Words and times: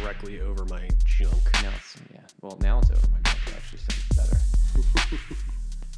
directly 0.00 0.40
over 0.40 0.64
my 0.64 0.88
junk. 1.04 1.42
Now 1.62 1.70
it's 1.76 1.96
yeah. 2.12 2.20
Well, 2.40 2.58
now 2.60 2.80
it's 2.80 2.90
over 2.90 3.06
my 3.08 3.18
junk. 3.24 3.38
It 3.46 3.54
actually 3.54 3.78
sounds 3.78 4.08
better. 4.16 4.38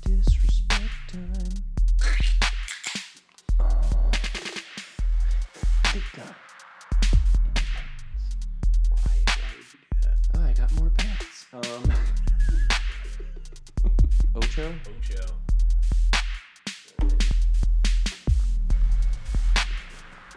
Disrespect 0.24 0.90
time. 1.08 1.65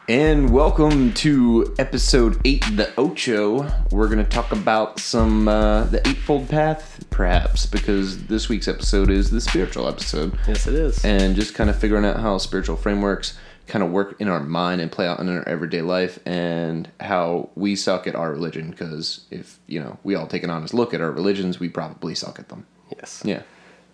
And 0.09 0.49
welcome 0.49 1.13
to 1.15 1.75
episode 1.77 2.41
eight, 2.43 2.63
the 2.75 2.91
Ocho. 2.97 3.71
We're 3.91 4.07
gonna 4.07 4.23
talk 4.23 4.51
about 4.51 4.99
some 4.99 5.47
uh, 5.47 5.83
the 5.83 6.05
Eightfold 6.07 6.49
Path, 6.49 7.05
perhaps, 7.11 7.67
because 7.67 8.25
this 8.25 8.49
week's 8.49 8.67
episode 8.67 9.11
is 9.11 9.29
the 9.29 9.39
spiritual 9.39 9.87
episode, 9.87 10.35
Yes, 10.47 10.65
it 10.65 10.73
is. 10.73 11.05
and 11.05 11.35
just 11.35 11.53
kind 11.53 11.69
of 11.69 11.77
figuring 11.77 12.05
out 12.05 12.19
how 12.19 12.39
spiritual 12.39 12.75
frameworks 12.75 13.37
kind 13.67 13.83
of 13.83 13.91
work 13.91 14.15
in 14.19 14.27
our 14.27 14.39
mind 14.39 14.81
and 14.81 14.91
play 14.91 15.05
out 15.05 15.19
in 15.19 15.29
our 15.29 15.47
everyday 15.47 15.83
life, 15.83 16.17
and 16.25 16.89
how 16.99 17.51
we 17.53 17.75
suck 17.75 18.07
at 18.07 18.15
our 18.15 18.31
religion. 18.31 18.71
Because 18.71 19.25
if 19.29 19.59
you 19.67 19.79
know, 19.79 19.99
we 20.03 20.15
all 20.15 20.25
take 20.25 20.41
an 20.43 20.49
honest 20.49 20.73
look 20.73 20.91
at 20.95 21.01
our 21.01 21.11
religions, 21.11 21.59
we 21.59 21.69
probably 21.69 22.15
suck 22.15 22.39
at 22.39 22.49
them. 22.49 22.65
yes. 22.97 23.21
Yeah. 23.23 23.43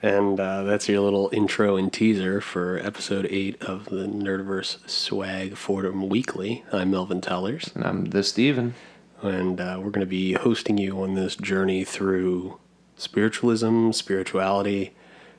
And 0.06 0.40
uh, 0.40 0.62
that's 0.62 0.88
your 0.88 1.00
little 1.00 1.32
intro 1.34 1.78
and 1.78 1.92
teaser 1.92 2.40
for 2.40 2.78
episode 2.78 3.26
eight 3.32 3.60
of 3.64 3.86
the 3.86 4.06
Nerdiverse 4.06 4.88
Swag 4.88 5.58
Fordham 5.58 6.08
Weekly. 6.10 6.64
I'm 6.72 6.92
Melvin 6.92 7.22
Tellers, 7.22 7.72
And 7.74 7.84
I'm 7.84 8.06
the 8.06 8.22
Steven. 8.22 8.76
and 9.24 9.60
uh, 9.60 9.78
we're 9.80 9.90
going 9.90 10.02
to 10.02 10.06
be 10.06 10.34
hosting 10.34 10.78
you 10.78 11.02
on 11.02 11.16
this 11.16 11.36
journey 11.36 11.84
through 11.84 12.60
spiritualism, 12.96 13.94
spirituality. 13.94 14.94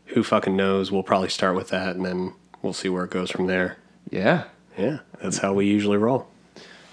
Who 0.06 0.24
fucking 0.24 0.56
knows? 0.56 0.90
We'll 0.90 1.04
probably 1.04 1.28
start 1.28 1.54
with 1.54 1.68
that, 1.68 1.94
and 1.94 2.04
then 2.04 2.32
we'll 2.60 2.72
see 2.72 2.88
where 2.88 3.04
it 3.04 3.10
goes 3.12 3.30
from 3.30 3.46
there. 3.46 3.76
Yeah. 4.10 4.46
Yeah, 4.76 4.98
that's 5.22 5.38
how 5.38 5.52
we 5.54 5.66
usually 5.66 5.96
roll. 5.96 6.26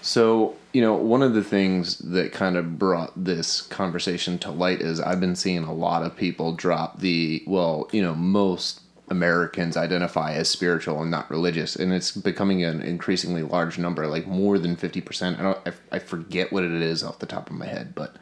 So, 0.04 0.54
you 0.74 0.82
know, 0.82 0.92
one 0.92 1.22
of 1.22 1.32
the 1.32 1.42
things 1.42 1.96
that 2.00 2.30
kind 2.30 2.58
of 2.58 2.78
brought 2.78 3.12
this 3.16 3.62
conversation 3.62 4.38
to 4.40 4.50
light 4.50 4.82
is 4.82 5.00
I've 5.00 5.18
been 5.18 5.34
seeing 5.34 5.64
a 5.64 5.72
lot 5.72 6.02
of 6.02 6.14
people 6.14 6.52
drop 6.52 7.00
the, 7.00 7.42
well, 7.46 7.88
you 7.90 8.02
know, 8.02 8.14
most 8.14 8.82
Americans 9.08 9.78
identify 9.78 10.34
as 10.34 10.50
spiritual 10.50 11.00
and 11.00 11.10
not 11.10 11.30
religious, 11.30 11.74
and 11.74 11.90
it's 11.94 12.12
becoming 12.12 12.62
an 12.62 12.82
increasingly 12.82 13.42
large 13.42 13.78
number, 13.78 14.06
like 14.06 14.26
more 14.26 14.58
than 14.58 14.76
50%. 14.76 15.38
I 15.38 15.42
don't, 15.42 15.58
I, 15.66 15.72
I 15.96 15.98
forget 16.00 16.52
what 16.52 16.64
it 16.64 16.72
is 16.72 17.02
off 17.02 17.18
the 17.18 17.24
top 17.24 17.48
of 17.48 17.56
my 17.56 17.66
head, 17.66 17.94
but, 17.94 18.14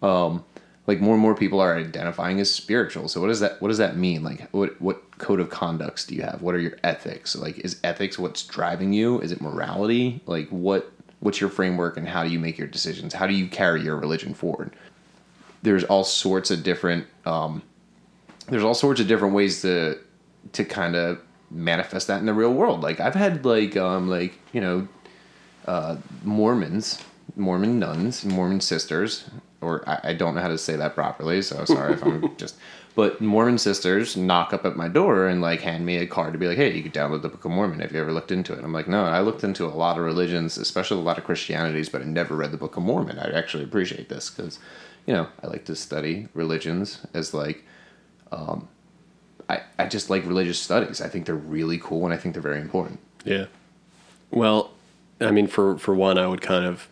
um, 0.00 0.42
like 0.86 1.00
more 1.00 1.12
and 1.14 1.22
more 1.22 1.34
people 1.34 1.60
are 1.60 1.76
identifying 1.76 2.40
as 2.40 2.52
spiritual. 2.52 3.08
So 3.08 3.20
what 3.20 3.28
does 3.28 3.40
that 3.40 3.60
what 3.60 3.68
does 3.68 3.78
that 3.78 3.96
mean? 3.96 4.24
Like 4.24 4.48
what 4.50 4.80
what 4.80 5.18
code 5.18 5.38
of 5.38 5.48
conducts 5.48 6.04
do 6.04 6.16
you 6.16 6.22
have? 6.22 6.42
What 6.42 6.54
are 6.54 6.58
your 6.58 6.78
ethics? 6.82 7.36
Like 7.36 7.58
is 7.58 7.78
ethics 7.84 8.18
what's 8.18 8.42
driving 8.42 8.92
you? 8.92 9.20
Is 9.20 9.30
it 9.30 9.40
morality? 9.40 10.20
Like 10.26 10.48
what 10.48 10.90
what's 11.20 11.40
your 11.40 11.50
framework 11.50 11.96
and 11.96 12.08
how 12.08 12.24
do 12.24 12.30
you 12.30 12.38
make 12.38 12.58
your 12.58 12.66
decisions? 12.66 13.14
How 13.14 13.26
do 13.26 13.34
you 13.34 13.46
carry 13.46 13.82
your 13.82 13.96
religion 13.96 14.34
forward? 14.34 14.74
There's 15.62 15.84
all 15.84 16.04
sorts 16.04 16.50
of 16.50 16.62
different 16.62 17.06
um, 17.24 17.62
there's 18.48 18.64
all 18.64 18.74
sorts 18.74 19.00
of 19.00 19.06
different 19.06 19.34
ways 19.34 19.62
to 19.62 19.98
to 20.52 20.64
kind 20.64 20.96
of 20.96 21.20
manifest 21.50 22.06
that 22.08 22.20
in 22.20 22.26
the 22.26 22.34
real 22.34 22.52
world. 22.52 22.82
Like 22.82 23.00
I've 23.00 23.14
had 23.14 23.44
like 23.44 23.76
um 23.76 24.08
like, 24.08 24.38
you 24.52 24.60
know, 24.60 24.88
uh 25.66 25.96
Mormons, 26.24 27.02
Mormon 27.36 27.78
nuns, 27.78 28.24
Mormon 28.24 28.60
sisters, 28.60 29.28
or 29.60 29.88
I, 29.88 30.00
I 30.04 30.14
don't 30.14 30.34
know 30.34 30.40
how 30.40 30.48
to 30.48 30.58
say 30.58 30.76
that 30.76 30.94
properly, 30.94 31.42
so 31.42 31.64
sorry 31.64 31.94
if 31.94 32.02
I'm 32.04 32.34
just 32.38 32.56
but 32.94 33.20
Mormon 33.20 33.58
sisters 33.58 34.16
knock 34.16 34.52
up 34.52 34.64
at 34.64 34.76
my 34.76 34.88
door 34.88 35.26
and 35.26 35.40
like 35.40 35.60
hand 35.60 35.86
me 35.86 35.96
a 35.98 36.06
card 36.06 36.32
to 36.32 36.38
be 36.38 36.48
like, 36.48 36.56
hey, 36.56 36.74
you 36.74 36.82
could 36.82 36.94
download 36.94 37.22
the 37.22 37.28
Book 37.28 37.44
of 37.44 37.50
Mormon. 37.50 37.80
Have 37.80 37.92
you 37.92 38.00
ever 38.00 38.12
looked 38.12 38.32
into 38.32 38.52
it? 38.52 38.64
I'm 38.64 38.72
like, 38.72 38.88
no, 38.88 39.04
I 39.04 39.20
looked 39.20 39.44
into 39.44 39.66
a 39.66 39.68
lot 39.68 39.98
of 39.98 40.04
religions, 40.04 40.56
especially 40.56 40.98
a 40.98 41.04
lot 41.04 41.18
of 41.18 41.24
Christianities, 41.24 41.88
but 41.88 42.02
I 42.02 42.04
never 42.04 42.36
read 42.36 42.50
the 42.50 42.56
Book 42.56 42.76
of 42.76 42.82
Mormon. 42.82 43.18
I 43.18 43.30
actually 43.30 43.64
appreciate 43.64 44.08
this 44.08 44.30
because, 44.30 44.58
you 45.06 45.14
know, 45.14 45.28
I 45.42 45.46
like 45.46 45.64
to 45.66 45.76
study 45.76 46.28
religions 46.34 47.06
as 47.14 47.32
like 47.32 47.64
um, 48.32 48.68
I, 49.48 49.62
I 49.78 49.86
just 49.86 50.10
like 50.10 50.24
religious 50.24 50.60
studies. 50.60 51.00
I 51.00 51.08
think 51.08 51.26
they're 51.26 51.34
really 51.34 51.78
cool 51.78 52.04
and 52.04 52.14
I 52.14 52.16
think 52.16 52.34
they're 52.34 52.42
very 52.42 52.60
important. 52.60 53.00
Yeah. 53.24 53.46
Well, 54.30 54.70
I 55.20 55.32
mean, 55.32 55.48
for 55.48 55.76
for 55.78 55.94
one, 55.94 56.18
I 56.18 56.26
would 56.26 56.40
kind 56.40 56.64
of 56.64 56.88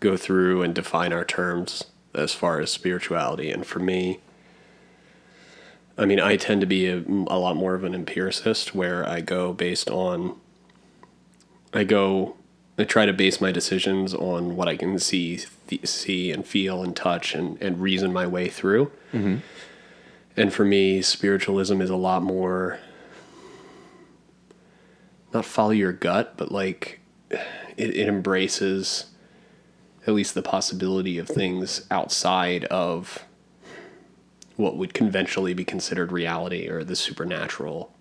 go 0.00 0.16
through 0.16 0.62
and 0.62 0.74
define 0.74 1.12
our 1.12 1.24
terms 1.24 1.84
as 2.14 2.32
far 2.32 2.60
as 2.60 2.70
spirituality, 2.70 3.50
and 3.50 3.66
for 3.66 3.78
me, 3.78 4.20
I 5.98 6.04
mean, 6.04 6.20
I 6.20 6.36
tend 6.36 6.60
to 6.60 6.66
be 6.66 6.86
a, 6.86 6.98
a 6.98 7.38
lot 7.38 7.56
more 7.56 7.74
of 7.74 7.84
an 7.84 7.94
empiricist, 7.94 8.74
where 8.74 9.06
I 9.06 9.20
go 9.20 9.52
based 9.52 9.90
on. 9.90 10.36
I 11.72 11.84
go. 11.84 12.36
I 12.78 12.84
try 12.84 13.06
to 13.06 13.12
base 13.12 13.40
my 13.40 13.50
decisions 13.50 14.14
on 14.14 14.54
what 14.54 14.68
I 14.68 14.76
can 14.76 15.00
see, 15.00 15.40
th- 15.66 15.86
see 15.86 16.30
and 16.30 16.46
feel 16.46 16.82
and 16.82 16.94
touch, 16.94 17.34
and 17.34 17.60
and 17.60 17.80
reason 17.80 18.12
my 18.12 18.26
way 18.26 18.48
through. 18.48 18.92
Mm-hmm. 19.12 19.38
And 20.36 20.52
for 20.52 20.64
me, 20.64 21.02
spiritualism 21.02 21.80
is 21.80 21.90
a 21.90 21.96
lot 21.96 22.22
more 22.22 22.78
not 25.32 25.44
follow 25.44 25.70
your 25.70 25.92
gut, 25.92 26.34
but 26.36 26.50
like 26.50 27.00
it, 27.30 27.40
it 27.76 28.08
embraces 28.08 29.06
at 30.06 30.14
least 30.14 30.34
the 30.34 30.42
possibility 30.42 31.18
of 31.18 31.28
things 31.28 31.86
outside 31.90 32.64
of 32.66 33.24
what 34.58 34.76
would 34.76 34.92
conventionally 34.92 35.54
be 35.54 35.64
considered 35.64 36.10
reality 36.10 36.68
or 36.68 36.82
the 36.82 36.96
supernatural. 36.96 37.94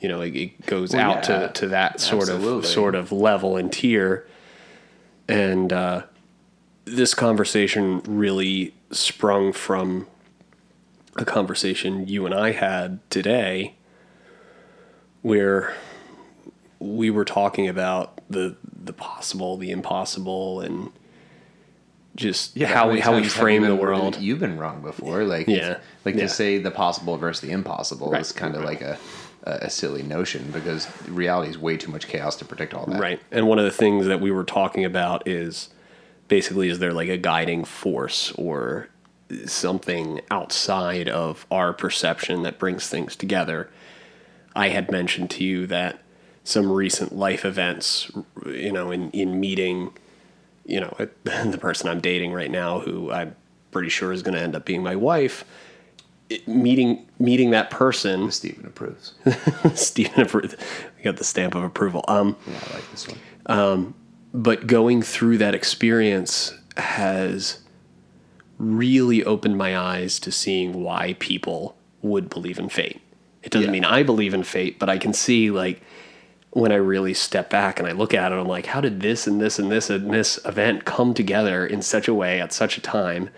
You 0.00 0.08
know, 0.08 0.20
it, 0.20 0.36
it 0.36 0.66
goes 0.66 0.94
Well, 0.94 1.10
out 1.10 1.28
yeah, 1.28 1.48
to, 1.48 1.52
to 1.52 1.66
that 1.66 2.00
sort 2.00 2.28
absolutely. 2.28 2.58
of 2.60 2.66
sort 2.66 2.94
of 2.94 3.10
level 3.10 3.56
and 3.56 3.72
tier. 3.72 4.24
And 5.26 5.72
uh, 5.72 6.02
this 6.84 7.12
conversation 7.12 8.00
really 8.06 8.72
sprung 8.92 9.52
from 9.52 10.06
a 11.16 11.24
conversation 11.24 12.06
you 12.06 12.24
and 12.24 12.32
I 12.32 12.52
had 12.52 13.00
today 13.10 13.74
where 15.22 15.76
we 16.78 17.10
were 17.10 17.24
talking 17.24 17.66
about 17.66 18.20
the 18.30 18.54
the 18.80 18.92
possible, 18.92 19.56
the 19.56 19.72
impossible, 19.72 20.60
and 20.60 20.92
just 22.18 22.58
how 22.60 22.90
we 22.90 22.98
how 23.00 23.14
we 23.14 23.24
frame 23.28 23.62
the 23.62 23.74
world. 23.76 24.16
You've 24.20 24.40
been 24.40 24.58
wrong 24.58 24.82
before. 24.82 25.22
Like 25.24 25.46
Yeah. 25.46 25.78
like 26.04 26.16
Yeah. 26.16 26.22
to 26.22 26.28
say 26.28 26.58
the 26.58 26.70
possible 26.72 27.16
versus 27.16 27.40
the 27.40 27.52
impossible 27.52 28.10
Right. 28.10 28.20
is 28.20 28.32
kind 28.32 28.56
of 28.56 28.64
like 28.64 28.80
a, 28.82 28.98
a 29.44 29.50
a 29.62 29.70
silly 29.70 30.02
notion 30.02 30.50
because 30.52 30.88
reality 31.08 31.48
is 31.50 31.56
way 31.58 31.76
too 31.76 31.90
much 31.92 32.08
chaos 32.08 32.34
to 32.36 32.44
predict 32.44 32.74
all 32.74 32.86
that. 32.86 33.00
Right. 33.00 33.20
And 33.30 33.46
one 33.46 33.58
of 33.58 33.64
the 33.64 33.70
things 33.70 34.06
that 34.06 34.20
we 34.20 34.30
were 34.32 34.44
talking 34.44 34.84
about 34.84 35.26
is 35.28 35.68
basically 36.26 36.68
is 36.68 36.80
there 36.80 36.92
like 36.92 37.08
a 37.08 37.16
guiding 37.16 37.64
force 37.64 38.32
or 38.32 38.88
something 39.46 40.20
outside 40.30 41.08
of 41.08 41.46
our 41.50 41.72
perception 41.72 42.42
that 42.42 42.58
brings 42.58 42.88
things 42.88 43.14
together. 43.14 43.70
I 44.56 44.70
had 44.70 44.90
mentioned 44.90 45.30
to 45.32 45.44
you 45.44 45.66
that 45.68 46.00
some 46.42 46.72
recent 46.72 47.14
life 47.14 47.44
events, 47.44 48.10
you 48.46 48.72
know, 48.72 48.90
in, 48.90 49.10
in 49.12 49.38
meeting, 49.38 49.92
you 50.68 50.80
know, 50.80 50.94
the 51.24 51.58
person 51.60 51.88
I'm 51.88 52.00
dating 52.00 52.32
right 52.32 52.50
now, 52.50 52.78
who 52.80 53.10
I'm 53.10 53.34
pretty 53.72 53.88
sure 53.88 54.12
is 54.12 54.22
going 54.22 54.34
to 54.34 54.40
end 54.40 54.54
up 54.54 54.64
being 54.64 54.82
my 54.82 54.94
wife, 54.94 55.44
it, 56.30 56.46
meeting 56.46 57.06
meeting 57.18 57.50
that 57.50 57.70
person, 57.70 58.30
Stephen 58.40 58.66
approves. 58.66 59.14
Stephen, 59.74 60.20
approves. 60.20 60.54
we 60.96 61.02
got 61.02 61.16
the 61.16 61.24
stamp 61.24 61.54
of 61.56 61.64
approval. 61.64 62.04
Um, 62.06 62.36
yeah, 62.46 62.60
I 62.70 62.74
like 62.74 62.90
this 62.92 63.08
one. 63.08 63.94
but 64.34 64.66
going 64.66 65.02
through 65.02 65.38
that 65.38 65.54
experience 65.54 66.52
has 66.76 67.60
really 68.58 69.24
opened 69.24 69.56
my 69.56 69.76
eyes 69.76 70.18
to 70.20 70.30
seeing 70.32 70.82
why 70.82 71.16
people 71.18 71.76
would 72.02 72.28
believe 72.28 72.58
in 72.58 72.68
fate. 72.68 73.00
It 73.42 73.50
doesn't 73.52 73.68
Yeah. 73.68 73.72
mean 73.72 73.84
I 73.84 74.02
believe 74.02 74.34
in 74.34 74.42
fate, 74.42 74.78
but 74.78 74.88
I 74.90 74.98
can 74.98 75.12
see 75.12 75.50
like 75.50 75.80
when 76.50 76.72
I 76.72 76.76
really 76.76 77.14
step 77.14 77.50
back 77.50 77.78
and 77.78 77.86
I 77.88 77.92
look 77.92 78.14
at 78.14 78.32
it, 78.32 78.34
I'm 78.36 78.48
like, 78.48 78.66
how 78.66 78.80
did 78.80 79.00
this 79.00 79.26
and 79.26 79.40
this 79.40 79.58
and 79.58 79.70
this 79.70 79.90
and 79.90 80.10
this 80.12 80.38
event 80.44 80.84
come 80.84 81.14
together 81.14 81.66
in 81.66 81.82
such 81.82 82.08
a 82.08 82.14
way 82.14 82.40
at 82.40 82.52
such 82.52 82.78
a 82.78 82.80
time 82.80 83.30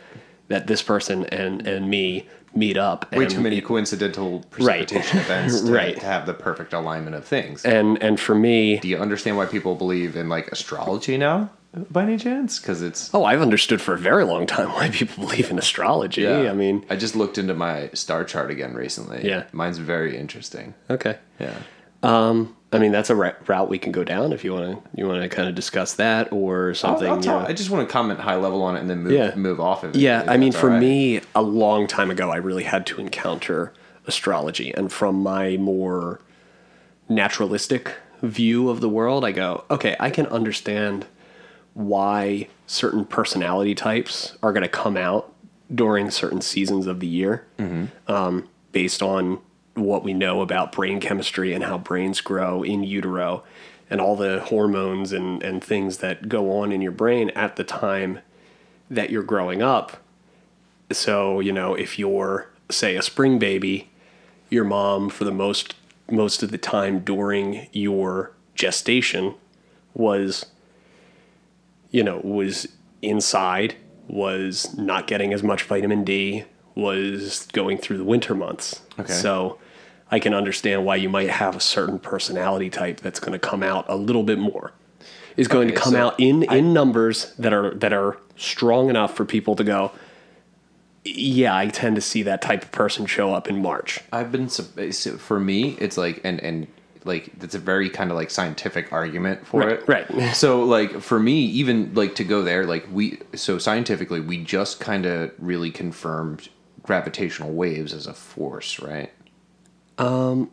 that 0.48 0.66
this 0.66 0.82
person 0.82 1.24
and 1.26 1.66
and 1.66 1.88
me 1.90 2.28
meet 2.54 2.76
up? 2.76 3.10
Way 3.14 3.26
too 3.26 3.40
many 3.40 3.60
coincidental 3.60 4.44
precipitation 4.50 5.18
events 5.26 5.60
to, 5.60 5.72
Right. 5.72 5.96
to 5.98 6.04
have 6.06 6.26
the 6.26 6.34
perfect 6.34 6.72
alignment 6.72 7.16
of 7.16 7.24
things. 7.24 7.64
And 7.64 8.00
and 8.02 8.18
for 8.18 8.34
me, 8.34 8.78
Do 8.78 8.88
you 8.88 8.98
understand 8.98 9.36
why 9.36 9.46
people 9.46 9.74
believe 9.74 10.16
in 10.16 10.28
like 10.28 10.48
astrology 10.52 11.16
now, 11.18 11.50
by 11.90 12.02
any 12.04 12.16
chance? 12.16 12.58
Because 12.60 12.80
it's 12.82 13.12
oh, 13.14 13.24
I've 13.24 13.42
understood 13.42 13.80
for 13.80 13.94
a 13.94 13.98
very 13.98 14.24
long 14.24 14.46
time 14.46 14.68
why 14.70 14.88
people 14.90 15.24
believe 15.24 15.50
in 15.50 15.58
astrology. 15.58 16.26
I 16.28 16.52
mean, 16.52 16.84
I 16.90 16.96
just 16.96 17.14
looked 17.16 17.38
into 17.38 17.54
my 17.54 17.90
star 17.92 18.24
chart 18.24 18.50
again 18.52 18.74
recently. 18.74 19.26
Yeah. 19.26 19.44
mine's 19.52 19.78
very 19.78 20.16
interesting. 20.16 20.74
okay. 20.88 21.18
Yeah, 21.40 21.54
um, 22.02 22.56
I 22.72 22.78
mean, 22.78 22.92
that's 22.92 23.10
a 23.10 23.16
route 23.16 23.68
we 23.68 23.78
can 23.78 23.90
go 23.90 24.04
down 24.04 24.32
if 24.32 24.44
you 24.44 24.52
want 24.52 24.84
to. 24.84 24.90
You 25.00 25.08
want 25.08 25.22
to 25.22 25.28
kind 25.28 25.48
of 25.48 25.56
discuss 25.56 25.94
that 25.94 26.32
or 26.32 26.68
I'll, 26.68 26.74
something. 26.74 27.08
I'll 27.08 27.20
you 27.20 27.26
know. 27.26 27.38
I 27.40 27.52
just 27.52 27.68
want 27.70 27.88
to 27.88 27.92
comment 27.92 28.20
high 28.20 28.36
level 28.36 28.62
on 28.62 28.76
it 28.76 28.80
and 28.80 28.88
then 28.88 29.02
move 29.02 29.12
Yeah. 29.12 29.34
move 29.34 29.58
off 29.58 29.82
of 29.82 29.96
it. 29.96 29.98
Yeah, 29.98 30.24
I 30.28 30.36
mean, 30.36 30.52
for 30.52 30.68
right. 30.68 30.80
me, 30.80 31.20
a 31.34 31.42
long 31.42 31.88
time 31.88 32.10
ago, 32.12 32.30
I 32.30 32.36
really 32.36 32.62
had 32.64 32.86
to 32.86 33.00
encounter 33.00 33.72
astrology, 34.06 34.72
and 34.72 34.92
from 34.92 35.20
my 35.22 35.56
more 35.56 36.20
naturalistic 37.08 37.94
view 38.22 38.68
of 38.68 38.80
the 38.80 38.88
world, 38.88 39.24
I 39.24 39.32
go, 39.32 39.64
okay, 39.70 39.96
I 39.98 40.10
can 40.10 40.26
understand 40.26 41.06
why 41.74 42.48
certain 42.66 43.04
personality 43.04 43.74
types 43.74 44.36
are 44.42 44.52
going 44.52 44.62
to 44.62 44.68
come 44.68 44.96
out 44.96 45.32
during 45.74 46.10
certain 46.10 46.40
seasons 46.40 46.86
of 46.86 47.00
the 47.00 47.06
year, 47.06 47.44
um, 48.08 48.48
based 48.72 49.02
on 49.02 49.38
what 49.74 50.04
we 50.04 50.12
know 50.12 50.40
about 50.42 50.72
brain 50.72 51.00
chemistry 51.00 51.54
and 51.54 51.64
how 51.64 51.78
brains 51.78 52.20
grow 52.20 52.62
in 52.62 52.82
utero, 52.82 53.44
and 53.88 54.00
all 54.00 54.16
the 54.16 54.40
hormones 54.40 55.12
and, 55.12 55.42
and 55.42 55.62
things 55.62 55.98
that 55.98 56.28
go 56.28 56.60
on 56.60 56.72
in 56.72 56.80
your 56.80 56.92
brain 56.92 57.30
at 57.30 57.56
the 57.56 57.64
time 57.64 58.20
that 58.88 59.10
you're 59.10 59.22
growing 59.22 59.62
up. 59.62 59.96
So, 60.92 61.40
you 61.40 61.52
know, 61.52 61.74
if 61.74 61.98
you're 61.98 62.48
say 62.70 62.94
a 62.96 63.02
spring 63.02 63.38
baby, 63.38 63.90
your 64.48 64.64
mom 64.64 65.10
for 65.10 65.24
the 65.24 65.32
most 65.32 65.74
most 66.10 66.42
of 66.42 66.50
the 66.50 66.58
time 66.58 67.00
during 67.00 67.68
your 67.72 68.32
gestation 68.54 69.34
was 69.94 70.46
you 71.90 72.04
know, 72.04 72.20
was 72.22 72.68
inside, 73.02 73.74
was 74.08 74.76
not 74.76 75.06
getting 75.06 75.32
as 75.32 75.42
much 75.42 75.64
vitamin 75.64 76.04
D, 76.04 76.44
was 76.80 77.46
going 77.52 77.78
through 77.78 77.98
the 77.98 78.04
winter 78.04 78.34
months. 78.34 78.80
Okay. 78.98 79.12
So 79.12 79.58
I 80.10 80.18
can 80.18 80.34
understand 80.34 80.84
why 80.84 80.96
you 80.96 81.08
might 81.08 81.30
have 81.30 81.54
a 81.56 81.60
certain 81.60 81.98
personality 81.98 82.70
type 82.70 83.00
that's 83.00 83.20
going 83.20 83.32
to 83.32 83.38
come 83.38 83.62
out 83.62 83.84
a 83.88 83.96
little 83.96 84.22
bit 84.24 84.38
more. 84.38 84.72
Is 85.36 85.46
going 85.48 85.68
Okay, 85.68 85.76
to 85.76 85.80
come 85.80 85.92
so 85.92 86.06
out 86.08 86.20
in 86.20 86.42
in 86.44 86.72
numbers 86.72 87.32
that 87.38 87.52
are 87.52 87.70
that 87.74 87.92
are 87.92 88.18
strong 88.36 88.90
enough 88.90 89.14
for 89.16 89.24
people 89.24 89.54
to 89.56 89.64
go 89.64 89.92
yeah, 91.04 91.56
I 91.56 91.68
tend 91.68 91.96
to 91.96 92.02
see 92.02 92.22
that 92.24 92.42
type 92.42 92.62
of 92.62 92.72
person 92.72 93.06
show 93.06 93.32
up 93.32 93.48
in 93.48 93.62
March. 93.62 94.00
I've 94.12 94.30
been 94.30 94.48
for 94.48 95.40
me, 95.40 95.76
it's 95.80 95.96
like 95.96 96.20
and 96.24 96.40
and 96.40 96.66
like 97.04 97.30
it's 97.42 97.54
a 97.54 97.58
very 97.58 97.88
kind 97.88 98.10
of 98.10 98.16
like 98.18 98.30
scientific 98.30 98.92
argument 98.92 99.46
for 99.46 99.60
Right, 99.60 99.70
it. 99.70 99.88
right. 99.88 100.34
So 100.34 100.62
like 100.62 101.00
for 101.00 101.18
me, 101.18 101.40
even 101.44 101.94
like 101.94 102.16
to 102.16 102.24
go 102.24 102.42
there, 102.42 102.66
like 102.66 102.86
we 102.92 103.18
so 103.34 103.56
scientifically, 103.56 104.20
we 104.20 104.44
just 104.44 104.78
kind 104.80 105.06
of 105.06 105.32
really 105.38 105.70
confirmed 105.70 106.50
gravitational 106.82 107.52
waves 107.52 107.92
as 107.92 108.06
a 108.06 108.14
force, 108.14 108.80
right? 108.80 109.12
Um, 109.98 110.50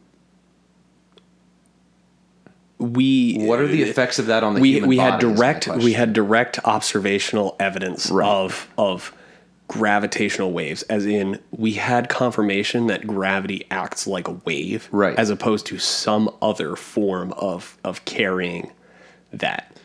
we 2.79 3.37
What 3.39 3.59
are 3.59 3.67
the 3.67 3.83
uh, 3.83 3.87
effects 3.87 4.19
of 4.19 4.27
that 4.27 4.43
on 4.43 4.53
the 4.53 4.61
we 4.61 4.73
human 4.73 4.89
we 4.89 4.97
had 4.97 5.19
direct 5.19 5.67
we 5.67 5.93
had 5.93 6.13
direct 6.13 6.59
observational 6.63 7.55
evidence 7.59 8.11
Right. 8.11 8.27
of 8.27 8.67
of 8.77 9.13
gravitational 9.67 10.51
waves 10.51 10.83
as 10.83 11.05
in 11.05 11.39
we 11.51 11.73
had 11.73 12.07
confirmation 12.07 12.87
that 12.87 13.07
gravity 13.07 13.65
acts 13.71 14.05
like 14.05 14.27
a 14.27 14.31
wave 14.45 14.87
Right. 14.91 15.17
as 15.17 15.29
opposed 15.31 15.65
to 15.67 15.79
some 15.79 16.29
other 16.41 16.75
form 16.75 17.33
of 17.33 17.77
of 17.83 18.05
carrying 18.05 18.71
that 19.33 19.75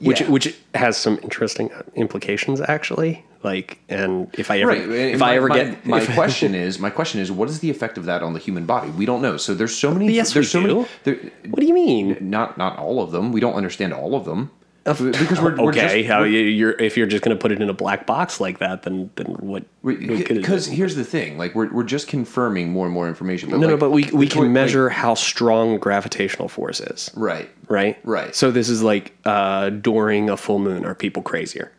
which 0.00 0.20
Yeah. 0.20 0.30
which 0.30 0.54
has 0.74 0.96
some 0.96 1.18
interesting 1.24 1.70
implications 1.96 2.60
actually 2.60 3.24
like 3.46 3.78
and 3.88 4.28
if 4.38 4.50
i 4.50 4.58
ever 4.58 4.72
Right. 4.72 4.80
if 5.14 5.20
my, 5.20 5.30
i 5.30 5.36
ever 5.36 5.48
my, 5.48 5.56
get 5.56 5.86
my 5.86 6.04
question 6.18 6.54
is 6.54 6.78
my 6.78 6.90
question 6.90 7.20
is 7.20 7.32
what 7.32 7.48
is 7.48 7.60
the 7.60 7.70
effect 7.70 7.96
of 7.96 8.04
that 8.04 8.22
on 8.22 8.32
the 8.34 8.40
human 8.40 8.66
body? 8.66 8.90
We 8.90 9.06
don't 9.06 9.22
know. 9.22 9.36
So 9.38 9.54
there's 9.54 9.74
so 9.74 9.90
many. 9.94 10.12
Yes, 10.12 10.32
there's 10.34 10.50
so 10.50 10.60
do. 10.60 10.66
many. 10.66 10.88
There, 11.04 11.14
what 11.50 11.60
do 11.60 11.66
you 11.66 11.74
mean 11.74 12.18
not 12.20 12.58
not 12.58 12.76
all 12.78 13.00
of 13.02 13.12
them. 13.12 13.32
We 13.32 13.40
don't 13.40 13.54
understand 13.54 13.92
all 13.94 14.14
of 14.14 14.24
them 14.24 14.50
because 14.84 15.40
we're, 15.40 15.56
we're 15.56 15.70
okay 15.70 16.02
just, 16.02 16.08
how 16.12 16.20
we're- 16.20 16.30
you, 16.32 16.40
you're 16.60 16.72
if 16.80 16.96
you're 16.96 17.06
just 17.08 17.24
going 17.24 17.36
to 17.36 17.40
put 17.40 17.50
it 17.52 17.60
in 17.60 17.68
a 17.68 17.72
black 17.74 18.06
box 18.06 18.40
like 18.40 18.58
that 18.58 18.82
then 18.84 19.10
then 19.16 19.26
what, 19.26 19.64
what 19.82 19.96
could 19.98 20.10
it 20.10 20.28
Because 20.28 20.66
here's 20.66 20.94
the 20.94 21.04
thing, 21.04 21.38
like 21.38 21.54
we're, 21.56 21.72
we're 21.72 21.82
just 21.96 22.06
confirming 22.08 22.70
more 22.70 22.86
and 22.86 22.94
more 22.94 23.08
information. 23.08 23.50
But 23.50 23.58
no 23.60 23.68
no 23.68 23.76
but 23.76 23.90
we 23.90 24.04
we 24.12 24.26
can 24.28 24.52
measure 24.52 24.88
how 24.88 25.14
strong 25.14 25.78
gravitational 25.78 26.48
force 26.48 26.80
is 26.80 27.10
right. 27.16 27.48
right 27.68 27.96
Right. 28.04 28.34
so 28.34 28.50
this 28.50 28.68
is 28.68 28.82
like 28.82 29.16
uh 29.24 29.70
during 29.70 30.30
a 30.30 30.36
full 30.36 30.58
moon 30.60 30.84
are 30.84 30.94
people 30.94 31.22
crazier 31.22 31.72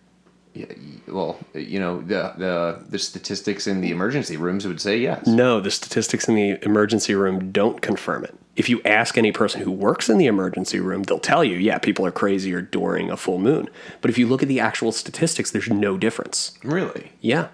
well, 1.08 1.38
you 1.54 1.80
know 1.80 2.02
the 2.02 2.34
the 2.38 2.84
the 2.90 3.00
statistics 3.00 3.68
in 3.68 3.82
the 3.82 3.92
emergency 3.92 4.38
rooms 4.38 4.66
would 4.68 4.82
say 4.82 4.98
yes. 4.98 5.26
no 5.28 5.60
the 5.60 5.72
statistics 5.72 6.28
in 6.28 6.36
the 6.36 6.58
emergency 6.66 7.16
room 7.16 7.52
don't 7.52 7.82
confirm 7.82 8.24
it 8.24 8.36
if 8.56 8.70
you 8.70 8.82
ask 8.86 9.18
any 9.18 9.32
person 9.32 9.62
who 9.62 9.72
works 9.72 10.10
in 10.10 10.18
the 10.18 10.26
emergency 10.26 10.80
room 10.80 11.04
they'll 11.04 11.20
tell 11.20 11.44
you 11.44 11.58
yeah 11.58 11.78
people 11.78 12.06
are 12.06 12.12
crazier 12.12 12.62
during 12.62 13.10
a 13.10 13.18
full 13.18 13.38
moon 13.40 13.70
but 14.02 14.10
if 14.10 14.18
you 14.18 14.28
look 14.28 14.42
at 14.42 14.48
the 14.50 14.60
actual 14.60 14.92
statistics 14.92 15.52
there's 15.52 15.70
no 15.70 15.98
difference 15.98 16.58
Really? 16.64 17.12
yeah 17.22 17.48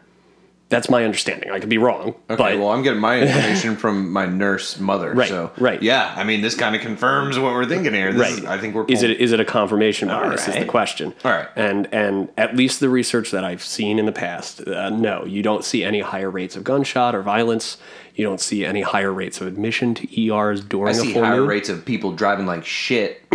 that's 0.74 0.90
my 0.90 1.06
understanding 1.06 1.50
i 1.52 1.60
could 1.60 1.70
be 1.70 1.78
wrong 1.78 2.10
Okay. 2.30 2.36
but 2.38 2.58
well, 2.60 2.70
I'm 2.72 2.82
getting 2.84 3.00
my 3.00 3.20
information 3.26 3.76
from 3.76 4.12
my 4.12 4.26
nurse 4.26 4.80
mother. 4.80 5.14
Right, 5.14 5.30
So 5.30 5.52
right. 5.58 5.82
Yeah. 5.82 6.14
I 6.18 6.24
mean, 6.24 6.42
this 6.42 6.56
kind 6.56 6.76
of 6.76 6.82
confirms 6.82 7.38
what 7.38 7.54
we're 7.54 7.66
thinking 7.66 7.94
here. 7.94 8.12
This 8.12 8.22
right. 8.22 8.40
Is, 8.40 8.46
I 8.46 8.58
think 8.58 8.74
we're. 8.76 8.86
Is 8.86 9.04
it 9.04 9.12
is 9.20 9.32
it 9.32 9.40
a 9.40 9.46
confirmation 9.46 10.08
bias? 10.08 10.48
Is 10.48 10.56
the 10.56 10.66
question. 10.66 11.14
All 11.24 11.32
right. 11.32 11.48
And 11.56 11.88
and 11.94 12.30
at 12.38 12.56
least 12.56 12.80
the 12.80 12.90
research 12.90 13.32
that 13.32 13.44
I've 13.44 13.62
seen 13.62 14.00
in 14.00 14.06
the 14.06 14.12
past, 14.12 14.66
uh, 14.68 14.90
no, 14.90 15.26
you 15.26 15.44
don't 15.44 15.64
see 15.64 15.84
any 15.84 16.00
higher 16.00 16.30
rates 16.32 16.56
of 16.56 16.64
gunshot 16.64 17.14
or 17.14 17.22
violence. 17.22 17.78
You 18.16 18.24
don't 18.26 18.40
see 18.42 18.66
any 18.66 18.82
higher 18.82 19.12
rates 19.14 19.40
of 19.42 19.48
admission 19.48 19.94
to 19.96 20.22
ERs 20.22 20.62
I 20.62 20.68
during 20.68 20.96
a 20.96 21.00
see 21.00 21.14
higher 21.14 21.38
moon. 21.42 21.48
rates 21.50 21.70
of 21.70 21.86
people 21.86 22.14
driving 22.14 22.46
like 22.46 22.66
shit. 22.66 23.22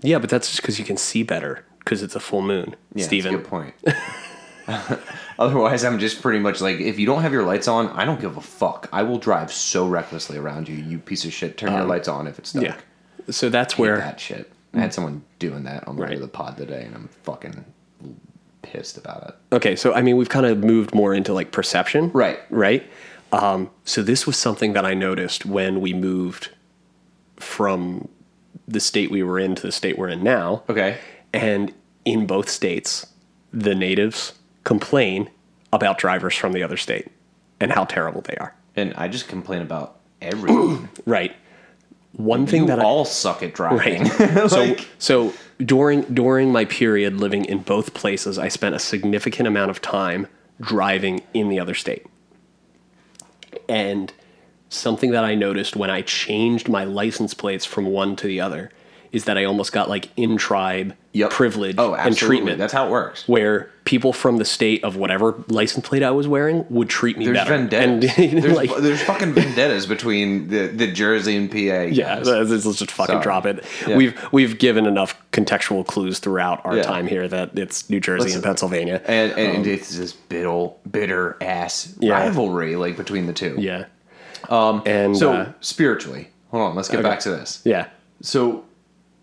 Yeah, 0.00 0.18
but 0.20 0.30
that's 0.30 0.48
just 0.48 0.62
because 0.62 0.78
you 0.78 0.84
can 0.84 0.96
see 0.96 1.24
better 1.24 1.64
because 1.80 2.04
it's 2.04 2.14
a 2.14 2.20
full 2.20 2.42
moon, 2.42 2.76
Yeah, 2.94 3.04
Steven. 3.04 3.32
That's 3.32 3.40
a 3.40 3.50
good 3.50 3.50
point. 3.50 3.74
Otherwise, 5.38 5.84
I'm 5.84 5.98
just 5.98 6.20
pretty 6.20 6.38
much 6.38 6.60
like, 6.60 6.78
if 6.80 6.98
you 6.98 7.06
don't 7.06 7.22
have 7.22 7.32
your 7.32 7.44
lights 7.44 7.68
on, 7.68 7.88
I 7.88 8.04
don't 8.04 8.20
give 8.20 8.36
a 8.36 8.40
fuck. 8.40 8.88
I 8.92 9.02
will 9.02 9.18
drive 9.18 9.52
so 9.52 9.86
recklessly 9.88 10.36
around 10.38 10.68
you, 10.68 10.76
you 10.76 10.98
piece 10.98 11.24
of 11.24 11.32
shit. 11.32 11.56
Turn 11.56 11.72
your 11.72 11.84
lights 11.84 12.08
on 12.08 12.26
if 12.26 12.38
it's 12.38 12.52
dark. 12.52 12.66
Um, 12.68 12.74
Yeah. 13.26 13.32
So 13.32 13.48
that's 13.48 13.78
where 13.78 13.98
that 13.98 14.20
shit. 14.20 14.50
I 14.74 14.80
had 14.80 14.94
someone 14.94 15.22
doing 15.38 15.64
that 15.64 15.86
on 15.88 15.96
the 15.96 16.02
way 16.02 16.08
Right. 16.08 16.14
to 16.14 16.20
the 16.20 16.28
pod 16.28 16.56
today, 16.56 16.84
and 16.84 16.94
I'm 16.94 17.08
fucking 17.24 17.64
pissed 18.62 18.96
about 18.98 19.28
it. 19.28 19.54
Okay, 19.56 19.76
so 19.76 19.92
I 19.94 20.02
mean, 20.02 20.16
we've 20.16 20.28
kind 20.28 20.46
of 20.46 20.58
moved 20.58 20.94
more 20.94 21.14
into 21.14 21.32
like 21.32 21.50
perception, 21.52 22.10
Right. 22.12 22.38
Right. 22.50 22.84
Um, 23.32 23.70
so 23.84 24.02
this 24.02 24.26
was 24.26 24.36
something 24.38 24.72
that 24.72 24.84
I 24.86 24.94
noticed 24.94 25.44
when 25.44 25.80
we 25.82 25.92
moved 25.92 26.50
from 27.36 28.08
the 28.66 28.80
state 28.80 29.10
we 29.10 29.22
were 29.22 29.38
in 29.38 29.54
to 29.54 29.62
the 29.62 29.72
state 29.72 29.98
we're 29.98 30.08
in 30.08 30.22
now. 30.22 30.62
Okay. 30.68 30.96
And 31.32 31.72
in 32.04 32.26
both 32.26 32.48
states, 32.48 33.06
the 33.52 33.74
natives 33.74 34.32
complain 34.68 35.30
about 35.72 35.96
drivers 35.96 36.34
from 36.34 36.52
the 36.52 36.62
other 36.62 36.76
state 36.76 37.08
and 37.58 37.72
how 37.72 37.86
terrible 37.86 38.20
they 38.20 38.36
are. 38.36 38.54
And 38.76 38.92
I 38.98 39.08
just 39.08 39.26
complain 39.26 39.62
about 39.62 39.98
everything. 40.20 40.90
Right. 41.06 41.34
One 42.12 42.46
thing 42.46 42.62
you 42.62 42.66
that 42.66 42.78
I, 42.78 42.82
all 42.84 43.06
suck 43.06 43.42
at 43.42 43.54
driving. 43.54 44.02
Right. 44.02 44.50
so 44.50 44.64
Like- 44.64 44.86
so 44.98 45.32
during 45.58 46.02
during 46.02 46.52
my 46.52 46.66
period 46.66 47.14
living 47.18 47.46
in 47.46 47.60
both 47.60 47.94
places, 47.94 48.38
I 48.38 48.48
spent 48.48 48.74
a 48.74 48.78
significant 48.78 49.46
amount 49.48 49.70
of 49.70 49.80
time 49.80 50.26
driving 50.60 51.22
in 51.32 51.48
the 51.48 51.58
other 51.58 51.74
state. 51.74 52.04
And 53.70 54.12
something 54.68 55.12
that 55.12 55.24
I 55.24 55.34
noticed 55.34 55.76
when 55.76 55.88
I 55.88 56.02
changed 56.02 56.68
my 56.68 56.84
license 56.84 57.32
plates 57.32 57.64
from 57.64 57.86
one 57.86 58.16
to 58.16 58.26
the 58.26 58.38
other 58.42 58.70
is 59.12 59.24
that 59.24 59.38
I 59.38 59.44
almost 59.44 59.72
got 59.72 59.88
like 59.88 60.08
in 60.16 60.36
tribe 60.36 60.94
Yep. 61.12 61.30
privilege 61.30 61.74
Oh, 61.78 61.94
and 61.94 62.16
treatment. 62.16 62.58
That's 62.58 62.72
how 62.72 62.86
it 62.86 62.90
works. 62.90 63.26
where 63.26 63.70
people 63.84 64.12
from 64.12 64.36
the 64.36 64.44
state 64.44 64.84
of 64.84 64.94
whatever 64.96 65.34
license 65.48 65.88
plate 65.88 66.02
I 66.02 66.10
was 66.10 66.28
wearing 66.28 66.64
would 66.68 66.88
treat 66.88 67.16
me 67.18 67.24
There's 67.24 67.38
better. 67.38 67.56
vendettas. 67.56 68.12
And, 68.18 68.42
there's, 68.42 68.54
like, 68.56 68.70
there's 68.76 69.02
fucking 69.02 69.32
vendettas 69.32 69.86
between 69.86 70.48
the, 70.48 70.68
the 70.68 70.86
Jersey 70.92 71.34
and 71.36 71.50
PA. 71.50 71.56
Yeah, 71.56 72.16
guys. 72.16 72.28
let's 72.28 72.50
let's 72.66 72.78
just 72.78 72.90
fucking 72.92 73.14
Sorry. 73.14 73.22
drop 73.22 73.46
it. 73.46 73.64
Yeah. 73.86 73.96
We've 73.96 74.28
we've 74.32 74.58
given 74.58 74.86
enough 74.86 75.20
contextual 75.32 75.84
clues 75.86 76.18
throughout 76.20 76.60
our 76.64 76.76
Yeah. 76.76 76.82
time 76.82 77.06
here 77.08 77.26
that 77.26 77.58
it's 77.58 77.88
New 77.90 77.98
Jersey 78.00 78.24
Let's- 78.24 78.34
and 78.36 78.44
Pennsylvania. 78.44 79.00
and 79.06 79.32
and 79.32 79.66
it's 79.66 79.96
this 79.96 80.12
bitter, 80.12 80.68
bitter 80.88 81.36
ass 81.40 81.94
Yeah. 81.98 82.12
rivalry 82.12 82.76
like 82.76 82.96
between 82.96 83.26
the 83.26 83.32
two. 83.32 83.56
yeah. 83.58 83.86
Um, 84.50 84.82
and 84.86 85.16
So 85.16 85.32
uh, 85.32 85.52
spiritually, 85.60 86.28
hold 86.50 86.62
on, 86.70 86.76
let's 86.76 86.88
get 86.88 87.02
back 87.02 87.18
to 87.20 87.30
this. 87.30 87.60
yeah, 87.64 87.86
So, 88.22 88.64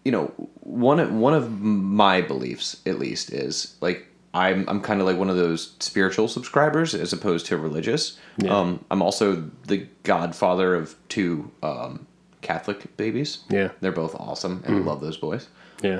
you 0.06 0.12
know, 0.12 0.32
one 0.62 1.00
of, 1.00 1.12
one 1.12 1.34
of 1.34 1.62
my 1.62 2.22
beliefs, 2.22 2.82
at 2.86 3.00
least, 3.00 3.34
is 3.34 3.76
like 3.82 4.08
I'm 4.36 4.68
I'm 4.68 4.82
kind 4.82 5.00
of 5.00 5.08
like 5.08 5.18
one 5.18 5.30
of 5.30 5.38
those 5.38 5.74
spiritual 5.80 6.28
subscribers 6.28 6.94
as 6.94 7.14
opposed 7.14 7.46
to 7.48 7.58
religious. 7.58 8.20
Yeah. 8.38 8.56
Um, 8.58 8.86
I'm 8.92 9.02
also 9.02 9.50
the 9.66 9.88
godfather 10.04 10.76
of 10.76 10.96
two 11.08 11.52
um, 11.64 12.06
Catholic 12.42 12.96
babies. 12.98 13.40
Yeah. 13.50 13.70
they're 13.80 13.94
both 13.94 14.14
awesome, 14.16 14.62
and 14.66 14.76
I 14.76 14.80
love 14.80 15.02
those 15.02 15.18
boys. 15.18 15.48
yeah, 15.82 16.00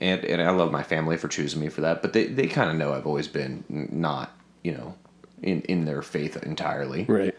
and 0.00 0.24
and 0.24 0.42
I 0.42 0.50
love 0.50 0.72
my 0.72 0.82
family 0.82 1.16
for 1.16 1.28
choosing 1.28 1.60
me 1.60 1.68
for 1.68 1.82
that. 1.82 2.02
But 2.02 2.14
they, 2.14 2.26
they 2.26 2.46
kind 2.46 2.70
of 2.70 2.76
know 2.76 2.94
I've 2.94 3.06
always 3.06 3.28
been 3.28 3.64
not 3.68 4.32
you 4.62 4.72
know 4.72 4.94
in 5.42 5.60
in 5.62 5.84
their 5.84 6.02
faith 6.02 6.42
entirely. 6.42 7.04
right. 7.04 7.34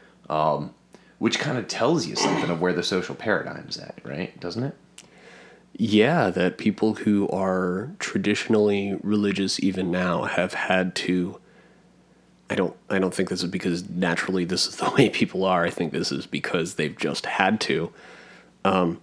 which 1.18 1.40
kind 1.40 1.58
of 1.58 1.68
tells 1.68 2.06
you 2.06 2.16
something 2.16 2.50
of 2.50 2.62
where 2.62 2.74
the 2.74 2.84
social 2.84 3.16
paradigm's 3.16 3.78
at, 3.78 4.00
right? 4.04 4.40
Doesn't 4.40 4.64
it? 4.64 4.76
Yeah, 5.78 6.30
that 6.30 6.58
people 6.58 6.96
who 6.96 7.28
are 7.30 7.92
traditionally 8.00 8.98
religious 9.04 9.60
even 9.62 9.92
now 9.92 10.24
have 10.24 10.54
had 10.54 10.96
to 10.96 11.40
I 12.50 12.56
don't 12.56 12.76
I 12.90 13.00
don't 13.00 13.14
think 13.14 13.30
this 13.30 13.44
is 13.44 13.50
because 13.50 13.90
naturally 13.90 14.46
this 14.46 14.68
is 14.68 14.76
the 14.78 14.90
way 14.92 15.10
people 15.10 15.44
are. 15.46 15.66
I 15.66 15.70
think 15.70 15.92
this 15.92 16.12
is 16.12 16.26
because 16.26 16.76
they've 16.76 16.96
just 16.98 17.26
had 17.26 17.60
to. 17.62 17.92
Um, 18.64 19.00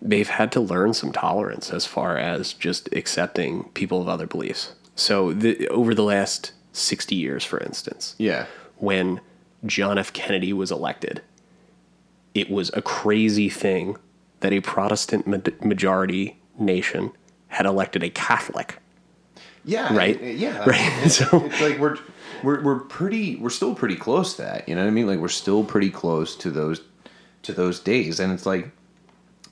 they've 0.00 0.28
had 0.28 0.52
to 0.52 0.60
learn 0.60 0.92
some 0.94 1.12
tolerance 1.12 1.70
as 1.70 1.86
far 1.86 2.18
as 2.18 2.52
just 2.52 2.88
accepting 2.92 3.64
people 3.74 4.00
of 4.00 4.08
other 4.08 4.26
beliefs. 4.26 4.74
So 4.96 5.32
the, 5.32 5.66
over 5.68 5.94
the 5.94 6.02
last 6.04 6.52
60 6.72 7.14
years 7.14 7.44
for 7.44 7.58
instance, 7.58 8.14
Yeah. 8.18 8.46
when 8.76 9.20
John 9.66 9.98
F. 9.98 10.12
Kennedy 10.12 10.52
was 10.52 10.70
elected, 10.70 11.22
it 12.34 12.50
was 12.50 12.70
a 12.74 12.82
crazy 12.82 13.48
thing 13.48 13.96
that 14.44 14.52
a 14.52 14.60
Protestant 14.60 15.26
ma- 15.26 15.38
majority 15.62 16.38
nation 16.58 17.10
had 17.48 17.64
elected 17.64 18.02
a 18.02 18.10
Catholic. 18.10 18.78
Yeah. 19.64 19.96
Right? 19.96 20.22
yeah. 20.22 20.62
Right. 20.66 21.08
So- 21.10 21.46
it's 21.46 21.60
like 21.62 21.78
we're 21.78 21.96
we're 22.42 22.62
we're 22.62 22.80
pretty 22.80 23.36
we're 23.36 23.48
still 23.48 23.74
pretty 23.74 23.96
close 23.96 24.34
to 24.36 24.42
that. 24.42 24.68
You 24.68 24.74
know 24.74 24.82
what 24.82 24.88
I 24.88 24.90
mean? 24.90 25.06
Like 25.06 25.18
we're 25.18 25.28
still 25.28 25.64
pretty 25.64 25.88
close 25.88 26.36
to 26.36 26.50
those 26.50 26.82
to 27.44 27.52
those 27.52 27.80
days, 27.80 28.20
and 28.20 28.32
it's 28.34 28.44
like 28.44 28.70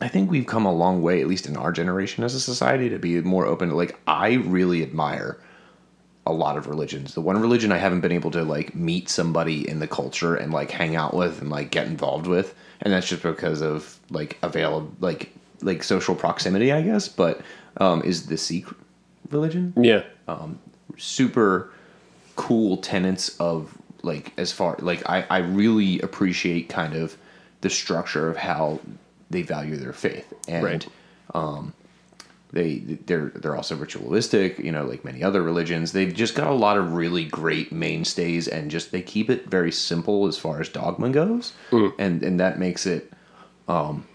I 0.03 0.09
think 0.09 0.31
we've 0.31 0.47
come 0.47 0.67
a 0.67 0.73
long 0.73 1.01
way, 1.01 1.23
at 1.23 1.27
least 1.27 1.47
in 1.47 1.57
our 1.57 1.73
generation 1.73 2.23
as 2.23 2.35
a 2.35 2.41
society, 2.41 2.91
to 2.91 2.99
be 2.99 3.19
more 3.23 3.47
open 3.47 3.71
to 3.71 3.75
like 3.75 3.99
I 4.07 4.35
really 4.35 4.83
admire 4.83 5.41
a 6.27 6.33
lot 6.35 6.59
of 6.59 6.67
religions. 6.67 7.15
The 7.15 7.23
one 7.23 7.41
religion 7.41 7.73
I 7.73 7.79
haven't 7.79 8.03
been 8.03 8.13
able 8.13 8.31
to 8.33 8.43
like 8.43 8.75
meet 8.75 9.09
somebody 9.09 9.67
in 9.67 9.79
the 9.79 9.89
culture 9.89 10.35
and 10.35 10.53
like 10.53 10.71
hang 10.71 10.97
out 10.97 11.15
with 11.15 11.41
and 11.41 11.49
like 11.49 11.71
get 11.71 11.87
involved 11.87 12.27
with, 12.27 12.55
and 12.83 12.93
that's 12.93 13.09
just 13.09 13.23
because 13.23 13.63
of 13.63 13.99
like 14.11 14.39
available 14.43 14.93
like 15.01 15.33
like 15.63 15.83
social 15.83 16.15
proximity, 16.15 16.73
I 16.73 16.83
guess. 16.83 17.09
But 17.09 17.41
um, 17.79 18.03
is 18.03 18.27
the 18.27 18.37
Sikh 18.37 18.67
religion 19.31 19.73
Yeah. 19.77 20.05
Um, 20.29 20.59
super 20.99 21.71
cool 22.37 22.77
tenets 22.79 23.37
of 23.39 23.77
like 24.03 24.33
as 24.37 24.53
far 24.53 24.77
like 24.81 25.09
I, 25.09 25.25
I 25.31 25.39
really 25.39 26.01
appreciate 26.01 26.69
kind 26.69 26.95
of 26.95 27.17
the 27.61 27.71
structure 27.71 28.29
of 28.29 28.37
how 28.37 28.81
they 29.31 29.43
value 29.43 29.77
their 29.77 29.93
faith 29.93 30.33
and 30.49 30.65
Right. 30.65 30.87
They 32.53 32.79
they're 33.07 33.31
they're 33.31 33.57
also 33.57 33.75
ritualistic 33.77 34.59
you 34.59 34.71
know 34.71 34.85
like 34.85 35.05
many 35.05 35.23
other 35.23 35.43
religions 35.43 35.93
they've 35.93 36.15
just 36.15 36.35
got 36.35 36.49
a 36.49 36.55
lot 36.55 36.77
of 36.77 36.93
really 36.93 37.25
great 37.25 37.73
mainstays 37.73 38.47
and 38.47 38.71
just 38.71 38.93
they 38.93 39.03
keep 39.03 39.31
it 39.31 39.49
very 39.49 39.73
simple 39.73 40.27
as 40.27 40.39
far 40.39 40.61
as 40.61 40.69
dogma 40.69 41.09
goes 41.11 41.53
and 41.99 42.23
and 42.23 42.39
that 42.39 42.59
makes 42.59 42.87
it 42.87 43.13
um 43.69 44.07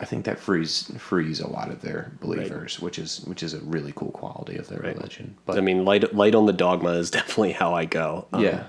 I 0.00 0.04
think 0.04 0.24
that 0.24 0.38
frees 0.40 0.90
frees 0.98 1.38
a 1.38 1.46
lot 1.46 1.70
of 1.70 1.82
their 1.82 2.12
believers, 2.20 2.80
which 2.80 2.98
is 2.98 3.20
which 3.20 3.42
is 3.42 3.54
a 3.54 3.60
really 3.60 3.92
cool 3.94 4.10
quality 4.10 4.56
of 4.56 4.66
their 4.68 4.80
religion. 4.80 5.36
But 5.46 5.58
I 5.58 5.60
mean, 5.60 5.84
light 5.84 6.12
light 6.14 6.34
on 6.34 6.46
the 6.46 6.52
dogma 6.52 6.92
is 6.94 7.10
definitely 7.18 7.52
how 7.52 7.74
I 7.74 7.84
go. 7.84 8.26
Um, 8.32 8.42
yeah, 8.42 8.64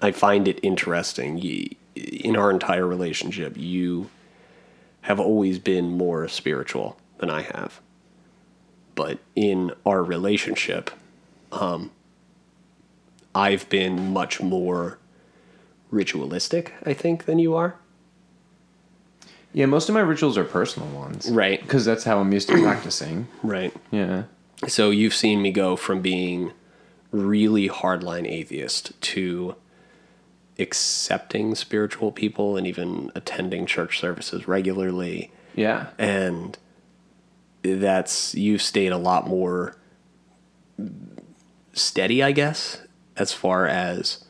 I 0.00 0.12
find 0.12 0.46
it 0.46 0.60
interesting. 0.62 1.38
In 1.96 2.36
our 2.36 2.50
entire 2.50 2.86
relationship, 2.86 3.56
you 3.56 4.08
have 5.02 5.18
always 5.18 5.58
been 5.58 5.90
more 5.90 6.28
spiritual 6.28 6.96
than 7.18 7.28
I 7.28 7.42
have. 7.42 7.80
But 8.94 9.18
in 9.34 9.72
our 9.86 10.02
relationship, 10.02 10.90
um, 11.50 11.90
I've 13.34 13.68
been 13.68 14.12
much 14.12 14.40
more 14.40 14.98
ritualistic, 15.90 16.74
I 16.84 16.92
think, 16.94 17.24
than 17.24 17.38
you 17.38 17.54
are. 17.54 17.76
Yeah, 19.52 19.66
most 19.66 19.88
of 19.88 19.94
my 19.94 20.00
rituals 20.00 20.38
are 20.38 20.44
personal 20.44 20.88
ones. 20.88 21.30
Right. 21.30 21.60
Because 21.60 21.84
that's 21.84 22.04
how 22.04 22.18
I'm 22.18 22.32
used 22.32 22.48
to 22.48 22.60
practicing. 22.60 23.28
Right. 23.42 23.74
Yeah. 23.90 24.24
So 24.68 24.90
you've 24.90 25.14
seen 25.14 25.42
me 25.42 25.50
go 25.50 25.76
from 25.76 26.00
being 26.00 26.52
really 27.10 27.68
hardline 27.68 28.26
atheist 28.26 28.98
to 29.02 29.56
accepting 30.58 31.54
spiritual 31.54 32.12
people 32.12 32.56
and 32.56 32.66
even 32.66 33.10
attending 33.14 33.66
church 33.66 33.98
services 33.98 34.48
regularly. 34.48 35.32
Yeah. 35.54 35.88
And 35.98 36.56
that's 37.62 38.34
you've 38.34 38.62
stayed 38.62 38.92
a 38.92 38.98
lot 38.98 39.28
more 39.28 39.76
steady, 41.72 42.22
I 42.22 42.32
guess, 42.32 42.82
as 43.16 43.32
far 43.32 43.66
as 43.66 44.24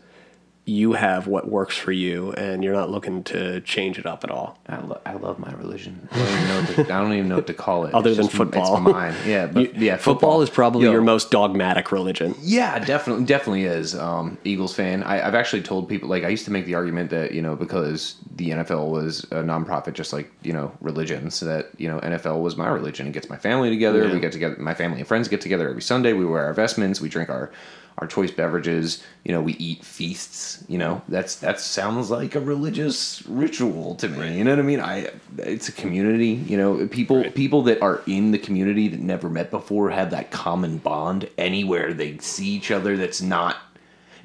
you 0.65 0.93
have 0.93 1.27
what 1.27 1.49
works 1.49 1.77
for 1.77 1.91
you 1.91 2.31
and 2.35 2.63
you're 2.63 2.73
not 2.73 2.89
looking 2.89 3.25
to 3.25 3.61
change 3.63 3.99
it 3.99 4.07
up 4.07 4.23
at 4.23 4.31
all. 4.31 4.57
I, 4.69 4.79
lo- 4.81 5.01
I 5.05 5.15
love 5.15 5.41
my 5.41 5.51
religion. 5.55 6.09
I 6.13 6.17
don't 6.19 6.29
even 6.31 6.47
know 6.49 6.61
what 6.61 6.69
to, 6.87 6.95
I 6.95 7.01
don't 7.01 7.13
even 7.15 7.29
know 7.29 7.35
what 7.37 7.47
to 7.49 7.55
call 7.55 7.85
it. 7.87 7.95
Other 7.95 8.11
It's 8.11 8.19
than 8.19 8.27
just- 8.27 8.37
football. 8.37 8.77
It's 8.77 8.85
mine. 8.85 9.15
Yeah. 9.27 9.47
But, 9.53 9.77
yeah. 9.77 9.97
Football, 9.97 10.41
is 10.41 10.51
probably 10.51 10.85
Yo, 10.85 10.93
your 10.93 11.01
most 11.03 11.33
dogmatic 11.33 11.91
religion. 11.91 12.37
Yeah, 12.41 12.79
definitely, 12.79 13.25
definitely 13.25 13.65
is. 13.65 13.97
Um, 13.97 14.39
Eagles 14.45 14.73
fan. 14.73 15.03
I, 15.03 15.27
I've 15.27 15.35
actually 15.35 15.63
told 15.63 15.89
people 15.89 16.09
like 16.09 16.23
I 16.23 16.29
used 16.29 16.45
to 16.45 16.53
make 16.53 16.65
the 16.67 16.75
argument 16.77 17.11
that 17.11 17.33
you 17.33 17.43
know 17.43 17.57
because 17.57 18.15
the 18.37 18.51
NFL 18.51 18.89
was 18.89 19.25
a 19.25 19.43
nonprofit, 19.43 19.95
just 19.95 20.13
like 20.13 20.31
you 20.43 20.53
know 20.53 20.71
religions, 20.81 21.35
so 21.35 21.45
that 21.47 21.71
you 21.77 21.89
know 21.89 21.99
NFL 22.01 22.41
was 22.41 22.57
my 22.57 22.69
religion. 22.69 23.09
It 23.09 23.13
gets 23.15 23.29
my 23.29 23.37
family 23.37 23.69
together. 23.69 24.07
Yeah. 24.07 24.13
We 24.15 24.21
get 24.21 24.31
together. 24.33 24.55
My 24.61 24.75
family 24.75 24.99
and 25.01 25.09
friends 25.09 25.27
get 25.27 25.41
together 25.41 25.69
every 25.69 25.83
Sunday. 25.83 26.13
We 26.13 26.25
wear 26.25 26.45
our 26.45 26.55
vestments. 26.55 27.01
We 27.01 27.09
drink 27.09 27.29
our 27.31 27.51
our 27.99 28.07
choice 28.07 28.31
beverages. 28.31 29.03
You 29.25 29.33
know, 29.33 29.41
we 29.41 29.53
eat 29.55 29.85
feasts. 29.85 30.65
You 30.69 30.79
know, 30.79 31.03
that's 31.09 31.37
that 31.37 31.61
sounds 31.61 32.11
like 32.11 32.35
a 32.35 32.41
religious 32.41 33.25
ritual 33.27 33.95
to 33.97 34.09
me. 34.09 34.39
You 34.39 34.45
know 34.45 34.51
what 34.51 34.59
I 34.59 34.63
mean? 34.63 34.81
I 34.81 35.11
it's 35.39 35.69
a 35.69 35.73
community. 35.73 36.29
You 36.31 36.57
know, 36.57 36.87
people 36.89 37.19
Right. 37.19 37.35
people 37.35 37.63
that 37.65 37.83
are 37.83 38.03
in 38.07 38.31
the 38.31 38.39
community 38.39 38.89
that 38.89 39.01
never 39.01 39.29
met 39.29 39.51
before 39.51 39.91
have 39.91 40.11
that 40.11 40.31
common 40.31 40.79
bond 40.79 41.29
anywhere 41.39 41.93
they 41.93 42.19
see 42.19 42.49
each 42.49 42.71
other. 42.71 42.97
That's 42.97 43.21
not 43.23 43.57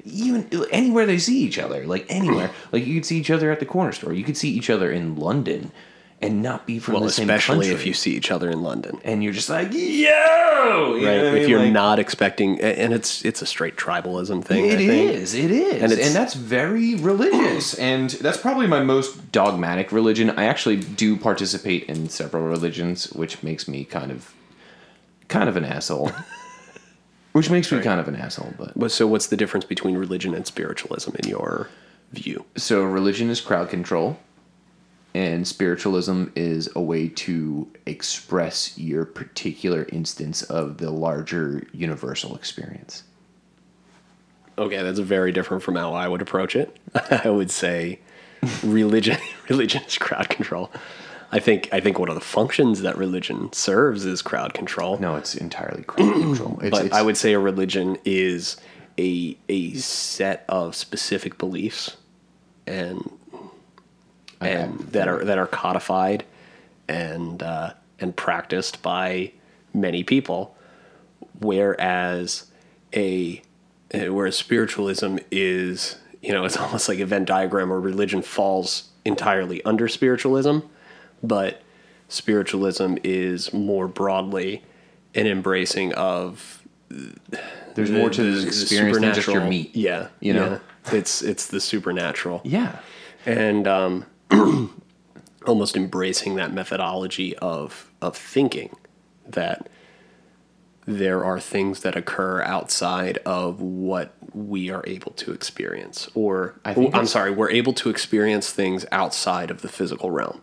even 0.04 0.48
anywhere 0.70 1.06
they 1.06 1.18
see 1.18 1.42
each 1.42 1.58
other. 1.58 1.86
Like 1.86 2.06
anywhere, 2.08 2.50
like 2.72 2.86
you 2.86 2.94
could 2.94 3.06
see 3.06 3.18
each 3.18 3.30
other 3.30 3.50
at 3.50 3.60
the 3.60 3.66
corner 3.66 3.92
store. 3.92 4.12
You 4.12 4.24
could 4.24 4.36
see 4.36 4.50
each 4.50 4.70
other 4.70 4.90
in 4.90 5.16
London, 5.16 5.70
and 6.20 6.42
not 6.42 6.66
be 6.66 6.78
from 6.80 6.94
Well, 6.94 7.04
the 7.04 7.10
same 7.10 7.30
especially 7.30 7.66
country. 7.66 7.74
if 7.80 7.86
you 7.86 7.94
see 7.94 8.16
each 8.16 8.30
other 8.32 8.50
in 8.50 8.62
London. 8.62 8.98
and 9.04 9.22
you're 9.22 9.32
just 9.32 9.48
like 9.48 9.72
yo, 9.72 9.78
you 10.96 11.06
right? 11.06 11.16
if 11.24 11.34
mean? 11.34 11.48
you're 11.48 11.60
Like, 11.60 11.72
not 11.72 11.98
expecting, 11.98 12.60
and 12.60 12.92
it's 12.92 13.24
it's 13.24 13.40
a 13.42 13.46
straight 13.46 13.76
tribalism 13.76 14.44
thing. 14.44 14.66
It 14.66 14.80
is. 14.80 15.34
It 15.34 15.50
is. 15.50 15.80
And 15.82 15.92
And, 15.92 16.14
that's 16.14 16.34
very 16.34 16.94
religious. 16.96 17.74
and 17.78 18.10
that's 18.10 18.36
probably 18.38 18.66
my 18.66 18.80
most 18.82 19.30
dogmatic 19.32 19.92
religion. 19.92 20.30
I 20.30 20.44
actually 20.46 20.76
do 20.76 21.16
participate 21.16 21.84
in 21.84 22.08
several 22.08 22.44
religions, 22.48 23.12
which 23.12 23.42
makes 23.42 23.68
me 23.68 23.84
kind 23.84 24.10
of 24.10 24.34
kind 25.28 25.48
of 25.48 25.56
an 25.56 25.64
asshole. 25.64 26.10
which 27.32 27.50
makes 27.50 27.70
me 27.70 27.80
kind 27.80 28.00
of 28.00 28.08
an 28.08 28.16
asshole, 28.16 28.54
but 28.58 28.72
But 28.76 28.90
so, 28.90 29.06
what's 29.06 29.28
the 29.28 29.36
difference 29.36 29.64
between 29.66 29.96
religion 29.96 30.34
and 30.34 30.46
spiritualism 30.46 31.10
in 31.22 31.28
your 31.28 31.68
view? 32.12 32.44
so 32.56 32.82
religion 32.82 33.28
is 33.30 33.40
crowd 33.40 33.68
control 33.68 34.18
and 35.14 35.46
spiritualism 35.46 36.26
is 36.34 36.68
a 36.76 36.80
way 36.80 37.08
to 37.08 37.68
express 37.86 38.76
your 38.78 39.04
particular 39.04 39.86
instance 39.90 40.42
of 40.42 40.78
the 40.78 40.90
larger 40.90 41.66
universal 41.72 42.36
experience. 42.36 43.04
Okay, 44.58 44.82
that's 44.82 44.98
very 44.98 45.32
different 45.32 45.62
from 45.62 45.76
how 45.76 45.94
I 45.94 46.08
would 46.08 46.20
approach 46.20 46.56
it. 46.56 46.76
I 47.10 47.30
would 47.30 47.50
say 47.50 48.00
religion 48.62 49.18
religion 49.48 49.82
is 49.84 49.98
crowd 49.98 50.28
control. 50.28 50.70
I 51.30 51.38
think 51.38 51.68
I 51.72 51.80
think 51.80 51.98
one 51.98 52.08
of 52.08 52.14
the 52.14 52.20
functions 52.20 52.82
that 52.82 52.96
religion 52.96 53.52
serves 53.52 54.04
is 54.04 54.22
crowd 54.22 54.54
control. 54.54 54.98
No, 54.98 55.16
it's 55.16 55.34
entirely 55.34 55.84
crowd 55.84 56.12
control. 56.20 56.58
It's, 56.62 56.70
but 56.70 56.86
it's, 56.86 56.94
I 56.94 57.02
would 57.02 57.16
say 57.16 57.32
a 57.34 57.38
religion 57.38 57.98
is 58.04 58.56
a 58.98 59.36
a 59.48 59.74
set 59.74 60.44
of 60.48 60.74
specific 60.74 61.38
beliefs 61.38 61.96
and 62.66 63.10
and 64.40 64.78
that 64.92 65.08
are 65.08 65.24
that 65.24 65.38
are 65.38 65.46
codified 65.46 66.24
and 66.88 67.42
uh, 67.42 67.72
and 67.98 68.14
practiced 68.16 68.82
by 68.82 69.32
many 69.74 70.02
people, 70.04 70.54
whereas 71.40 72.46
a 72.94 73.42
whereas 73.92 74.36
spiritualism 74.36 75.16
is 75.30 75.96
you 76.22 76.32
know 76.32 76.44
it's 76.44 76.56
almost 76.64 76.88
like 76.88 76.98
a 76.98 77.06
Venn 77.06 77.24
diagram 77.24 77.70
where 77.70 77.80
religion 77.80 78.22
falls 78.22 78.88
entirely 79.04 79.62
under 79.64 79.88
spiritualism, 79.88 80.58
but 81.22 81.62
spiritualism 82.08 82.96
is 83.04 83.52
more 83.52 83.88
broadly 83.88 84.62
an 85.14 85.26
embracing 85.26 85.92
of 85.94 86.62
there's 87.74 87.90
more 87.90 88.10
to 88.10 88.22
the 88.40 88.46
experience 88.46 88.98
than 88.98 89.14
just 89.14 89.28
your 89.28 89.44
meat. 89.44 89.74
Yeah, 89.76 90.08
You 90.20 90.32
know? 90.32 90.60
yeah. 90.86 90.94
it's 90.94 91.22
it's 91.22 91.46
the 91.46 91.60
supernatural 91.60 92.40
Yeah. 92.44 92.78
and 93.26 93.66
um, 93.68 94.06
almost 95.46 95.76
embracing 95.76 96.36
that 96.36 96.52
methodology 96.52 97.36
of 97.38 97.90
of 98.00 98.16
thinking 98.16 98.74
that 99.26 99.68
there 100.86 101.22
are 101.24 101.38
things 101.38 101.80
that 101.80 101.94
occur 101.96 102.40
outside 102.42 103.18
of 103.26 103.60
what 103.60 104.14
we 104.32 104.70
are 104.70 104.82
able 104.86 105.12
to 105.12 105.32
experience 105.32 106.08
or 106.14 106.58
I 106.64 106.74
think 106.74 106.94
I'm 106.94 107.06
sorry 107.06 107.30
we're 107.30 107.50
able 107.50 107.72
to 107.74 107.90
experience 107.90 108.50
things 108.50 108.86
outside 108.90 109.50
of 109.50 109.62
the 109.62 109.68
physical 109.68 110.10
realm 110.10 110.40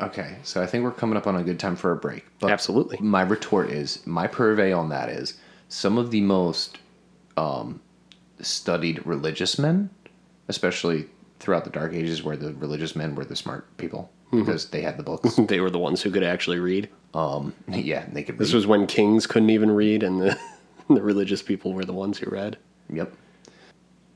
Okay, 0.00 0.36
so 0.42 0.60
I 0.60 0.66
think 0.66 0.84
we're 0.84 0.90
coming 0.90 1.16
up 1.16 1.26
on 1.26 1.36
a 1.36 1.44
good 1.44 1.60
time 1.60 1.76
for 1.76 1.92
a 1.92 1.96
break. 1.96 2.26
But 2.40 2.50
Absolutely. 2.50 2.98
My 3.00 3.22
retort 3.22 3.70
is 3.70 4.04
my 4.06 4.26
purvey 4.26 4.72
on 4.72 4.88
that 4.88 5.08
is 5.08 5.34
some 5.68 5.98
of 5.98 6.10
the 6.10 6.20
most 6.20 6.78
um, 7.36 7.80
studied 8.40 9.04
religious 9.06 9.58
men, 9.58 9.90
especially 10.48 11.06
throughout 11.44 11.64
the 11.64 11.70
Dark 11.70 11.92
Ages, 11.92 12.22
where 12.22 12.36
the 12.36 12.54
religious 12.54 12.96
men 12.96 13.14
were 13.14 13.24
the 13.24 13.36
smart 13.36 13.76
people 13.76 14.10
mm-hmm. 14.32 14.40
because 14.40 14.70
they 14.70 14.80
had 14.80 14.96
the 14.96 15.02
books. 15.02 15.34
they 15.48 15.60
were 15.60 15.70
the 15.70 15.78
ones 15.78 16.00
who 16.02 16.10
could 16.10 16.24
actually 16.24 16.58
read 16.58 16.88
um, 17.12 17.52
yeah, 17.68 18.06
they 18.12 18.22
could. 18.24 18.38
this 18.38 18.48
read. 18.48 18.56
was 18.56 18.66
when 18.66 18.86
kings 18.86 19.26
couldn't 19.26 19.50
even 19.50 19.70
read 19.70 20.02
and 20.02 20.20
the, 20.20 20.38
the 20.88 21.02
religious 21.02 21.42
people 21.42 21.74
were 21.74 21.84
the 21.84 21.92
ones 21.92 22.18
who 22.18 22.30
read 22.30 22.56
Yep. 22.90 23.12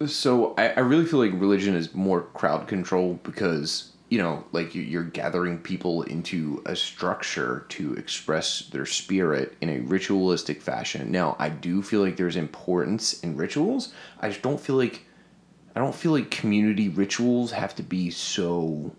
So 0.06 0.54
I, 0.56 0.68
I 0.70 0.80
really 0.80 1.04
feel 1.04 1.18
like 1.18 1.32
religion 1.34 1.74
is 1.74 1.92
more 1.94 2.22
crowd 2.22 2.68
control 2.68 3.18
because 3.22 3.92
you 4.10 4.18
know, 4.18 4.42
like 4.52 4.74
you- 4.74 4.82
you're 4.82 5.04
gathering 5.04 5.58
people 5.58 6.02
into 6.04 6.62
a 6.64 6.74
structure 6.74 7.66
to 7.68 7.92
express 7.94 8.60
their 8.70 8.86
spirit 8.86 9.54
in 9.60 9.68
a 9.68 9.80
ritualistic 9.80 10.62
fashion. 10.62 11.10
Now, 11.12 11.36
I 11.38 11.50
do 11.50 11.82
feel 11.82 12.00
like 12.00 12.16
there's 12.16 12.36
importance 12.36 13.20
in 13.20 13.36
rituals. 13.36 13.92
I 14.20 14.30
just 14.30 14.40
don't 14.40 14.58
feel 14.60 14.76
like 14.76 15.04
I 15.78 15.80
don't 15.80 15.94
feel 15.94 16.10
like 16.10 16.32
community 16.32 16.88
rituals 16.88 17.52
have 17.52 17.72
to 17.76 17.84
be 17.84 18.10
so 18.10 18.90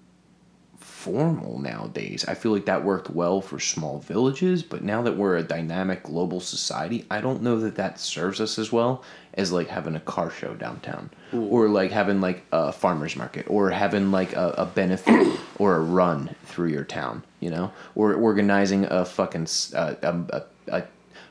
formal 0.77 1.59
nowadays. 1.59 2.23
I 2.25 2.35
feel 2.35 2.53
like 2.53 2.67
that 2.67 2.85
worked 2.85 3.09
well 3.09 3.41
for 3.41 3.59
small 3.59 3.99
villages, 3.99 4.63
but 4.63 4.81
now 4.81 5.01
that 5.01 5.17
we're 5.17 5.35
a 5.35 5.43
dynamic 5.43 6.03
global 6.03 6.39
society, 6.39 7.05
I 7.11 7.19
don't 7.19 7.41
know 7.41 7.59
that 7.59 7.75
that 7.75 7.99
serves 7.99 8.39
us 8.39 8.57
as 8.57 8.71
well 8.71 9.03
as 9.33 9.51
like 9.51 9.67
having 9.67 9.97
a 9.97 9.99
car 9.99 10.31
show 10.31 10.53
downtown 10.53 11.09
or 11.33 11.67
like 11.67 11.91
having 11.91 12.21
like 12.21 12.45
a 12.53 12.71
farmer's 12.71 13.17
market 13.17 13.49
or 13.49 13.71
having 13.71 14.11
like 14.11 14.31
a, 14.37 14.55
a 14.57 14.65
benefit 14.65 15.37
or 15.57 15.75
a 15.75 15.81
run 15.81 16.33
through 16.45 16.69
your 16.69 16.85
town, 16.85 17.25
you 17.41 17.49
know, 17.49 17.73
or 17.95 18.13
organizing 18.13 18.85
a 18.85 19.03
fucking 19.03 19.47
uh, 19.75 19.95
a, 20.01 20.43
a, 20.69 20.77
a 20.79 20.83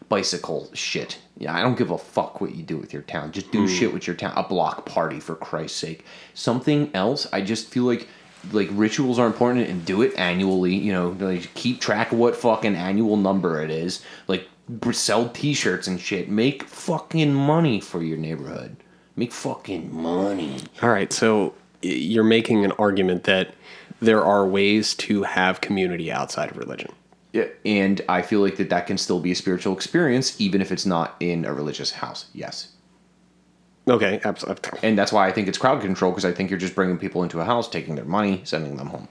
bicycle 0.08 0.70
shit. 0.74 1.18
Yeah, 1.36 1.54
I 1.54 1.62
don't 1.62 1.78
give 1.78 1.90
a 1.90 1.98
fuck 1.98 2.40
what 2.40 2.54
you 2.54 2.62
do 2.62 2.76
with 2.76 2.92
your 2.92 3.02
town. 3.02 3.32
Just 3.32 3.50
do 3.52 3.60
hmm. 3.60 3.66
shit 3.66 3.92
with 3.92 4.06
your 4.06 4.16
town. 4.16 4.32
A 4.36 4.42
block 4.42 4.86
party 4.86 5.20
for 5.20 5.34
Christ's 5.36 5.78
sake. 5.78 6.04
Something 6.34 6.90
else. 6.94 7.26
I 7.32 7.40
just 7.42 7.68
feel 7.68 7.84
like 7.84 8.08
like 8.52 8.68
rituals 8.72 9.18
are 9.18 9.26
important 9.26 9.68
and 9.68 9.84
do 9.84 10.02
it 10.02 10.16
annually. 10.16 10.74
You 10.74 10.92
know, 10.92 11.16
like 11.18 11.52
keep 11.54 11.80
track 11.80 12.12
of 12.12 12.18
what 12.18 12.36
fucking 12.36 12.74
annual 12.74 13.16
number 13.16 13.62
it 13.62 13.70
is. 13.70 14.02
Like 14.26 14.48
sell 14.92 15.28
T-shirts 15.30 15.86
and 15.86 16.00
shit. 16.00 16.28
Make 16.28 16.64
fucking 16.64 17.32
money 17.32 17.80
for 17.80 18.02
your 18.02 18.18
neighborhood. 18.18 18.76
Make 19.16 19.32
fucking 19.32 19.94
money. 19.94 20.58
All 20.82 20.90
right, 20.90 21.12
so 21.12 21.54
you're 21.82 22.24
making 22.24 22.64
an 22.64 22.72
argument 22.72 23.24
that 23.24 23.54
there 24.00 24.24
are 24.24 24.46
ways 24.46 24.94
to 24.94 25.24
have 25.24 25.60
community 25.60 26.12
outside 26.12 26.50
of 26.50 26.56
religion. 26.56 26.92
Yeah, 27.32 27.46
and 27.64 28.00
I 28.08 28.22
feel 28.22 28.40
like 28.40 28.56
that 28.56 28.70
that 28.70 28.86
can 28.86 28.96
still 28.96 29.20
be 29.20 29.32
a 29.32 29.34
spiritual 29.34 29.74
experience, 29.74 30.40
even 30.40 30.62
if 30.62 30.72
it's 30.72 30.86
not 30.86 31.14
in 31.20 31.44
a 31.44 31.52
religious 31.52 31.92
house. 31.92 32.26
Yes. 32.32 32.72
Okay, 33.86 34.20
absolutely. 34.24 34.78
And 34.82 34.98
that's 34.98 35.12
why 35.12 35.26
I 35.28 35.32
think 35.32 35.48
it's 35.48 35.58
crowd 35.58 35.80
control 35.80 36.12
because 36.12 36.24
I 36.24 36.32
think 36.32 36.50
you're 36.50 36.58
just 36.58 36.74
bringing 36.74 36.98
people 36.98 37.22
into 37.22 37.40
a 37.40 37.44
house, 37.44 37.68
taking 37.68 37.94
their 37.94 38.04
money, 38.04 38.42
sending 38.44 38.76
them 38.76 38.88
home. 38.88 39.08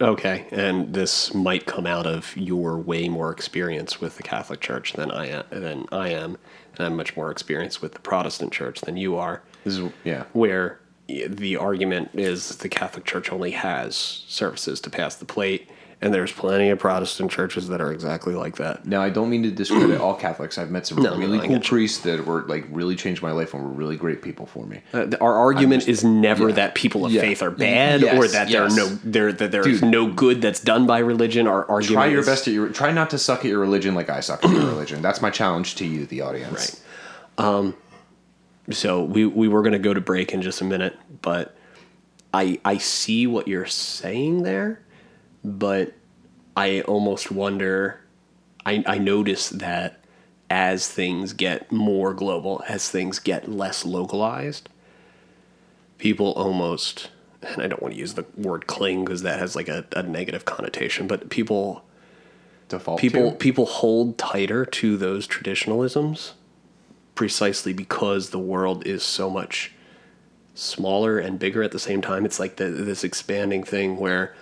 Okay, 0.00 0.46
and 0.50 0.92
this 0.92 1.32
might 1.32 1.64
come 1.64 1.86
out 1.86 2.06
of 2.06 2.36
your 2.36 2.76
way 2.76 3.08
more 3.08 3.32
experience 3.32 3.98
with 3.98 4.18
the 4.18 4.22
Catholic 4.22 4.60
Church 4.60 4.92
than 4.92 5.10
I 5.10 5.28
am, 5.28 5.44
than 5.48 5.86
I 5.90 6.10
am, 6.10 6.36
and 6.76 6.86
I'm 6.86 6.96
much 6.96 7.16
more 7.16 7.30
experienced 7.30 7.80
with 7.80 7.94
the 7.94 8.00
Protestant 8.00 8.52
Church 8.52 8.82
than 8.82 8.98
you 8.98 9.16
are. 9.16 9.42
This 9.64 9.78
is 9.78 9.90
yeah. 10.04 10.24
Where 10.34 10.80
the 11.08 11.56
argument 11.56 12.10
is 12.12 12.56
the 12.56 12.68
Catholic 12.68 13.06
Church 13.06 13.32
only 13.32 13.52
has 13.52 13.96
services 13.96 14.80
to 14.82 14.90
pass 14.90 15.16
the 15.16 15.24
plate, 15.24 15.70
and 16.02 16.12
there's 16.12 16.30
plenty 16.30 16.68
of 16.68 16.78
Protestant 16.78 17.30
churches 17.30 17.68
that 17.68 17.80
are 17.80 17.90
exactly 17.90 18.34
like 18.34 18.56
that. 18.56 18.84
Now 18.86 19.00
I 19.00 19.08
don't 19.08 19.30
mean 19.30 19.42
to 19.44 19.50
discredit 19.50 19.98
all 20.00 20.14
Catholics. 20.14 20.58
I've 20.58 20.70
met 20.70 20.86
some 20.86 21.02
No, 21.02 21.14
no, 21.14 21.18
really 21.18 21.40
I 21.40 21.46
cool 21.46 21.60
priests 21.60 22.02
that 22.04 22.26
were 22.26 22.42
like 22.42 22.66
really 22.70 22.94
changed 22.96 23.22
my 23.22 23.32
life 23.32 23.54
and 23.54 23.62
were 23.62 23.70
really 23.70 23.96
great 23.96 24.20
people 24.20 24.44
for 24.46 24.66
me. 24.66 24.82
Uh, 24.92 25.06
our 25.20 25.34
argument 25.34 25.80
just- 25.86 25.88
is 25.88 26.04
never 26.04 26.50
yeah. 26.50 26.54
that 26.56 26.74
people 26.74 27.06
of 27.06 27.12
Yeah. 27.12 27.22
faith 27.22 27.42
are 27.42 27.50
bad 27.50 28.02
Yes, 28.02 28.14
or 28.18 28.28
that 28.28 28.48
there 28.50 28.64
are 28.64 28.68
no 28.70 28.86
there 29.04 29.32
that 29.32 29.50
there 29.52 29.66
is 29.66 29.80
Dude. 29.80 29.90
no 29.90 30.06
good 30.12 30.42
that's 30.42 30.60
done 30.60 30.86
by 30.86 30.98
religion. 30.98 31.46
Our 31.46 31.64
argument 31.70 31.94
Try 32.04 32.06
your 32.08 32.20
is- 32.20 32.26
best 32.26 32.46
at 32.46 32.52
your 32.54 32.68
try 32.68 32.92
not 32.92 33.08
to 33.10 33.18
suck 33.18 33.40
at 33.40 33.46
your 33.46 33.60
religion 33.60 33.94
like 33.94 34.10
I 34.10 34.20
suck 34.20 34.44
at 34.44 34.50
your 34.50 34.66
religion. 34.66 35.00
That's 35.00 35.22
my 35.22 35.30
challenge 35.30 35.76
to 35.76 35.86
you, 35.86 36.04
the 36.06 36.20
audience. 36.20 36.82
Right. 37.38 37.74
So 38.70 39.02
we 39.04 39.24
we 39.26 39.48
were 39.48 39.62
going 39.62 39.72
to 39.74 39.78
go 39.78 39.94
to 39.94 40.00
break 40.00 40.32
in 40.32 40.42
just 40.42 40.60
a 40.60 40.64
minute, 40.64 40.96
but 41.22 41.56
I 42.34 42.58
I 42.64 42.78
see 42.78 43.26
what 43.26 43.46
you're 43.46 43.64
saying 43.66 44.42
there, 44.42 44.80
but 45.46 45.94
I 46.56 46.80
almost 46.82 47.30
wonder. 47.30 48.00
I 48.66 48.82
I 48.86 48.98
notice 48.98 49.48
that 49.50 50.04
as 50.50 50.88
things 50.88 51.32
get 51.32 51.70
more 51.70 52.12
global, 52.12 52.62
as 52.68 52.90
things 52.90 53.18
get 53.18 53.48
less 53.48 53.84
localized, 53.84 54.68
people 55.98 56.32
almost 56.32 57.10
and 57.42 57.62
I 57.62 57.68
don't 57.68 57.80
want 57.80 57.94
to 57.94 58.00
use 58.00 58.14
the 58.14 58.26
word 58.36 58.66
cling 58.66 59.04
because 59.04 59.22
that 59.22 59.38
has 59.38 59.54
like 59.54 59.68
a, 59.68 59.84
a 59.94 60.02
negative 60.02 60.44
connotation, 60.44 61.06
but 61.06 61.30
people 61.30 61.84
Default 62.68 63.00
people 63.00 63.30
to. 63.30 63.36
people 63.36 63.66
hold 63.66 64.18
tighter 64.18 64.64
to 64.66 64.96
those 64.96 65.28
traditionalisms 65.28 66.32
precisely 67.14 67.72
because 67.72 68.30
the 68.30 68.40
world 68.40 68.84
is 68.84 69.04
so 69.04 69.30
much 69.30 69.72
smaller 70.54 71.18
and 71.18 71.38
bigger 71.38 71.62
at 71.62 71.70
the 71.70 71.78
same 71.78 72.02
time 72.02 72.24
it's 72.24 72.40
like 72.40 72.56
the, 72.56 72.64
this 72.64 73.04
expanding 73.04 73.62
thing 73.62 73.98
where 73.98 74.34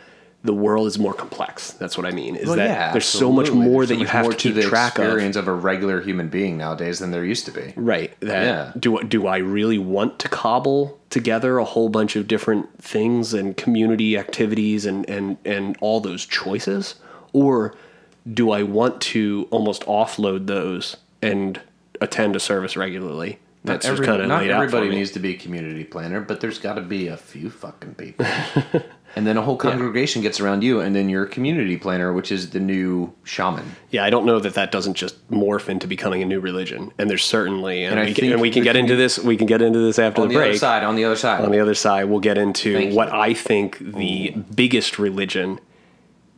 the 0.45 0.53
world 0.55 0.87
is 0.87 0.99
more 0.99 1.15
complex 1.15 1.73
that's 1.73 1.97
what 1.97 2.07
i 2.07 2.11
mean 2.11 2.37
is 2.37 2.47
Well, 2.47 2.57
that 2.57 2.69
yeah, 2.69 2.93
there's 2.93 3.07
so 3.07 3.33
much 3.33 3.51
more 3.51 3.87
There's 3.87 3.89
that 3.89 3.95
so 3.95 4.01
you 4.01 4.07
have 4.07 4.29
to 4.31 4.37
keep 4.37 4.55
the 4.55 4.63
track 4.63 4.99
of 4.99 5.05
experience 5.07 5.37
of 5.37 5.49
a 5.49 5.53
regular 5.53 6.01
human 6.03 6.29
being 6.29 6.59
nowadays 6.59 6.99
than 6.99 7.11
there 7.11 7.25
used 7.25 7.47
to 7.47 7.51
be. 7.51 7.73
right 7.77 8.15
that 8.21 8.43
Yeah. 8.45 8.73
do 8.79 9.03
do 9.05 9.27
i 9.27 9.39
really 9.39 9.79
want 9.79 10.19
to 10.21 10.29
cobble 10.29 11.01
together 11.11 11.59
a 11.59 11.65
whole 11.65 11.89
bunch 11.89 12.15
of 12.15 12.29
different 12.29 12.83
things 12.83 13.33
and 13.35 13.57
community 13.57 14.19
activities 14.19 14.85
and 14.87 15.09
and 15.09 15.39
and 15.47 15.77
all 15.81 16.01
those 16.01 16.27
choices 16.27 16.97
or 17.33 17.75
do 18.33 18.51
i 18.51 18.63
want 18.63 19.01
to 19.01 19.49
almost 19.51 19.83
offload 19.87 20.47
those 20.47 20.97
and 21.23 21.61
attend 22.03 22.37
a 22.37 22.41
service 22.41 22.77
regularly 22.77 23.39
that's 23.65 23.87
every- 23.87 24.05
kind 24.05 24.21
of 24.21 24.29
not 24.29 24.43
laid 24.43 24.51
out 24.51 24.59
for 24.59 24.65
everybody 24.77 24.95
needs 24.95 25.13
to 25.13 25.19
be 25.19 25.31
a 25.31 25.39
community 25.39 25.85
planner, 25.85 26.21
but 26.21 26.43
there's 26.43 26.59
got 26.59 26.75
to 26.75 26.83
be 26.83 27.09
a 27.09 27.17
few 27.17 27.49
fucking 27.49 27.95
people. 27.95 28.27
and 29.17 29.27
then 29.27 29.37
a 29.37 29.43
whole 29.43 29.57
congregation 29.57 30.23
gets 30.23 30.41
around 30.41 30.63
you, 30.63 30.81
and 30.81 30.95
then 30.95 31.09
you're 31.09 31.25
a 31.25 31.29
community 31.29 31.77
planner, 31.77 32.13
which 32.13 32.33
is 32.33 32.51
the 32.51 32.61
new 32.61 33.13
shaman. 33.25 33.65
Yeah, 33.91 34.05
I 34.05 34.11
don't 34.11 34.27
know 34.27 34.41
that 34.41 34.55
that 34.55 34.73
doesn't 34.73 34.95
just 34.95 35.29
morph 35.31 35.69
into 35.69 35.87
becoming 35.87 36.23
a 36.23 36.25
new 36.25 36.41
religion. 36.41 36.93
And 36.99 37.09
there's 37.09 37.25
certainly, 37.25 37.85
and, 37.85 37.99
And 37.99 38.09
we, 38.09 38.15
can, 38.15 38.33
and 38.33 38.41
we 38.41 38.51
can 38.51 38.63
get 38.65 38.77
into 38.77 38.97
this. 38.97 39.19
We 39.19 39.37
can 39.37 39.47
get 39.47 39.63
into 39.63 39.79
this 39.79 39.99
after 39.99 40.23
On 40.23 40.29
the 40.29 40.35
the 40.35 40.39
break. 40.41 40.51
other 40.51 40.59
side, 40.59 40.83
on 40.85 40.97
the 40.97 41.05
other 41.05 41.17
side. 41.17 41.45
On 41.45 41.51
the 41.51 41.61
other 41.61 41.75
side, 41.75 42.05
we'll 42.05 42.21
get 42.21 42.39
into 42.39 42.75
Thank 42.75 42.95
what 42.95 43.09
you. 43.13 43.19
I 43.21 43.35
think 43.35 43.79
the 43.79 44.31
biggest 44.55 44.99
religion 44.99 45.61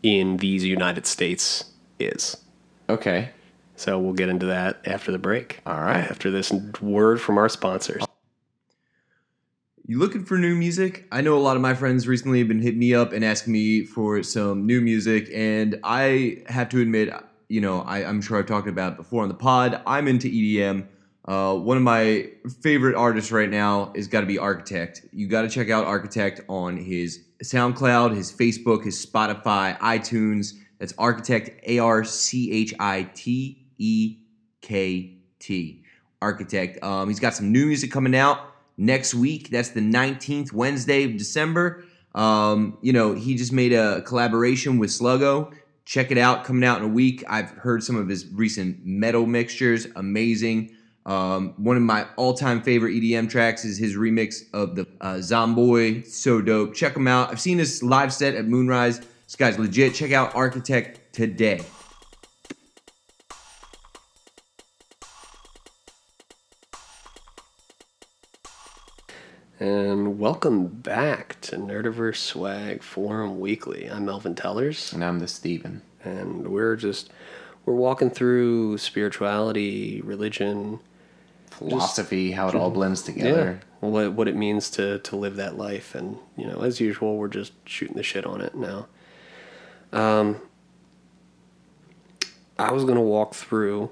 in 0.03 0.37
these 0.39 0.65
United 0.65 1.07
States 1.07 1.65
is. 1.99 2.37
okay. 2.89 3.31
So 3.79 3.99
we'll 3.99 4.15
get 4.15 4.31
into 4.31 4.47
that 4.47 4.81
after 4.87 5.13
the 5.13 5.19
break. 5.19 5.61
All 5.67 5.81
right. 5.81 5.99
After 6.11 6.31
this 6.31 6.51
word 6.81 7.21
from 7.21 7.37
our 7.37 7.49
sponsors. 7.51 8.03
You 9.89 10.01
looking 10.01 10.25
for 10.25 10.37
new 10.37 10.57
music? 10.57 11.07
I 11.13 11.21
know 11.21 11.37
a 11.37 11.39
lot 11.39 11.55
of 11.55 11.63
my 11.63 11.73
friends 11.73 12.09
recently 12.09 12.41
have 12.41 12.49
been 12.49 12.61
hitting 12.61 12.81
me 12.81 12.93
up 12.93 13.13
and 13.13 13.25
asking 13.25 13.53
me 13.53 13.85
for 13.85 14.21
some 14.25 14.67
new 14.67 14.81
music, 14.81 15.31
and 15.33 15.79
I 15.85 16.43
have 16.49 16.69
to 16.71 16.81
admit, 16.81 17.15
you 17.49 17.61
know, 17.61 17.83
I, 17.83 17.99
I'm 17.99 18.21
sure 18.21 18.37
I've 18.37 18.47
talked 18.47 18.67
about 18.67 18.97
before 18.97 19.23
on 19.23 19.29
the 19.29 19.35
pod. 19.35 19.81
I'm 19.87 20.09
into 20.09 20.27
EDM. 20.27 20.89
Uh, 21.25 21.55
one 21.55 21.77
of 21.77 21.85
my 21.85 22.29
favorite 22.63 22.97
artists 22.97 23.31
right 23.31 23.49
now 23.49 23.93
is 23.95 24.09
got 24.09 24.23
to 24.23 24.27
be 24.27 24.39
Architekt. 24.39 25.07
You 25.13 25.29
got 25.29 25.43
to 25.43 25.49
check 25.49 25.71
out 25.71 25.87
Architekt 25.87 26.41
on 26.49 26.77
his 26.77 27.25
SoundCloud, 27.45 28.17
his 28.17 28.33
Facebook, 28.33 28.85
his 28.85 29.07
Spotify, 29.07 29.79
iTunes. 29.79 30.55
That's 30.81 30.95
Architekt, 30.95 31.61
A 31.65 31.79
R 31.79 32.03
C 32.03 32.51
H 32.51 32.75
I 32.81 33.09
T 33.15 33.69
E 33.79 34.17
K 34.63 35.19
T. 35.39 35.85
Architekt. 36.21 36.83
Um, 36.83 37.09
he's 37.09 37.21
got 37.21 37.35
some 37.35 37.53
new 37.53 37.67
music 37.67 37.93
coming 37.93 38.17
out 38.17 38.41
next 38.77 39.15
week. 39.15 39.51
That's 39.51 39.71
the 39.71 39.81
19th, 39.81 40.53
Wednesday 40.53 41.05
of 41.05 41.17
December. 41.17 41.85
Um, 42.15 42.79
you 42.81 42.93
know, 42.93 43.15
he 43.15 43.37
just 43.37 43.53
made 43.53 43.73
a 43.73 44.03
collaboration 44.03 44.79
with 44.79 44.91
Sluggo. 44.91 45.53
Check 45.85 46.11
it 46.11 46.19
out, 46.19 46.45
coming 46.45 46.65
out 46.65 46.79
in 46.79 46.85
a 46.85 46.93
week. 46.93 47.23
I've 47.29 47.51
heard 47.51 47.83
some 47.83 47.97
of 47.97 48.09
his 48.09 48.27
recent 48.27 48.85
metal 48.85 49.27
mixtures, 49.27 49.87
amazing. 49.95 50.73
Um, 51.05 51.55
one 51.57 51.77
of 51.77 51.83
my 51.83 52.07
all-time 52.17 52.63
favorite 52.63 52.93
EDM 52.95 53.31
tracks 53.31 53.65
is 53.65 53.79
his 53.79 53.97
remix 53.97 54.43
of 54.53 54.75
the 54.75 54.89
uh, 55.01 55.15
Zomboy, 55.15 56.05
so 56.05 56.41
dope. 56.41 56.75
Check 56.75 56.97
him 56.97 57.07
out. 57.07 57.31
I've 57.31 57.41
seen 57.41 57.59
his 57.59 57.83
live 57.83 58.13
set 58.13 58.35
at 58.35 58.47
Moonrise. 58.47 58.99
This 58.99 59.37
guy's 59.37 59.59
legit. 59.59 59.95
Check 59.95 60.11
out 60.11 60.33
Architekt 60.33 60.97
today. 61.13 61.61
And 69.59 70.19
welcome 70.19 70.67
back 70.67 71.41
to 71.43 71.57
Nerdiverse 71.57 72.17
Swag 72.17 72.83
Forum 72.83 73.41
Weekly. 73.41 73.87
I'm 73.91 74.05
Melvin 74.05 74.35
Tellers, 74.35 74.93
And 74.93 75.03
I'm 75.03 75.19
the 75.19 75.29
Steven. 75.29 75.83
and 76.05 76.49
we're 76.49 76.77
just 76.77 77.11
we're 77.65 77.75
walking 77.75 78.11
through 78.11 78.79
spirituality, 78.79 80.01
religion, 80.03 80.79
Philosophy, 81.51 82.33
how 82.33 82.49
it 82.49 82.55
all 82.55 82.71
blends 82.71 83.03
together. 83.03 83.61
what 83.81 84.13
what 84.13 84.29
it 84.29 84.37
means 84.37 84.69
to 84.71 84.99
to 85.01 85.17
live 85.17 85.37
that 85.37 85.57
life, 85.57 85.95
and 85.95 86.19
you 86.37 86.47
know, 86.47 86.61
as 86.61 86.81
usual, 86.81 87.17
we're 87.17 87.29
just 87.29 87.53
shooting 87.65 87.97
the 87.97 88.03
shit 88.03 88.27
on 88.27 88.41
it 88.43 88.55
now. 88.55 88.87
Um, 89.93 90.37
I 92.59 92.73
was 92.73 92.85
gonna 92.85 93.01
walk 93.03 93.35
through 93.35 93.91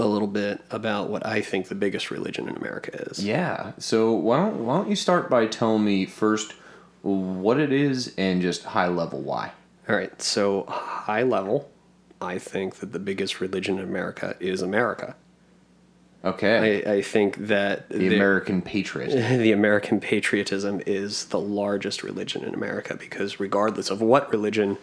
a 0.00 0.06
little 0.06 0.28
bit 0.28 0.60
about 0.70 1.10
what 1.10 1.24
I 1.24 1.40
think 1.40 1.68
the 1.68 1.74
biggest 1.74 2.10
religion 2.10 2.48
in 2.48 2.56
America 2.56 3.08
is. 3.10 3.24
Yeah. 3.24 3.72
So 3.78 4.12
why 4.12 4.38
don't 4.38 4.64
why 4.64 4.78
don't 4.78 4.90
you 4.90 4.96
start 4.96 5.30
by 5.30 5.46
telling 5.46 5.84
me 5.84 6.06
first 6.06 6.54
what 7.02 7.58
it 7.58 7.72
is 7.72 8.14
and 8.18 8.42
just 8.42 8.64
high 8.64 8.88
level 8.88 9.20
why? 9.20 9.52
All 9.88 9.96
right, 9.96 10.20
so 10.22 10.64
high 10.68 11.22
level, 11.22 11.70
I 12.20 12.38
think 12.38 12.76
that 12.76 12.92
the 12.92 12.98
biggest 12.98 13.40
religion 13.40 13.78
in 13.78 13.84
America 13.84 14.36
is 14.38 14.62
America. 14.62 15.16
Okay. 16.24 16.84
I, 16.84 16.92
I 16.94 17.02
think 17.02 17.36
that 17.48 17.88
the 17.88 18.14
American 18.14 18.60
patriot. 18.60 19.10
the 19.38 19.52
American 19.52 20.00
patriotism 20.00 20.82
is 20.86 21.26
the 21.26 21.40
largest 21.40 22.02
religion 22.02 22.44
in 22.44 22.54
America 22.54 22.94
because 22.94 23.40
regardless 23.40 23.90
of 23.90 24.02
what 24.02 24.30
religion 24.30 24.76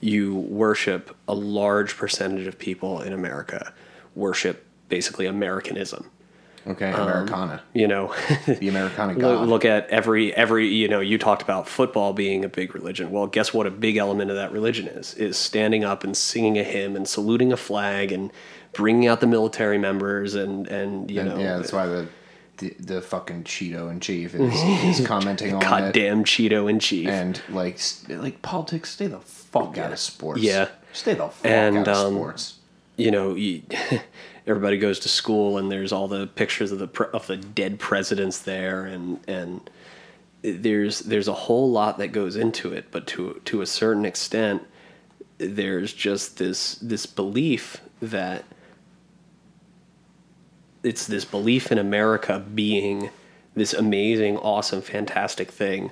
you 0.00 0.34
worship, 0.34 1.16
a 1.26 1.34
large 1.34 1.96
percentage 1.96 2.46
of 2.46 2.58
people 2.58 3.00
in 3.00 3.14
America 3.14 3.72
worship 4.14 4.64
basically 4.88 5.26
Americanism. 5.26 6.10
Okay, 6.66 6.90
Um, 6.92 7.02
Americana. 7.08 7.62
You 7.74 7.86
know, 7.88 8.14
The 8.46 8.68
Americana 8.68 9.12
Look, 9.18 9.20
God. 9.20 9.48
look 9.48 9.64
at 9.66 9.86
every 9.90 10.34
every 10.34 10.66
you 10.66 10.88
know 10.88 11.00
you 11.00 11.18
talked 11.18 11.42
about 11.42 11.68
football 11.68 12.14
being 12.14 12.42
a 12.44 12.48
big 12.48 12.74
religion. 12.74 13.10
Well, 13.10 13.26
guess 13.26 13.52
what? 13.52 13.66
A 13.66 13.70
big 13.70 13.96
element 13.98 14.30
of 14.30 14.36
that 14.36 14.50
religion 14.50 14.86
is 14.88 15.12
is 15.14 15.36
standing 15.36 15.84
up 15.84 16.04
and 16.04 16.16
singing 16.16 16.58
a 16.58 16.64
hymn 16.64 16.96
and 16.96 17.06
saluting 17.06 17.52
a 17.52 17.56
flag 17.58 18.12
and 18.12 18.30
bringing 18.72 19.06
out 19.06 19.20
the 19.20 19.26
military 19.26 19.76
members 19.78 20.34
and 20.34 20.66
and 20.68 21.10
you 21.10 21.20
And, 21.20 21.28
know 21.28 21.38
yeah, 21.38 21.58
that's 21.58 21.72
why 21.72 21.84
the, 21.86 22.08
the 22.56 22.74
the 22.80 23.02
fucking 23.02 23.44
Cheeto 23.44 23.90
in 23.90 24.00
chief 24.00 24.34
is, 24.34 24.98
is 25.00 25.06
commenting 25.12 25.54
on 25.54 25.60
it. 25.60 25.64
goddamn 25.64 26.24
Cheeto 26.24 26.70
in 26.70 26.78
chief. 26.80 27.08
And 27.08 27.42
like 27.50 27.78
like 28.08 28.40
politics, 28.40 28.88
stay 28.90 29.06
the 29.06 29.20
fuck 29.20 29.76
out 29.76 29.92
of 29.92 29.98
sports. 29.98 30.40
Yeah. 30.40 30.68
Stay 30.94 31.12
the 31.12 31.28
fuck 31.28 31.44
And, 31.44 31.76
out 31.76 31.88
of 31.88 31.96
um, 32.06 32.14
sports. 32.14 32.54
You 32.96 33.10
know, 33.10 33.34
you, 33.34 33.62
everybody 34.46 34.78
goes 34.78 34.98
to 35.00 35.08
school 35.08 35.58
and 35.58 35.70
there's 35.70 35.92
all 35.92 36.08
the 36.08 36.26
pictures 36.26 36.72
of 36.72 36.78
the 36.78 37.04
of 37.12 37.26
the 37.26 37.36
dead 37.36 37.78
presidents 37.78 38.38
there, 38.38 38.84
and 38.84 39.20
and 39.28 39.70
there's 40.42 41.00
there's 41.00 41.28
a 41.28 41.34
whole 41.34 41.70
lot 41.70 41.98
that 41.98 42.08
goes 42.08 42.36
into 42.36 42.72
it, 42.72 42.86
but 42.90 43.06
to 43.08 43.40
to 43.44 43.62
a 43.62 43.66
certain 43.66 44.04
extent, 44.04 44.62
there's 45.38 45.92
just 45.92 46.38
this 46.38 46.76
this 46.76 47.06
belief 47.06 47.80
that 48.00 48.44
it's 50.82 51.06
this 51.06 51.24
belief 51.24 51.72
in 51.72 51.78
America 51.78 52.44
being 52.54 53.10
this 53.54 53.72
amazing, 53.72 54.36
awesome, 54.38 54.82
fantastic 54.82 55.50
thing, 55.50 55.90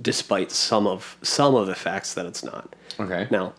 despite 0.00 0.50
some 0.50 0.86
of 0.86 1.16
some 1.22 1.54
of 1.54 1.66
the 1.66 1.74
facts 1.74 2.14
that 2.14 2.26
it's 2.26 2.42
not. 2.42 2.74
Okay. 2.98 3.28
Now, 3.30 3.52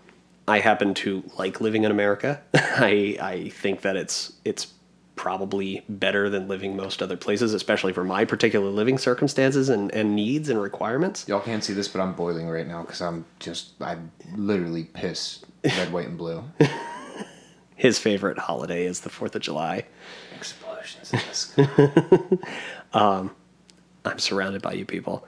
I 0.47 0.59
happen 0.59 0.93
to 0.95 1.23
like 1.37 1.59
living 1.61 1.83
in 1.83 1.91
America. 1.91 2.41
I 2.53 3.17
I 3.21 3.49
think 3.49 3.81
that 3.81 3.95
it's 3.95 4.33
it's 4.43 4.67
probably 5.15 5.83
better 5.87 6.29
than 6.29 6.47
living 6.47 6.75
most 6.75 7.01
other 7.01 7.17
places, 7.17 7.53
especially 7.53 7.93
for 7.93 8.03
my 8.03 8.25
particular 8.25 8.69
living 8.69 8.97
circumstances 8.97 9.69
and, 9.69 9.91
and 9.93 10.15
needs 10.15 10.49
and 10.49 10.61
requirements. 10.61 11.25
Y'all 11.27 11.39
can't 11.39 11.63
see 11.63 11.73
this, 11.73 11.87
but 11.87 12.01
I'm 12.01 12.13
boiling 12.13 12.49
right 12.49 12.67
now 12.67 12.81
because 12.81 13.01
I'm 13.01 13.25
just 13.39 13.81
I 13.81 13.97
literally 14.35 14.83
piss 14.83 15.43
red, 15.63 15.91
white, 15.91 16.07
and 16.07 16.17
blue. 16.17 16.43
His 17.75 17.99
favorite 17.99 18.37
holiday 18.37 18.85
is 18.85 19.01
the 19.01 19.09
Fourth 19.09 19.35
of 19.35 19.41
July. 19.41 19.85
Explosions 20.35 21.11
in 21.11 21.19
the 21.19 22.39
sky. 22.93 23.29
I'm 24.05 24.19
surrounded 24.19 24.61
by 24.61 24.73
you 24.73 24.85
people, 24.85 25.25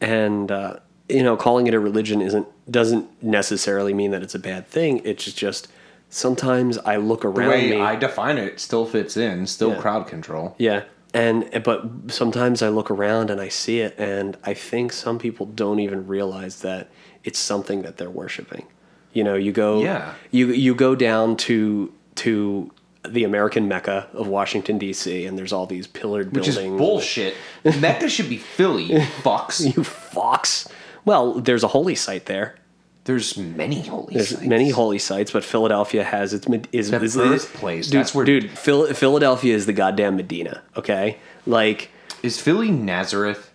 and 0.00 0.50
uh, 0.50 0.76
you 1.12 1.22
know, 1.22 1.36
calling 1.36 1.66
it 1.66 1.74
a 1.74 1.78
religion 1.80 2.20
isn't 2.22 2.46
doesn't 2.70 3.06
necessarily 3.22 3.92
mean 3.94 4.10
that 4.12 4.22
it's 4.22 4.34
a 4.34 4.38
bad 4.38 4.66
thing. 4.66 5.00
It's 5.04 5.32
just 5.32 5.68
sometimes 6.10 6.78
I 6.78 6.96
look 6.96 7.24
around 7.24 7.48
The 7.50 7.56
way 7.56 7.70
me. 7.70 7.80
I 7.80 7.96
define 7.96 8.38
it 8.38 8.60
still 8.60 8.86
fits 8.86 9.16
in, 9.16 9.46
still 9.46 9.70
Yeah. 9.70 9.80
crowd 9.80 10.06
control. 10.06 10.54
Yeah. 10.58 10.82
And 11.14 11.48
but 11.64 11.84
sometimes 12.08 12.62
I 12.62 12.68
look 12.68 12.90
around 12.90 13.30
and 13.30 13.40
I 13.40 13.48
see 13.48 13.80
it 13.80 13.94
and 13.98 14.36
I 14.44 14.54
think 14.54 14.92
some 14.92 15.18
people 15.18 15.46
don't 15.46 15.78
even 15.80 16.06
realize 16.06 16.60
that 16.62 16.88
it's 17.24 17.38
something 17.38 17.82
that 17.82 17.98
they're 17.98 18.10
worshiping. 18.10 18.66
You 19.12 19.24
know, 19.24 19.34
you 19.34 19.52
go 19.52 19.82
Yeah. 19.82 20.14
you 20.30 20.48
you 20.52 20.74
go 20.74 20.94
down 20.94 21.36
to 21.48 21.92
to 22.16 22.70
the 23.06 23.24
American 23.24 23.66
Mecca 23.66 24.06
of 24.14 24.28
Washington 24.28 24.78
DC 24.78 25.26
and 25.26 25.36
there's 25.36 25.52
all 25.52 25.66
these 25.66 25.86
pillared 25.88 26.34
Which 26.36 26.46
is 26.48 26.54
buildings. 26.56 26.78
bullshit. 26.78 27.34
Mecca 27.80 28.08
should 28.08 28.28
be 28.28 28.36
Philly, 28.38 28.84
you 28.84 28.98
fucks. 29.22 29.74
You 29.76 29.82
fox. 29.84 30.68
Well, 31.04 31.34
there's 31.34 31.62
a 31.64 31.68
holy 31.68 31.94
site 31.94 32.26
there. 32.26 32.56
There's 33.04 33.36
many 33.36 33.80
holy 33.82 34.14
There's 34.14 34.28
sites. 34.28 34.42
many 34.42 34.70
holy 34.70 34.98
sites, 35.00 35.32
but 35.32 35.42
Philadelphia 35.44 36.04
has 36.04 36.32
its 36.32 36.46
is, 36.70 36.90
The 36.92 37.02
is 37.02 37.16
birthplace, 37.16 37.88
Dude, 37.88 38.00
that's 38.00 38.14
where- 38.14 38.24
dude, 38.24 38.50
Phil, 38.50 38.86
Philadelphia 38.94 39.54
is 39.56 39.66
the 39.66 39.72
goddamn 39.72 40.16
Medina. 40.16 40.62
Okay, 40.76 41.16
like 41.44 41.90
Is 42.22 42.40
Philly 42.40 42.70
Nazareth? 42.70 43.50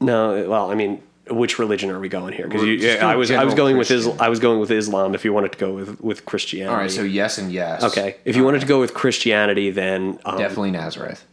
No, 0.00 0.48
well, 0.48 0.70
I 0.70 0.76
mean, 0.76 1.02
which 1.28 1.58
religion 1.58 1.90
are 1.90 1.98
we 1.98 2.08
going 2.08 2.34
here? 2.34 2.46
Because 2.46 2.62
We're 2.62 3.02
I 3.02 3.16
was 3.16 3.32
I 3.32 3.42
was 3.42 3.54
going 3.54 3.76
with 3.78 3.88
Christian. 3.88 4.12
Islam. 4.12 4.20
I 4.20 4.28
was 4.28 4.38
going 4.38 4.60
with 4.60 4.70
Islam. 4.70 5.14
If 5.16 5.24
you 5.24 5.32
wanted 5.32 5.50
to 5.52 5.58
go 5.58 5.72
with 5.72 6.00
with 6.00 6.24
Christianity, 6.24 6.72
All 6.72 6.80
right, 6.80 6.90
so 6.90 7.02
yes 7.02 7.38
and 7.38 7.50
yes. 7.50 7.82
okay. 7.82 8.16
If 8.24 8.36
you 8.36 8.44
wanted 8.44 8.60
to 8.60 8.66
go 8.68 8.78
with 8.78 8.94
Christianity, 8.94 9.70
then 9.70 10.20
um, 10.24 10.38
Definitely 10.38 10.70
Nazareth. 10.70 11.24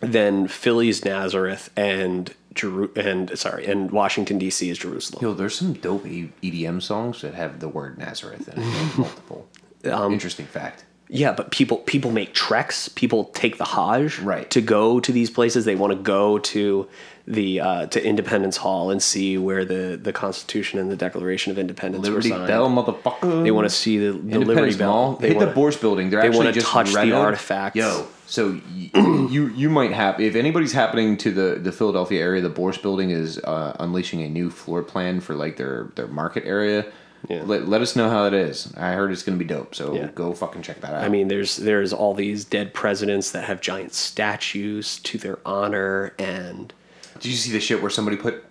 then 0.00 0.46
Philly's 0.46 1.04
Nazareth 1.04 1.70
and 1.76 2.32
Jeru- 2.54 2.90
and 2.96 3.38
sorry, 3.38 3.66
and 3.66 3.90
Washington 3.90 4.38
D.C. 4.38 4.68
is 4.70 4.78
Jerusalem. 4.78 5.22
Yo, 5.22 5.34
there's 5.34 5.54
some 5.54 5.74
dope 5.74 6.04
EDM 6.04 6.82
songs 6.82 7.20
that 7.22 7.34
have 7.34 7.60
the 7.60 7.68
word 7.68 7.98
Nazareth 7.98 8.48
in 8.48 8.62
it. 8.62 8.98
multiple. 8.98 9.48
Um, 9.84 10.12
Interesting 10.12 10.46
fact. 10.46 10.84
Yeah, 11.10 11.32
but 11.32 11.50
people 11.50 11.78
people 11.78 12.10
make 12.10 12.34
treks. 12.34 12.88
People 12.88 13.24
take 13.24 13.56
the 13.56 13.64
Hajj 13.64 14.18
Right. 14.20 14.48
to 14.50 14.60
go 14.60 15.00
to 15.00 15.10
these 15.12 15.30
places. 15.30 15.64
They 15.64 15.74
want 15.76 15.92
to 15.92 15.98
go 15.98 16.38
to 16.38 16.86
the 17.26 17.60
uh, 17.60 17.86
to 17.86 18.04
Independence 18.04 18.58
Hall 18.58 18.90
and 18.90 19.02
see 19.02 19.38
where 19.38 19.64
the 19.64 19.98
the 20.02 20.12
Constitution 20.12 20.78
and 20.78 20.90
the 20.90 20.96
Declaration 20.96 21.50
of 21.50 21.58
Independence 21.58 22.04
Liberty 22.04 22.30
were 22.30 22.36
signed. 22.36 22.48
Bell, 22.48 22.68
motherfucker. 22.68 23.42
They 23.42 23.50
want 23.50 23.64
to 23.66 23.74
see 23.74 23.98
the, 23.98 24.12
the 24.12 24.38
Liberty 24.40 24.76
Bell. 24.76 25.16
They 25.16 25.28
Hit 25.28 25.38
the 25.38 25.46
wanna- 25.46 25.54
Bourse 25.54 25.76
Building. 25.76 26.10
They're 26.10 26.20
they 26.20 26.26
actually 26.28 26.38
wanna 26.38 26.52
just 26.52 26.66
touch 26.66 26.92
the 26.92 27.12
artifacts. 27.12 27.76
Yo, 27.76 28.06
so 28.26 28.60
y- 28.74 28.90
you 29.30 29.48
you 29.48 29.70
might 29.70 29.92
have 29.92 30.20
if 30.20 30.34
anybody's 30.34 30.72
happening 30.72 31.16
to 31.18 31.30
the 31.30 31.58
the 31.58 31.72
Philadelphia 31.72 32.20
area, 32.22 32.42
the 32.42 32.50
Bourse 32.50 32.76
Building 32.78 33.10
is 33.10 33.38
uh, 33.38 33.74
unleashing 33.80 34.20
a 34.22 34.28
new 34.28 34.50
floor 34.50 34.82
plan 34.82 35.20
for 35.20 35.34
like 35.34 35.56
their 35.56 35.88
their 35.96 36.06
market 36.08 36.44
area. 36.46 36.84
Yeah. 37.28 37.42
Let, 37.44 37.68
let 37.68 37.80
us 37.80 37.96
know 37.96 38.08
how 38.08 38.26
it 38.26 38.34
is. 38.34 38.72
I 38.76 38.92
heard 38.92 39.10
it's 39.12 39.22
gonna 39.22 39.38
be 39.38 39.44
dope. 39.44 39.74
So 39.74 39.94
Yeah. 39.94 40.08
go 40.14 40.32
fucking 40.32 40.62
check 40.62 40.80
that 40.82 40.92
out. 40.94 41.02
I 41.04 41.08
mean, 41.08 41.28
there's 41.28 41.56
there's 41.56 41.92
all 41.92 42.14
these 42.14 42.44
dead 42.44 42.72
presidents 42.74 43.32
that 43.32 43.44
have 43.44 43.60
giant 43.60 43.92
statues 43.94 44.98
to 45.00 45.18
their 45.18 45.38
honor, 45.44 46.14
and 46.18 46.72
did 47.20 47.26
you 47.30 47.36
see 47.36 47.52
the 47.52 47.60
shit 47.60 47.80
where 47.82 47.90
somebody 47.90 48.16
put 48.16 48.44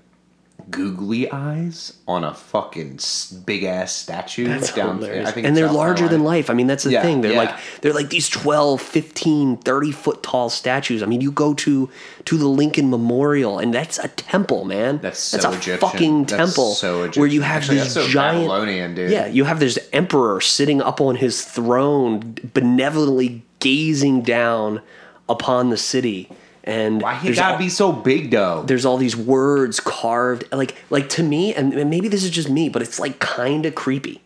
googly 0.70 1.32
eyes 1.32 1.94
on 2.08 2.24
a 2.24 2.34
fucking 2.34 3.00
big 3.46 3.64
ass 3.64 3.94
statue 3.94 4.48
that's 4.48 4.74
down 4.74 4.98
hilarious. 4.98 5.30
I 5.30 5.32
think 5.32 5.48
and 5.48 5.56
they're 5.56 5.68
South 5.68 5.76
larger 5.76 6.08
than 6.10 6.24
life. 6.24 6.50
I 6.50 6.54
mean, 6.54 6.68
that's 6.68 6.84
the 6.84 6.92
Yeah, 6.92 7.02
thing. 7.04 7.22
They're 7.22 7.32
yeah. 7.32 7.38
like 7.38 7.56
they're 7.82 7.94
like 7.94 8.10
these 8.10 8.28
12, 8.28 8.82
15, 8.82 9.58
30 9.58 9.92
foot 9.92 10.24
tall 10.24 10.50
statues. 10.50 11.02
I 11.02 11.06
mean, 11.06 11.22
you 11.22 11.32
go 11.32 11.54
to 11.54 11.90
to 12.26 12.38
the 12.38 12.48
Lincoln 12.48 12.90
Memorial, 12.90 13.60
and 13.60 13.74
that's 13.74 13.98
a 14.00 14.08
temple, 14.10 14.66
man. 14.66 15.00
That's 15.00 15.20
so 15.20 15.38
that's 15.38 15.56
a 15.56 15.58
Egyptian. 15.58 15.90
fucking 15.90 16.26
That's 16.26 16.54
temple 16.56 16.74
so 16.74 17.10
where 17.12 17.28
you 17.28 17.42
have 17.42 17.58
Actually, 17.62 17.80
these 17.80 17.94
so 17.94 18.08
giant 18.08 18.48
Babylonian, 18.48 18.96
dude. 18.96 19.12
Yeah, 19.12 19.28
you 19.28 19.46
have 19.46 19.60
this 19.60 19.80
emperor 19.94 20.42
sitting 20.42 20.82
up 20.82 21.00
on 21.00 21.16
his 21.16 21.44
throne, 21.46 22.36
benevolently 22.54 23.44
gazing 23.60 24.22
down 24.24 24.82
upon 25.30 25.70
the 25.70 25.78
city. 25.78 26.30
And 26.68 27.02
Why 27.02 27.16
he 27.16 27.34
gotta 27.34 27.54
all- 27.54 27.60
be 27.60 27.70
so 27.70 27.92
big 27.92 28.30
though? 28.32 28.64
there's 28.68 28.86
all 28.86 28.98
these 28.98 29.16
words 29.16 29.80
carved 29.80 30.44
like 30.52 30.76
like 30.90 31.08
to 31.10 31.24
me 31.24 31.54
and 31.56 31.74
and 31.74 31.90
maybe 31.90 32.08
this 32.10 32.24
is 32.24 32.30
just 32.30 32.50
me 32.50 32.68
but 32.70 32.82
it's 32.82 33.00
like 33.00 33.20
kind 33.20 33.66
of 33.66 33.74
creepy 33.74 34.22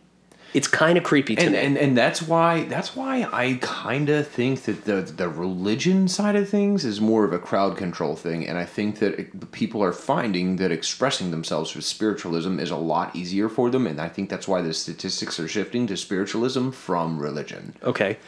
it's 0.54 0.68
kind 0.68 0.98
of 0.98 1.04
creepy 1.04 1.34
to 1.36 1.42
and, 1.42 1.52
me 1.52 1.58
and 1.58 1.78
and 1.78 1.96
that's 1.96 2.20
why 2.20 2.64
that's 2.64 2.94
why 2.94 3.26
I 3.32 3.58
kind 3.62 4.08
of 4.10 4.26
think 4.28 4.62
that 4.64 4.84
the 4.84 5.00
the 5.00 5.28
religion 5.28 6.08
side 6.08 6.36
of 6.36 6.48
things 6.48 6.84
is 6.84 7.00
more 7.00 7.24
of 7.24 7.32
a 7.32 7.38
crowd 7.38 7.76
control 7.78 8.16
thing, 8.16 8.46
and 8.46 8.58
I 8.58 8.66
think 8.66 8.98
that 8.98 9.18
it, 9.18 9.50
people 9.52 9.82
are 9.82 9.92
finding 9.94 10.56
that 10.56 10.70
expressing 10.70 11.30
themselves 11.30 11.74
with 11.74 11.86
spiritualism 11.86 12.58
is 12.60 12.70
a 12.70 12.76
lot 12.76 13.16
easier 13.16 13.48
for 13.48 13.70
them, 13.70 13.86
and 13.86 13.98
I 13.98 14.08
think 14.10 14.28
that's 14.28 14.46
why 14.46 14.60
the 14.60 14.74
statistics 14.74 15.40
are 15.40 15.48
shifting 15.48 15.86
to 15.86 15.96
spiritualism 15.96 16.70
from 16.70 17.18
religion. 17.18 17.74
okay 17.82 18.18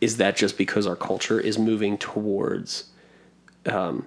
is 0.00 0.16
that 0.16 0.34
just 0.36 0.56
because 0.58 0.84
our 0.86 0.96
culture 0.96 1.38
is 1.38 1.58
moving 1.58 1.98
towards 1.98 2.84
um 3.66 4.06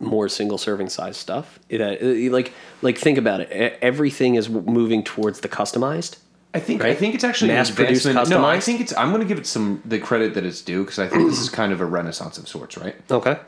more 0.00 0.28
single 0.28 0.58
serving 0.58 0.88
size 0.88 1.16
stuff. 1.16 1.58
It, 1.68 1.80
uh, 1.80 2.32
like 2.32 2.52
like 2.82 2.98
think 2.98 3.18
about 3.18 3.40
it. 3.40 3.78
Everything 3.80 4.34
is 4.34 4.48
moving 4.48 5.02
towards 5.02 5.40
the 5.40 5.48
customized. 5.48 6.18
I 6.52 6.60
think 6.60 6.84
I 6.84 6.94
think 6.94 7.16
it's 7.16 7.24
actually 7.24 7.50
an 7.50 7.56
Mass-produced, 7.56 8.06
advancement. 8.06 8.40
No, 8.40 8.46
I 8.46 8.60
think 8.60 8.80
it's. 8.80 8.96
I'm 8.96 9.08
going 9.08 9.22
to 9.22 9.26
give 9.26 9.38
it 9.38 9.46
some 9.46 9.82
the 9.84 9.98
credit 9.98 10.34
that 10.34 10.44
it's 10.44 10.62
due 10.62 10.84
because 10.84 11.00
I 11.00 11.08
think 11.08 11.28
this 11.28 11.40
is 11.40 11.48
kind 11.48 11.72
of 11.72 11.80
a 11.80 11.86
renaissance 11.86 12.38
of 12.38 12.46
sorts, 12.46 12.78
right? 12.78 12.94
Okay. 13.10 13.38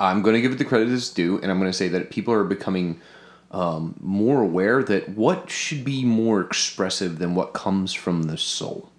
I'm 0.00 0.22
going 0.22 0.34
to 0.34 0.40
give 0.40 0.52
it 0.52 0.56
the 0.56 0.64
credit 0.64 0.88
it's 0.88 1.10
due, 1.10 1.38
and 1.42 1.50
I'm 1.50 1.58
going 1.58 1.70
to 1.70 1.76
say 1.76 1.88
that 1.88 2.10
people 2.10 2.32
are 2.32 2.44
becoming 2.44 3.02
um, 3.50 3.96
more 4.00 4.40
aware 4.40 4.82
that 4.82 5.10
what 5.10 5.50
should 5.50 5.84
be 5.84 6.06
more 6.06 6.40
expressive 6.40 7.18
than 7.18 7.34
what 7.34 7.52
comes 7.52 7.92
from 7.92 8.22
the 8.24 8.38
soul. 8.38 8.90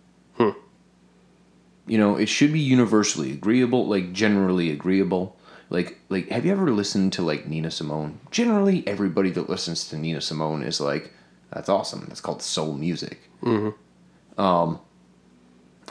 You 1.87 1.97
know, 1.97 2.15
it 2.17 2.27
should 2.27 2.51
be 2.51 2.59
universally 2.59 3.31
agreeable, 3.31 3.87
like 3.87 4.11
generally 4.11 4.71
agreeable. 4.71 5.37
Like, 5.69 5.99
like, 6.09 6.29
have 6.29 6.45
you 6.45 6.51
ever 6.51 6.71
listened 6.71 7.13
to 7.13 7.21
like 7.21 7.47
Nina 7.47 7.71
Simone? 7.71 8.19
Generally, 8.31 8.87
everybody 8.87 9.29
that 9.31 9.49
listens 9.49 9.87
to 9.89 9.97
Nina 9.97 10.21
Simone 10.21 10.63
is 10.63 10.79
like, 10.79 11.11
"That's 11.51 11.69
awesome." 11.69 12.05
That's 12.07 12.21
called 12.21 12.41
soul 12.41 12.73
music. 12.73 13.29
Um, 14.37 14.79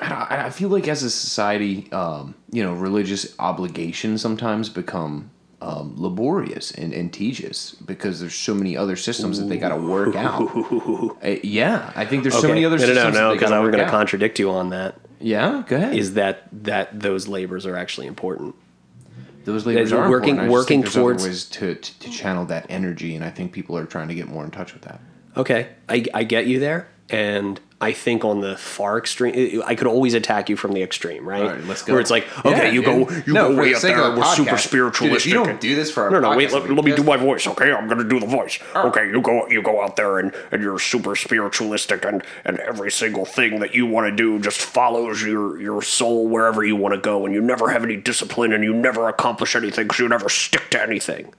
I, 0.00 0.46
I 0.46 0.50
feel 0.50 0.68
like 0.68 0.88
as 0.88 1.02
a 1.02 1.10
society, 1.10 1.90
um, 1.92 2.34
you 2.50 2.62
know, 2.62 2.72
religious 2.74 3.34
obligations 3.38 4.20
sometimes 4.22 4.68
become 4.68 5.30
um, 5.64 5.94
laborious 5.96 6.70
and, 6.72 6.92
and 6.92 7.10
tedious 7.12 7.72
because 7.72 8.20
there's 8.20 8.34
so 8.34 8.54
many 8.54 8.76
other 8.76 8.96
systems 8.96 9.38
that 9.38 9.46
they 9.46 9.56
got 9.56 9.70
to 9.70 9.76
work 9.76 10.14
out. 10.14 10.42
Uh, 11.24 11.36
yeah, 11.42 11.90
I 11.96 12.04
think 12.04 12.22
there's 12.22 12.38
so 12.38 12.48
many 12.48 12.64
other 12.66 12.76
no, 12.76 12.86
no, 12.86 12.94
systems. 12.94 13.14
no, 13.14 13.20
no, 13.20 13.28
they 13.30 13.34
because 13.36 13.50
gotta 13.50 13.56
I 13.56 13.60
was 13.60 13.66
work 13.68 13.76
going 13.76 13.84
to 13.86 13.90
contradict 13.90 14.38
you 14.38 14.50
on 14.50 14.70
that. 14.70 14.96
Yeah, 15.20 15.62
go 15.66 15.76
ahead. 15.76 15.96
Is 15.96 16.14
that 16.14 16.48
that 16.64 17.00
those 17.00 17.28
labors 17.28 17.64
are 17.64 17.76
actually 17.76 18.06
important? 18.08 18.54
Those 19.44 19.64
labors 19.64 19.92
are 19.92 20.08
working- 20.10 20.36
important. 20.36 20.40
I 20.40 20.44
just 20.44 20.52
working 20.52 20.66
think 20.66 20.84
there's 20.84 20.96
other 20.96 21.02
towards- 21.02 21.24
ways 21.24 21.44
to, 21.46 21.74
to 21.76 21.98
to 22.00 22.10
channel 22.10 22.44
that 22.46 22.66
energy, 22.68 23.14
and 23.16 23.24
I 23.24 23.30
think 23.30 23.52
people 23.52 23.78
are 23.78 23.86
trying 23.86 24.08
to 24.08 24.14
get 24.14 24.28
more 24.28 24.44
in 24.44 24.50
touch 24.50 24.74
with 24.74 24.82
that. 24.82 25.00
Okay, 25.36 25.68
I, 25.88 26.04
I 26.12 26.24
get 26.24 26.46
you 26.46 26.60
there, 26.60 26.88
and 27.08 27.58
I 27.80 27.92
think 27.92 28.24
on 28.24 28.40
the 28.40 28.56
far 28.56 28.98
extreme, 28.98 29.62
I 29.66 29.74
could 29.74 29.88
always 29.88 30.14
attack 30.14 30.48
you 30.48 30.56
from 30.56 30.72
the 30.72 30.82
extreme, 30.82 31.28
right? 31.28 31.42
Right, 31.42 31.64
let's 31.64 31.82
go. 31.82 31.92
Where 31.92 32.00
it's 32.00 32.10
like, 32.10 32.24
okay, 32.44 32.68
Yeah, 32.68 32.70
you 32.70 32.82
go, 32.82 33.10
you 33.26 33.32
No, 33.32 33.50
go 33.52 33.60
way 33.60 33.74
up 33.74 33.82
there, 33.82 34.16
we're 34.16 34.24
super 34.34 34.56
spiritualistic. 34.56 35.32
Dude, 35.32 35.40
you 35.40 35.44
don't 35.44 35.60
do 35.60 35.74
this 35.74 35.90
for 35.90 36.04
our 36.04 36.10
no, 36.10 36.20
no, 36.20 36.36
wait, 36.36 36.52
let, 36.52 36.70
let 36.70 36.84
me 36.84 36.94
do 36.94 37.02
my 37.02 37.16
voice. 37.16 37.46
Okay, 37.46 37.72
I'm 37.72 37.88
gonna 37.88 38.04
do 38.08 38.20
the 38.20 38.26
voice. 38.26 38.58
Okay, 38.74 39.08
you 39.08 39.20
go, 39.20 39.48
you 39.48 39.60
go 39.60 39.82
out 39.82 39.96
there 39.96 40.18
and, 40.18 40.32
and 40.52 40.62
you're 40.62 40.78
super 40.78 41.16
spiritualistic, 41.16 42.04
and 42.04 42.22
and 42.44 42.58
every 42.60 42.90
single 42.90 43.24
thing 43.24 43.58
that 43.60 43.74
you 43.74 43.86
want 43.86 44.06
to 44.06 44.14
do 44.14 44.38
just 44.38 44.60
follows 44.60 45.22
your 45.22 45.60
your 45.60 45.82
soul 45.82 46.28
wherever 46.28 46.64
you 46.64 46.76
want 46.76 46.94
to 46.94 47.00
go, 47.00 47.26
and 47.26 47.34
you 47.34 47.40
never 47.40 47.70
have 47.70 47.82
any 47.84 47.96
discipline, 47.96 48.52
and 48.52 48.62
you 48.62 48.72
never 48.72 49.08
accomplish 49.08 49.56
anything 49.56 49.84
because 49.86 49.98
you 49.98 50.08
never 50.08 50.28
stick 50.28 50.70
to 50.70 50.80
anything, 50.80 51.34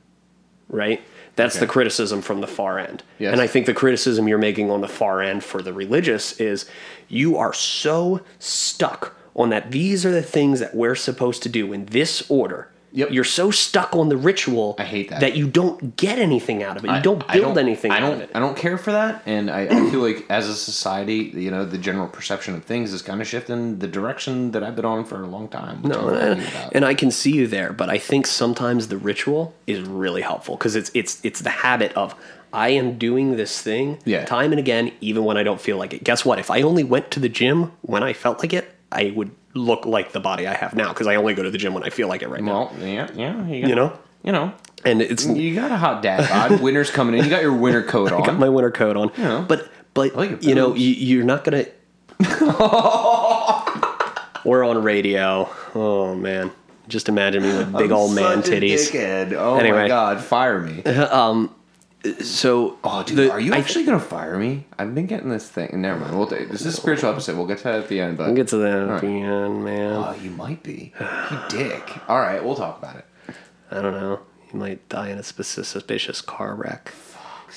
right? 0.67 1.01
That's 1.35 1.59
the 1.59 1.67
criticism 1.67 2.21
from 2.21 2.41
the 2.41 2.47
far 2.47 2.79
end. 2.79 3.03
Yes. 3.19 3.33
And 3.33 3.41
I 3.41 3.47
think 3.47 3.65
the 3.65 3.73
criticism 3.73 4.27
you're 4.27 4.37
making 4.37 4.71
on 4.71 4.81
the 4.81 4.87
far 4.87 5.21
end 5.21 5.43
for 5.43 5.61
the 5.61 5.73
religious 5.73 6.39
is 6.39 6.65
you 7.07 7.37
are 7.37 7.53
so 7.53 8.21
stuck 8.39 9.15
on 9.35 9.49
that 9.49 9.71
these 9.71 10.05
are 10.05 10.11
the 10.11 10.23
things 10.23 10.59
that 10.61 10.73
we're 10.73 10.95
supposed 10.95 11.43
to 11.43 11.49
do 11.49 11.73
in 11.73 11.85
this 11.87 12.29
order. 12.29 12.69
Yep. 12.95 13.11
You're 13.11 13.23
so 13.23 13.51
stuck 13.51 13.95
on 13.95 14.09
the 14.09 14.17
ritual 14.17 14.75
I 14.79 14.83
hate 14.85 15.09
that. 15.09 15.19
that 15.19 15.35
you 15.35 15.47
don't 15.47 15.95
get 15.97 16.17
anything 16.17 16.63
out 16.63 16.77
of 16.77 16.83
it. 16.85 16.87
You 16.87 16.93
I- 16.95 17.01
don't 17.01 17.23
I 17.27 17.33
build 17.33 17.57
anything 17.57 17.91
I 17.91 17.99
don't. 17.99 18.13
of 18.13 18.21
it. 18.21 18.29
I 18.33 18.39
don't 18.39 18.57
care 18.57 18.77
for 18.77 18.91
that, 18.93 19.21
and 19.25 19.51
I, 19.51 19.61
I 19.63 19.89
feel 19.91 19.99
like 20.01 20.25
as 20.29 20.47
a 20.49 20.55
society, 20.55 21.31
you 21.35 21.51
know, 21.51 21.65
the 21.65 21.77
general 21.77 22.07
perception 22.07 22.55
of 22.55 22.63
things 22.65 22.93
is 22.93 23.01
kind 23.01 23.21
of 23.21 23.27
shifting 23.27 23.79
the 23.79 23.87
direction 23.87 24.51
that 24.51 24.63
I've 24.63 24.75
been 24.75 24.85
on 24.85 25.05
for 25.05 25.21
a 25.21 25.27
long 25.27 25.47
time. 25.49 25.81
No, 25.83 26.09
and, 26.09 26.41
and 26.71 26.85
I 26.85 26.93
can 26.93 27.11
see 27.11 27.31
you 27.33 27.47
there, 27.47 27.73
but 27.73 27.89
I 27.89 27.97
think 27.97 28.25
sometimes 28.27 28.87
the 28.87 28.97
ritual 28.97 29.53
is 29.67 29.81
really 29.81 30.21
helpful 30.21 30.55
because 30.55 30.75
it's 30.75 30.89
it's 30.93 31.19
it's 31.23 31.41
the 31.41 31.49
habit 31.49 31.91
of 31.93 32.15
I 32.53 32.69
am 32.69 32.97
doing 32.97 33.35
this 33.35 33.61
thing 33.61 33.99
Yeah. 34.05 34.23
time 34.23 34.53
and 34.53 34.59
again, 34.59 34.91
even 35.01 35.25
when 35.25 35.35
I 35.35 35.43
don't 35.43 35.59
feel 35.59 35.75
like 35.77 35.93
it. 35.93 36.03
Guess 36.05 36.23
what? 36.23 36.39
If 36.39 36.49
I 36.49 36.61
only 36.61 36.85
went 36.85 37.11
to 37.11 37.19
the 37.19 37.27
gym 37.27 37.73
when 37.81 38.01
I 38.03 38.13
felt 38.13 38.39
like 38.39 38.53
it, 38.53 38.71
I 38.93 39.11
would 39.13 39.31
look 39.55 39.85
like 39.85 40.11
the 40.11 40.19
body 40.19 40.45
I 40.45 40.53
have 40.53 40.75
now 40.75 40.89
because 40.89 41.07
I 41.07 41.15
only 41.15 41.33
go 41.33 41.41
to 41.41 41.49
the 41.49 41.57
gym 41.57 41.73
when 41.73 41.83
I 41.83 41.89
feel 41.89 42.07
like 42.07 42.21
it 42.21 42.29
right 42.29 42.43
now. 42.43 42.65
well, 42.65 42.73
yeah, 42.79 43.09
yeah, 43.15 43.47
you, 43.47 43.61
got, 43.61 43.69
You 43.69 43.75
know, 43.75 43.97
you 44.23 44.31
know, 44.31 44.53
and 44.83 45.01
it's 45.01 45.25
you 45.25 45.55
got 45.55 45.71
a 45.71 45.77
hot 45.77 46.03
dad 46.03 46.29
bod. 46.29 46.61
Winter's 46.61 46.91
coming 46.91 47.17
in. 47.17 47.23
You 47.23 47.29
got 47.29 47.41
your 47.41 47.53
winter 47.53 47.81
coat 47.81 48.11
on. 48.11 48.21
I 48.21 48.25
got 48.25 48.37
my 48.37 48.49
winter 48.49 48.71
coat 48.71 48.97
on, 48.97 49.11
know. 49.17 49.45
but 49.47 49.67
but 49.93 50.15
like 50.15 50.43
you 50.43 50.53
know 50.53 50.75
you, 50.75 50.89
you're 50.89 51.23
not 51.23 51.43
gonna. 51.43 51.65
We're 54.45 54.63
on 54.63 54.83
radio. 54.83 55.49
Oh 55.73 56.13
man, 56.13 56.51
just 56.87 57.09
imagine 57.09 57.41
me 57.43 57.49
with 57.49 57.73
big 57.77 57.91
I'm 57.91 57.97
old 57.97 58.13
man 58.13 58.43
titties. 58.43 58.91
dickhead. 58.91 59.33
Oh 59.33 59.55
my 59.57 59.87
god, 59.87 60.23
fire 60.23 60.61
me. 60.61 60.83
Um, 60.83 61.53
So, 62.21 62.77
Oh, 62.83 63.03
dude, 63.03 63.17
the- 63.17 63.31
are 63.31 63.39
you 63.39 63.53
I- 63.53 63.57
actually 63.57 63.83
gonna 63.85 63.99
fire 63.99 64.37
me? 64.37 64.65
I've 64.77 64.93
been 64.93 65.05
getting 65.07 65.29
this 65.29 65.47
thing. 65.49 65.69
Never 65.81 65.99
mind. 65.99 66.17
We'll 66.17 66.27
this 66.27 66.61
is 66.61 66.65
a 66.67 66.71
spiritual 66.71 67.09
episode. 67.11 67.37
We'll 67.37 67.47
get 67.47 67.57
to 67.59 67.63
that 67.65 67.75
at 67.81 67.87
the 67.89 67.99
end. 67.99 68.17
But 68.17 68.27
We'll 68.27 68.35
get 68.35 68.47
to 68.49 68.57
that 68.57 68.77
at 68.79 68.87
right. 68.89 69.01
the 69.01 69.07
end, 69.07 69.63
man. 69.65 69.91
oh, 69.93 70.15
you 70.21 70.29
might 70.31 70.61
be. 70.63 70.93
You 70.99 71.39
dick. 71.49 71.89
All 72.07 72.19
right, 72.19 72.43
we'll 72.43 72.55
talk 72.55 72.77
about 72.79 72.97
it. 72.97 73.05
I 73.71 73.81
don't 73.81 73.93
know. 73.93 74.19
You 74.53 74.59
might 74.59 74.87
die 74.89 75.09
in 75.09 75.17
a 75.17 75.23
suspicious 75.23 76.21
car 76.21 76.53
wreck. 76.55 76.93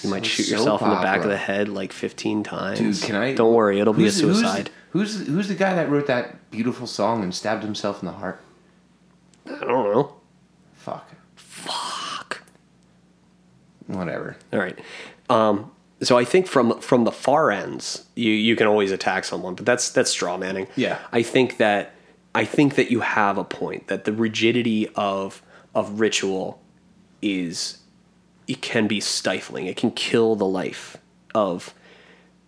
You 0.02 0.10
might 0.10 0.22
so 0.24 0.28
shoot 0.28 0.48
yourself 0.48 0.80
in 0.82 0.88
the 0.90 0.96
back 0.96 1.22
of 1.24 1.28
the 1.28 1.36
head 1.36 1.68
like 1.68 1.92
15 1.92 2.42
times. 2.44 2.78
Dude, 2.78 3.00
can 3.02 3.16
I? 3.16 3.34
Don't 3.34 3.52
worry, 3.54 3.80
it'll 3.80 3.92
be 3.92 4.02
a 4.02 4.04
who's- 4.06 4.20
who's- 4.20 4.38
suicide. 4.40 4.70
Who's, 4.92 5.26
who's 5.26 5.48
the 5.48 5.54
guy 5.54 5.74
that 5.74 5.90
wrote 5.90 6.06
that 6.06 6.50
beautiful 6.50 6.86
song 6.86 7.22
and 7.22 7.34
stabbed 7.34 7.62
himself 7.62 8.02
in 8.02 8.06
the 8.06 8.12
heart? 8.14 8.40
I 9.46 9.50
don't 9.60 9.68
know. 9.92 10.14
Fuck. 10.74 11.08
Fuck. 11.10 11.17
Whatever. 13.88 14.36
All 14.52 14.60
right. 14.60 14.78
Um, 15.28 15.70
so 16.00 16.16
I 16.16 16.24
think 16.24 16.46
from 16.46 16.80
from 16.80 17.02
the 17.04 17.10
far 17.12 17.50
ends, 17.50 18.04
you 18.14 18.30
you 18.30 18.54
can 18.54 18.66
always 18.68 18.92
attack 18.92 19.24
someone, 19.24 19.54
but 19.56 19.66
that's 19.66 19.90
that's 19.90 20.10
straw 20.10 20.36
manning. 20.36 20.68
Yeah. 20.76 20.98
I 21.12 21.22
think 21.22 21.56
that 21.56 21.92
I 22.34 22.44
think 22.44 22.76
that 22.76 22.90
you 22.92 23.00
have 23.00 23.36
a 23.36 23.44
point 23.44 23.88
that 23.88 24.04
the 24.04 24.12
rigidity 24.12 24.88
of 24.94 25.42
of 25.74 25.98
ritual 26.00 26.62
is 27.20 27.78
it 28.46 28.62
can 28.62 28.86
be 28.86 29.00
stifling. 29.00 29.66
It 29.66 29.76
can 29.76 29.90
kill 29.90 30.36
the 30.36 30.46
life 30.46 30.96
of 31.34 31.74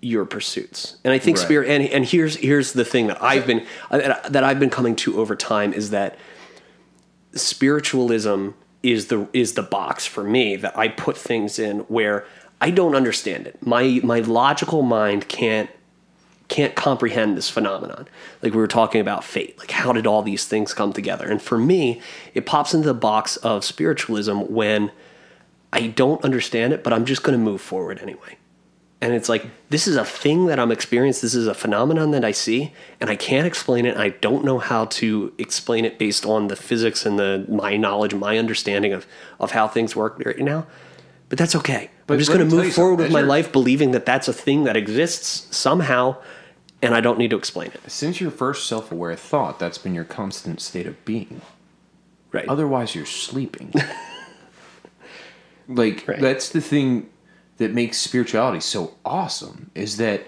your 0.01 0.25
pursuits. 0.25 0.97
And 1.05 1.13
I 1.13 1.19
think 1.19 1.37
Right. 1.39 1.45
spirit 1.45 1.69
and 1.69 1.85
and 1.89 2.05
here's 2.05 2.37
here's 2.37 2.73
the 2.73 2.85
thing 2.85 3.09
that 3.09 3.21
I've 3.23 3.47
been 3.47 3.67
that 3.91 4.45
I've 4.45 4.61
been 4.61 4.71
coming 4.71 4.95
to 4.97 5.19
over 5.21 5.35
time 5.35 5.73
is 5.73 5.91
that 5.91 6.17
spiritualism 7.35 8.51
is 8.83 9.07
the 9.07 9.29
is 9.33 9.55
the 9.55 9.63
box 9.63 10.07
for 10.07 10.25
me 10.25 10.57
that 10.57 10.77
I 10.77 10.89
put 10.89 11.17
things 11.17 11.59
in 11.59 11.81
where 11.81 12.27
I 12.61 12.71
don't 12.71 12.95
understand 12.95 13.47
it. 13.47 13.65
My 13.65 14.01
my 14.03 14.21
logical 14.21 14.83
mind 14.83 15.29
can't 15.29 15.71
can't 16.49 16.75
comprehend 16.75 17.37
this 17.37 17.49
phenomenon. 17.49 18.09
Like 18.43 18.53
we 18.53 18.59
were 18.59 18.67
talking 18.67 19.01
about 19.01 19.23
fate. 19.23 19.59
Like 19.59 19.71
how 19.71 19.93
did 19.93 20.07
all 20.07 20.23
these 20.23 20.47
things 20.47 20.75
come 20.75 20.93
together? 20.93 21.31
And 21.31 21.41
for 21.41 21.59
me, 21.59 22.01
it 22.35 22.45
pops 22.45 22.75
into 22.75 22.89
the 22.89 22.95
box 22.95 23.37
of 23.39 23.65
spiritualism 23.65 24.41
when 24.41 24.91
I 25.73 25.87
don't 25.87 26.23
understand 26.25 26.73
it, 26.73 26.83
but 26.83 26.93
I'm 26.93 27.05
just 27.05 27.23
going 27.23 27.39
to 27.39 27.45
move 27.45 27.61
forward 27.61 28.01
anyway. 28.01 28.37
And 29.03 29.15
it's 29.15 29.29
like 29.31 29.47
this 29.71 29.89
is 29.89 29.97
a 29.97 30.05
thing 30.05 30.47
that 30.47 30.59
I'm 30.59 30.71
experiencing. 30.71 31.23
This 31.27 31.35
is 31.35 31.47
a 31.47 31.55
phenomenon 31.55 32.11
that 32.11 32.25
I 32.25 32.33
see, 32.33 32.73
and 33.01 33.09
I 33.09 33.17
can't 33.17 33.47
explain 33.47 33.87
it. 33.87 33.97
I 33.97 34.11
don't 34.11 34.45
know 34.45 34.59
how 34.59 34.85
to 34.87 35.33
explain 35.39 35.87
it 35.87 35.99
based 35.99 36.27
on 36.27 36.49
the 36.49 36.57
physics 36.57 37.07
and 37.07 37.19
the 37.19 37.47
my 37.49 37.77
knowledge, 37.79 38.13
my 38.15 38.37
understanding 38.37 38.93
of 38.93 39.07
of 39.39 39.53
how 39.53 39.69
things 39.69 39.97
work 39.97 40.21
right 40.25 40.39
now. 40.39 40.67
But 41.31 41.39
that's 41.39 41.55
okay. 41.57 41.91
But 42.07 42.15
I'm 42.15 42.19
just 42.19 42.33
going 42.33 42.47
to 42.47 42.55
move 42.57 42.75
forward 42.75 42.97
with 42.97 43.13
my 43.13 43.21
life, 43.21 43.53
believing 43.53 43.93
that 43.93 44.05
that's 44.05 44.27
a 44.29 44.33
thing 44.33 44.65
that 44.65 44.77
exists 44.77 45.57
somehow, 45.57 46.17
and 46.83 46.93
I 46.93 47.01
don't 47.01 47.19
need 47.19 47.31
to 47.31 47.37
explain 47.37 47.71
it. 47.73 47.89
Since 47.91 48.21
your 48.21 48.33
first 48.33 48.67
self 48.67 48.91
aware 48.93 49.15
thought, 49.15 49.59
that's 49.59 49.79
been 49.79 49.95
your 49.95 50.05
constant 50.05 50.61
state 50.61 50.87
of 50.87 51.03
being. 51.05 51.41
Right. 52.33 52.49
Otherwise, 52.49 52.95
you're 52.95 53.07
sleeping. 53.07 53.73
like 55.69 56.07
Right. 56.07 56.21
that's 56.21 56.49
the 56.51 56.61
thing 56.61 57.09
that 57.61 57.73
makes 57.75 57.99
spirituality 57.99 58.59
so 58.59 58.95
awesome 59.05 59.71
is 59.75 59.99
that 59.99 60.23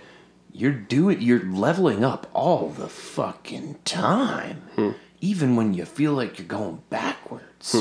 you're 0.52 0.70
doing 0.70 1.20
you're 1.22 1.42
leveling 1.50 2.04
up 2.04 2.26
all 2.34 2.68
the 2.68 2.88
fucking 2.88 3.76
time, 3.86 4.58
Hmm. 4.76 4.90
even 5.22 5.56
when 5.56 5.72
you 5.74 5.86
feel 5.86 6.12
like 6.12 6.38
you're 6.38 6.46
going 6.46 6.82
backwards. 6.90 7.74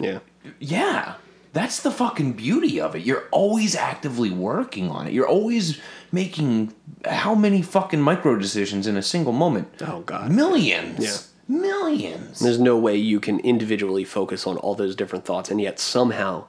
yeah. 0.00 0.20
Yeah. 0.58 1.14
That's 1.52 1.82
the 1.82 1.90
fucking 1.90 2.32
beauty 2.34 2.80
of 2.80 2.94
it. 2.94 3.02
You're 3.02 3.24
always 3.30 3.74
actively 3.74 4.30
working 4.30 4.90
on 4.90 5.06
it. 5.06 5.12
You're 5.12 5.28
always 5.28 5.78
making 6.12 6.72
how 7.04 7.34
many 7.34 7.60
fucking 7.62 8.00
micro 8.00 8.38
decisions 8.38 8.86
in 8.86 8.96
a 8.96 9.02
single 9.02 9.32
moment? 9.32 9.68
Oh, 9.86 10.00
God. 10.00 10.30
Millions. 10.30 11.00
Yeah. 11.04 11.16
Millions. 11.60 12.38
There's 12.40 12.60
no 12.60 12.76
way 12.78 12.96
you 12.96 13.18
can 13.20 13.40
individually 13.40 14.04
focus 14.04 14.46
on 14.46 14.56
all 14.58 14.74
those 14.74 14.94
different 14.94 15.24
thoughts 15.24 15.50
and 15.50 15.60
yet 15.60 15.78
somehow 15.80 16.44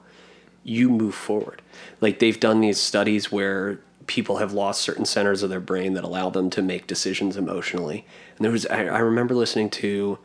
you 0.64 0.88
move 0.90 1.14
forward. 1.14 1.62
Like 2.00 2.18
they've 2.18 2.38
done 2.38 2.60
these 2.60 2.78
studies 2.80 3.30
where 3.32 3.80
people 4.06 4.38
have 4.38 4.52
lost 4.52 4.82
certain 4.82 5.04
centers 5.04 5.42
of 5.42 5.50
their 5.50 5.60
brain 5.60 5.94
that 5.94 6.04
allow 6.04 6.30
them 6.30 6.50
to 6.50 6.62
make 6.62 6.86
decisions 6.86 7.36
emotionally. 7.36 8.04
And 8.36 8.44
there 8.44 8.52
was 8.52 8.66
I, 8.66 8.84
I 8.86 8.98
remember 8.98 9.34
listening 9.34 9.70
to 9.70 10.18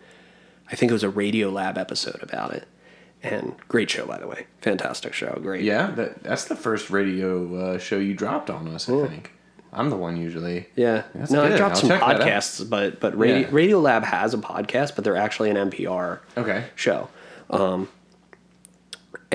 I 0.71 0.75
think 0.75 0.89
it 0.89 0.93
was 0.93 1.03
a 1.03 1.09
Radio 1.09 1.49
Lab 1.49 1.77
episode 1.77 2.21
about 2.23 2.53
it. 2.53 2.67
And 3.23 3.55
great 3.67 3.89
show, 3.89 4.05
by 4.05 4.17
the 4.19 4.27
way. 4.27 4.45
Fantastic 4.61 5.13
show. 5.13 5.39
Great. 5.41 5.63
Yeah, 5.63 5.91
that, 5.91 6.21
that's 6.23 6.45
the 6.45 6.55
first 6.55 6.89
radio 6.91 7.55
uh, 7.55 7.77
show 7.79 7.97
you 7.97 8.13
dropped 8.13 8.49
on 8.51 8.67
us. 8.67 8.87
I 8.89 9.07
think 9.07 9.31
I'm 9.73 9.89
the 9.89 9.95
one 9.97 10.15
usually. 10.17 10.67
Yeah. 10.75 11.03
That's 11.15 11.31
no, 11.31 11.43
I 11.43 11.55
dropped 11.57 11.75
I'll 11.75 11.81
some 11.81 11.89
check 11.89 11.99
that 12.01 12.21
out. 12.21 12.21
podcasts, 12.21 12.67
but 12.69 12.99
but 12.99 13.17
Radio, 13.17 13.37
Yeah. 13.39 13.47
Radio 13.51 13.79
Lab 13.79 14.03
has 14.03 14.33
a 14.33 14.37
podcast, 14.37 14.95
but 14.95 15.03
they're 15.03 15.15
actually 15.17 15.49
an 15.49 15.57
NPR 15.71 16.19
Okay. 16.37 16.65
show. 16.75 17.09
Um, 17.49 17.87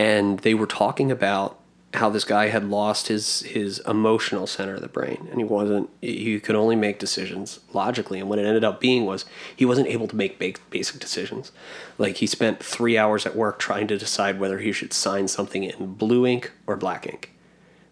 and 0.01 0.39
they 0.39 0.55
were 0.55 0.67
talking 0.67 1.11
about 1.11 1.59
how 1.93 2.09
this 2.09 2.25
guy 2.25 2.47
had 2.47 2.65
lost 2.65 3.09
his 3.09 3.41
his 3.41 3.81
emotional 3.81 4.47
center 4.47 4.77
of 4.77 4.81
the 4.81 4.89
brain, 4.89 5.29
and 5.31 5.39
he 5.39 5.45
wasn't. 5.45 5.91
He 6.01 6.41
could 6.41 6.55
only 6.55 6.75
make 6.75 6.99
decisions 6.99 7.61
logically, 7.75 8.19
and 8.19 8.29
what 8.29 8.39
it 8.39 8.47
ended 8.47 8.65
up 8.65 8.81
being 8.81 9.05
was 9.05 9.27
he 9.55 9.67
wasn't 9.67 9.89
able 9.89 10.09
to 10.09 10.17
make 10.17 10.39
basic 10.71 11.01
decisions. 11.01 11.53
Like 11.99 12.17
he 12.17 12.27
spent 12.27 12.63
three 12.63 12.97
hours 12.97 13.27
at 13.27 13.37
work 13.37 13.59
trying 13.59 13.89
to 13.89 13.99
decide 13.99 14.41
whether 14.41 14.61
he 14.61 14.73
should 14.73 14.95
sign 14.95 15.29
something 15.29 15.65
in 15.65 15.95
blue 15.95 16.27
ink 16.27 16.51
or 16.67 16.77
black 16.77 17.07
ink. 17.07 17.33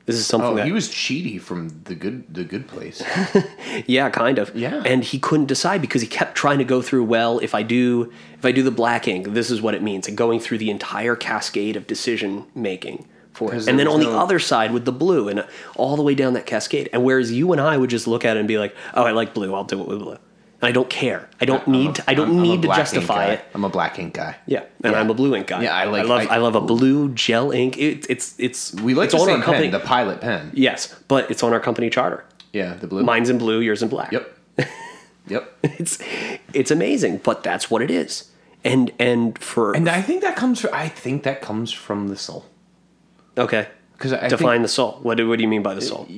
This 0.09 0.17
is 0.17 0.27
something 0.27 0.53
Oh, 0.53 0.55
that 0.55 0.65
he 0.65 0.73
was 0.73 0.89
Chidi 0.89 1.39
from 1.39 1.69
the 1.85 1.95
good 1.95 2.25
the 2.33 2.43
good 2.43 2.67
place. 2.67 3.03
Yeah, 3.87 4.09
kind 4.09 4.39
of. 4.39 4.57
Yeah. 4.57 4.83
And 4.87 5.05
he 5.05 5.19
couldn't 5.19 5.47
decide 5.47 5.83
because 5.83 6.01
he 6.01 6.09
kept 6.09 6.35
trying 6.35 6.57
to 6.59 6.65
go 6.65 6.81
through, 6.81 7.05
well, 7.05 7.39
if 7.41 7.55
I 7.55 7.63
do 7.63 8.11
if 8.39 8.45
I 8.47 8.51
do 8.51 8.63
the 8.63 8.71
black 8.71 9.07
ink, 9.07 9.29
this 9.35 9.51
is 9.51 9.61
what 9.61 9.75
it 9.75 9.83
means. 9.83 10.09
And 10.09 10.17
going 10.17 10.41
through 10.41 10.59
the 10.59 10.71
entire 10.71 11.15
cascade 11.15 11.77
of 11.77 11.87
decision 11.87 12.47
making 12.55 13.07
for 13.35 13.55
it. 13.55 13.69
And 13.69 13.79
then 13.79 13.87
on 13.87 14.01
the 14.01 14.09
other 14.11 14.39
side 14.39 14.73
with 14.73 14.87
the 14.87 14.93
blue 14.93 15.29
and 15.29 15.47
all 15.77 15.95
the 15.95 16.03
way 16.03 16.15
down 16.15 16.33
that 16.33 16.47
cascade. 16.47 16.89
And 16.95 17.05
whereas 17.05 17.31
you 17.31 17.53
and 17.53 17.61
I 17.61 17.77
would 17.77 17.91
just 17.91 18.07
look 18.07 18.25
at 18.25 18.39
it 18.39 18.41
and 18.41 18.49
be 18.49 18.57
like, 18.57 18.75
Oh, 18.95 19.05
I 19.05 19.11
like 19.11 19.35
blue, 19.35 19.55
I'll 19.55 19.65
do 19.65 19.79
it 19.83 19.87
with 19.87 19.99
blue. 19.99 20.17
I 20.61 20.73
don't 20.73 20.91
care. 20.91 21.29
I 21.41 21.45
don't 21.45 21.67
I'm 21.69 21.75
a- 21.75 21.77
need 21.79 21.95
to 21.97 22.05
I 22.11 22.15
don't 22.15 22.29
I'm- 22.31 22.37
I'm 22.39 22.43
need 22.43 22.63
to 22.63 22.69
justify 22.69 23.27
it. 23.27 23.45
I'm 23.55 23.65
a 23.65 23.69
black 23.69 23.99
ink 23.99 24.15
guy. 24.15 24.37
Yeah. 24.47 24.65
And 24.83 24.93
Yeah. 24.93 25.01
I'm 25.01 25.09
a 25.11 25.15
blue 25.15 25.35
ink 25.37 25.47
guy. 25.47 25.63
Yeah, 25.63 25.75
I 25.75 25.85
like- 25.85 26.03
I 26.05 26.09
love 26.09 26.21
I, 26.31 26.35
I- 26.35 26.39
love 26.39 26.57
a 26.57 26.61
blue 26.61 27.11
gel 27.11 27.53
ink. 27.53 27.79
It, 27.79 28.07
it's 28.11 28.35
it's 28.39 28.75
We 28.75 28.95
like 28.95 29.07
it's 29.07 29.15
the 29.15 29.21
on 29.21 29.29
our 29.29 29.35
same 29.37 29.43
company. 29.43 29.71
pen, 29.71 29.81
the 29.81 29.87
pilot 29.87 30.21
pen. 30.21 30.51
yes, 30.55 30.95
but 31.07 31.31
it's 31.31 31.43
on 31.43 31.53
our 31.53 31.61
company 31.61 31.91
charter. 31.91 32.25
Yeah, 32.53 32.75
the 32.75 32.87
blue. 32.89 33.03
Mine's 33.05 33.29
in 33.31 33.39
blue, 33.39 33.61
yours 33.61 33.83
in 33.83 33.89
black. 33.89 34.11
Yep. 34.13 34.35
Yep. 35.29 35.59
it's 35.63 35.99
it's 36.55 36.71
amazing, 36.71 37.19
but 37.19 37.43
that's 37.43 37.71
what 37.71 37.83
it 37.83 37.91
is. 37.91 38.31
And 38.65 38.91
and 38.99 39.39
for 39.39 39.75
And 39.77 39.87
I 39.89 40.01
think 40.03 40.23
that 40.23 40.35
comes. 40.37 40.61
From, 40.61 40.71
I 40.73 40.89
think 40.89 41.23
that 41.25 41.43
comes 41.43 41.71
from 41.71 42.09
the 42.09 42.17
soul. 42.17 42.47
okay, 43.37 43.69
Because 43.93 44.13
I 44.15 44.27
define 44.29 44.53
think 44.57 44.63
the 44.63 44.69
soul. 44.69 44.99
What 45.03 45.19
do 45.19 45.29
what 45.29 45.37
do 45.37 45.43
you 45.43 45.49
mean 45.49 45.63
by 45.63 45.75
the 45.75 45.83
soul? 45.83 46.09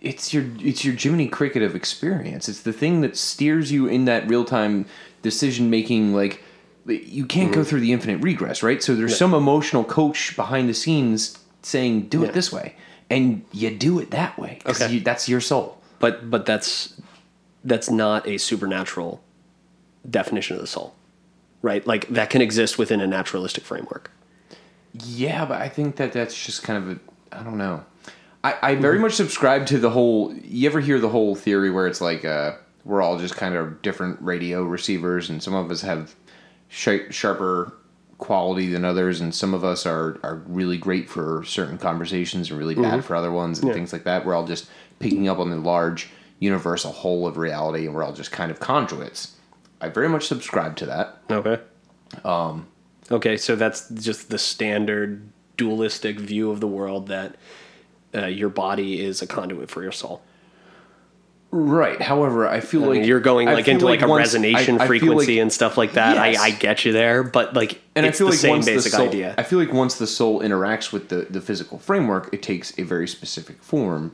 It's 0.00 0.32
your 0.34 0.44
it's 0.60 0.84
your 0.84 0.94
Jiminy 0.94 1.28
Cricket 1.28 1.62
of 1.62 1.74
experience. 1.74 2.48
It's 2.48 2.62
the 2.62 2.72
thing 2.72 3.00
that 3.00 3.16
steers 3.16 3.72
you 3.72 3.86
in 3.86 4.04
that 4.06 4.28
real 4.28 4.44
time 4.44 4.86
decision 5.22 5.70
making. 5.70 6.14
Like 6.14 6.42
you 6.86 7.26
can't 7.26 7.50
Mm-hmm. 7.50 7.60
go 7.60 7.64
through 7.64 7.80
the 7.80 7.92
infinite 7.92 8.22
regress, 8.22 8.62
right? 8.62 8.82
So 8.82 8.94
there's 8.94 9.16
some 9.16 9.34
emotional 9.34 9.84
coach 9.84 10.36
behind 10.36 10.68
the 10.68 10.74
scenes 10.74 11.38
saying, 11.62 12.02
"Do 12.08 12.20
Yeah. 12.22 12.28
it 12.28 12.34
this 12.34 12.52
way," 12.52 12.76
and 13.10 13.42
you 13.52 13.70
do 13.70 13.98
it 13.98 14.10
that 14.12 14.38
way. 14.38 14.60
Okay. 14.66 14.92
you, 14.92 15.00
that's 15.00 15.28
your 15.28 15.40
soul. 15.40 15.80
But 15.98 16.30
but 16.30 16.46
that's 16.46 16.94
that's 17.64 17.90
not 17.90 18.26
a 18.28 18.38
supernatural 18.38 19.20
definition 20.08 20.54
of 20.56 20.60
the 20.60 20.68
soul, 20.68 20.94
right? 21.62 21.84
Like 21.86 22.06
that 22.08 22.30
can 22.30 22.40
exist 22.40 22.78
within 22.78 23.00
a 23.00 23.06
naturalistic 23.06 23.64
framework. 23.64 24.10
Yeah, 24.92 25.44
but 25.44 25.60
I 25.60 25.68
think 25.68 25.96
that 25.96 26.12
that's 26.12 26.46
just 26.46 26.62
kind 26.62 26.78
of 26.84 26.96
a 26.96 27.00
I 27.38 27.42
don't 27.42 27.58
know. 27.58 27.84
I, 28.46 28.70
I 28.70 28.74
very 28.76 28.94
Mm-hmm. 28.96 29.02
much 29.02 29.14
subscribe 29.14 29.66
to 29.66 29.78
the 29.78 29.90
whole. 29.90 30.32
You 30.34 30.68
ever 30.68 30.80
hear 30.80 30.98
the 31.00 31.08
whole 31.08 31.34
theory 31.34 31.70
where 31.70 31.86
it's 31.86 32.00
like 32.00 32.24
uh, 32.24 32.52
we're 32.84 33.02
all 33.02 33.18
just 33.18 33.36
kind 33.36 33.54
of 33.54 33.82
different 33.82 34.20
radio 34.20 34.62
receivers, 34.62 35.28
and 35.30 35.42
some 35.42 35.54
of 35.54 35.70
us 35.70 35.80
have 35.82 36.14
sh- 36.68 37.10
sharper 37.10 37.72
quality 38.18 38.68
than 38.68 38.84
others, 38.84 39.20
and 39.20 39.34
some 39.34 39.52
of 39.54 39.64
us 39.64 39.84
are 39.86 40.18
are 40.22 40.36
really 40.46 40.78
great 40.78 41.08
for 41.08 41.42
certain 41.44 41.78
conversations 41.78 42.50
and 42.50 42.58
really 42.58 42.74
bad 42.74 42.84
Mm-hmm. 42.84 43.00
for 43.00 43.16
other 43.16 43.32
ones, 43.32 43.58
and 43.58 43.72
things 43.72 43.92
like 43.92 44.04
that. 44.04 44.24
We're 44.24 44.34
all 44.34 44.46
just 44.46 44.68
picking 45.00 45.28
up 45.28 45.38
on 45.38 45.50
the 45.50 45.56
large 45.56 46.08
universal 46.38 46.92
whole 46.92 47.26
of 47.26 47.36
reality, 47.38 47.86
and 47.86 47.94
we're 47.94 48.04
all 48.04 48.12
just 48.12 48.30
kind 48.32 48.50
of 48.50 48.60
conduits. 48.60 49.34
I 49.80 49.88
very 49.88 50.08
much 50.08 50.26
subscribe 50.26 50.76
to 50.76 50.86
that. 50.86 51.18
Okay. 51.30 51.60
Um. 52.24 52.66
Okay, 53.10 53.36
so 53.36 53.54
that's 53.56 53.88
just 53.90 54.30
the 54.30 54.38
standard 54.38 55.28
dualistic 55.56 56.18
view 56.20 56.50
of 56.50 56.60
the 56.60 56.66
world 56.66 57.08
that 57.08 57.36
uh, 58.16 58.26
your 58.26 58.48
body 58.48 59.00
is 59.04 59.20
a 59.22 59.26
conduit 59.26 59.70
for 59.70 59.82
your 59.82 59.92
soul. 59.92 60.22
Right. 61.52 62.02
However, 62.02 62.46
I 62.48 62.60
feel 62.60 62.84
I 62.84 62.88
like 62.88 62.98
mean, 63.00 63.04
you're 63.08 63.20
going 63.20 63.46
like 63.46 63.68
into 63.68 63.84
like, 63.84 64.02
a 64.02 64.08
once- 64.08 64.34
resonation 64.34 64.80
I- 64.80 64.84
I 64.84 64.86
frequency 64.86 65.36
like- 65.36 65.42
and 65.42 65.52
stuff 65.52 65.78
like 65.78 65.92
that. 65.92 66.16
Yes. 66.32 66.40
I, 66.40 66.46
I 66.46 66.50
get 66.50 66.84
you 66.84 66.92
there, 66.92 67.22
but 67.22 67.54
like 67.54 67.80
and 67.94 68.04
it's 68.04 68.16
I 68.16 68.18
feel 68.18 68.26
the 68.26 68.30
like 68.32 68.40
same 68.40 68.50
once 68.50 68.66
basic 68.66 68.90
the 68.92 68.96
soul, 68.98 69.06
idea. 69.08 69.34
I 69.38 69.42
feel 69.42 69.58
like 69.58 69.72
once 69.72 69.94
the 69.96 70.06
soul 70.08 70.40
interacts 70.40 70.92
with 70.92 71.08
the, 71.08 71.26
the 71.30 71.40
physical 71.40 71.78
framework, 71.78 72.32
it 72.34 72.42
takes 72.42 72.76
a 72.78 72.82
very 72.82 73.06
specific 73.08 73.62
form 73.62 74.12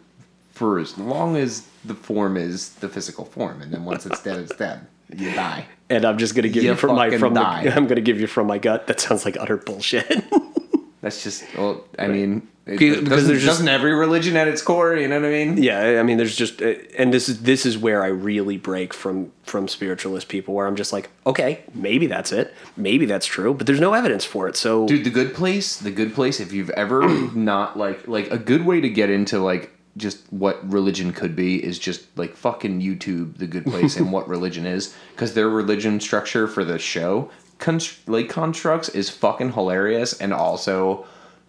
for 0.52 0.78
as 0.78 0.98
long 0.98 1.36
as 1.36 1.66
the 1.84 1.94
form 1.94 2.36
is 2.36 2.74
the 2.74 2.88
physical 2.88 3.24
form, 3.24 3.62
and 3.62 3.72
then 3.72 3.84
once 3.84 4.04
it's 4.06 4.22
dead, 4.22 4.38
it's 4.38 4.54
dead. 4.54 4.86
You 5.16 5.34
die. 5.34 5.66
and 5.90 6.04
I'm 6.04 6.18
just 6.18 6.34
gonna 6.34 6.48
give 6.48 6.62
you, 6.62 6.70
You 6.70 6.76
from 6.76 6.94
my 6.96 7.16
from 7.18 7.34
die. 7.34 7.64
the, 7.64 7.72
I'm 7.76 7.86
gonna 7.86 8.00
give 8.02 8.20
you 8.20 8.26
from 8.26 8.46
my 8.46 8.58
gut. 8.58 8.86
That 8.86 9.00
sounds 9.00 9.24
like 9.24 9.36
utter 9.40 9.56
bullshit. 9.56 10.22
That's 11.00 11.22
just 11.24 11.44
well, 11.56 11.84
I 11.98 12.06
mean, 12.08 12.46
it, 12.64 12.78
Because- 12.78 13.08
doesn't, 13.08 13.28
there's 13.28 13.42
just- 13.42 13.46
doesn't 13.58 13.68
every 13.68 13.92
religion 13.92 14.36
at 14.36 14.46
its 14.48 14.62
core? 14.62 14.94
You 14.96 15.08
know 15.08 15.20
what 15.20 15.26
I 15.26 15.30
mean? 15.30 15.62
yeah, 15.62 15.98
I 15.98 16.02
mean, 16.04 16.16
there's 16.16 16.36
just, 16.36 16.62
uh, 16.62 16.74
and 16.96 17.12
this 17.12 17.28
is 17.28 17.42
this 17.42 17.66
is 17.66 17.76
where 17.76 18.02
I 18.04 18.06
really 18.08 18.56
break 18.56 18.94
from 18.94 19.32
from 19.42 19.66
spiritualist 19.68 20.28
people, 20.28 20.54
where 20.54 20.66
I'm 20.66 20.76
just 20.76 20.92
like, 20.92 21.10
okay, 21.26 21.60
maybe 21.74 22.06
that's 22.06 22.30
it, 22.30 22.54
maybe 22.76 23.04
that's 23.06 23.26
true, 23.26 23.52
but 23.54 23.66
there's 23.66 23.80
no 23.80 23.94
evidence 23.94 24.24
for 24.24 24.46
it. 24.48 24.56
So 24.56 24.86
Dude, 24.86 25.04
the 25.04 25.10
good 25.10 25.34
place, 25.34 25.76
the 25.76 25.90
good 25.90 26.14
place. 26.14 26.38
If 26.40 26.52
you've 26.52 26.70
ever 26.70 27.08
not 27.34 27.76
like 27.76 28.06
like 28.06 28.30
a 28.30 28.38
good 28.38 28.64
way 28.64 28.80
to 28.80 28.88
get 28.88 29.10
into 29.10 29.38
like 29.40 29.70
just 29.96 30.20
what 30.32 30.56
religion 30.72 31.12
could 31.12 31.34
be 31.36 31.62
is 31.62 31.78
just 31.78 32.16
like 32.16 32.34
fucking 32.36 32.80
YouTube, 32.80 33.36
the 33.38 33.46
good 33.46 33.66
place, 33.66 33.96
and 33.96 34.10
what 34.16 34.28
religion 34.28 34.64
is, 34.66 34.94
because 35.14 35.34
their 35.34 35.48
religion 35.50 35.98
structure 36.00 36.46
for 36.46 36.64
the 36.64 36.78
show, 36.78 37.28
const- 37.58 38.08
like 38.08 38.28
constructs, 38.30 38.88
is 38.90 39.10
fucking 39.10 39.52
hilarious, 39.52 40.12
and 40.20 40.32
also 40.32 41.04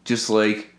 just 0.06 0.30
like. 0.32 0.72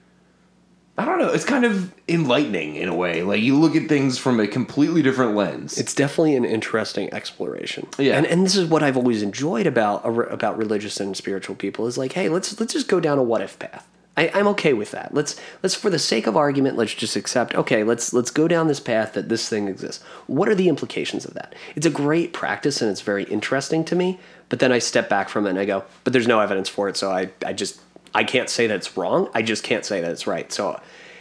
I 0.97 1.05
don't 1.05 1.19
know. 1.19 1.31
It's 1.31 1.45
kind 1.45 1.65
of 1.65 1.93
enlightening 2.09 2.77
in 2.77 2.89
a 2.89 2.95
way. 2.95 3.23
Like 3.23 3.41
you 3.41 3.59
look 3.59 3.75
at 3.75 3.89
things 3.89 4.17
from 4.17 4.39
a 4.39 4.47
completely 4.47 5.03
different 5.03 5.35
lens. 5.35 5.77
it's 5.77 5.95
definitely 5.95 6.37
an 6.37 6.45
interesting 6.45 7.13
exploration. 7.13 7.89
Yeah. 7.99 8.17
and 8.17 8.27
and 8.27 8.45
this 8.45 8.55
is 8.55 8.69
what 8.69 8.83
I've 8.83 8.97
always 8.97 9.23
enjoyed 9.23 9.67
about 9.67 10.05
about 10.31 10.57
religious 10.57 11.01
and 11.01 11.17
spiritual 11.17 11.57
people 11.57 11.87
is 11.89 11.99
like, 11.99 12.13
hey, 12.13 12.29
let's 12.29 12.59
let's 12.61 12.73
just 12.73 12.89
go 12.89 13.01
down 13.01 13.19
a 13.19 13.23
what 13.23 13.43
if 13.43 13.59
path. 13.59 13.89
I, 14.17 14.31
I'm 14.33 14.47
okay 14.49 14.73
with 14.73 14.93
that. 14.93 15.13
Let's 15.13 15.35
let's 15.63 15.75
for 15.75 15.91
the 15.91 15.99
sake 15.99 16.29
of 16.29 16.37
argument, 16.37 16.77
let's 16.77 16.95
just 16.95 17.17
accept. 17.17 17.55
Okay, 17.55 17.83
let's 17.83 18.13
let's 18.13 18.31
go 18.31 18.47
down 18.47 18.69
this 18.69 18.81
path 18.81 19.15
that 19.15 19.29
this 19.29 19.49
thing 19.49 19.67
exists. 19.67 20.05
What 20.29 20.49
are 20.49 20.55
the 20.55 20.69
implications 20.69 21.25
of 21.25 21.35
that? 21.35 21.55
It's 21.75 21.87
a 21.87 21.91
great 21.91 22.33
practice 22.33 22.81
and 22.81 22.91
it's 22.91 23.01
very 23.01 23.25
interesting 23.25 23.85
to 23.87 23.97
me. 23.97 24.21
But 24.49 24.61
then 24.61 24.71
I 24.71 24.79
step 24.79 25.09
back 25.09 25.29
from 25.29 25.47
it 25.47 25.51
and 25.51 25.59
I 25.59 25.65
go, 25.65 25.85
but 26.05 26.13
there's 26.13 26.29
no 26.29 26.39
evidence 26.39 26.69
for 26.69 26.89
it, 26.89 26.97
so 26.97 27.11
I 27.11 27.31
I 27.45 27.53
just 27.53 27.81
I 28.15 28.25
can't 28.25 28.49
say 28.49 28.67
that 28.67 28.77
it's 28.77 28.97
wrong. 28.97 29.29
I 29.35 29.43
just 29.43 29.65
can't 29.65 29.85
say 29.85 30.01
that 30.01 30.11
it's 30.11 30.27
right. 30.27 30.53
So, 30.53 30.81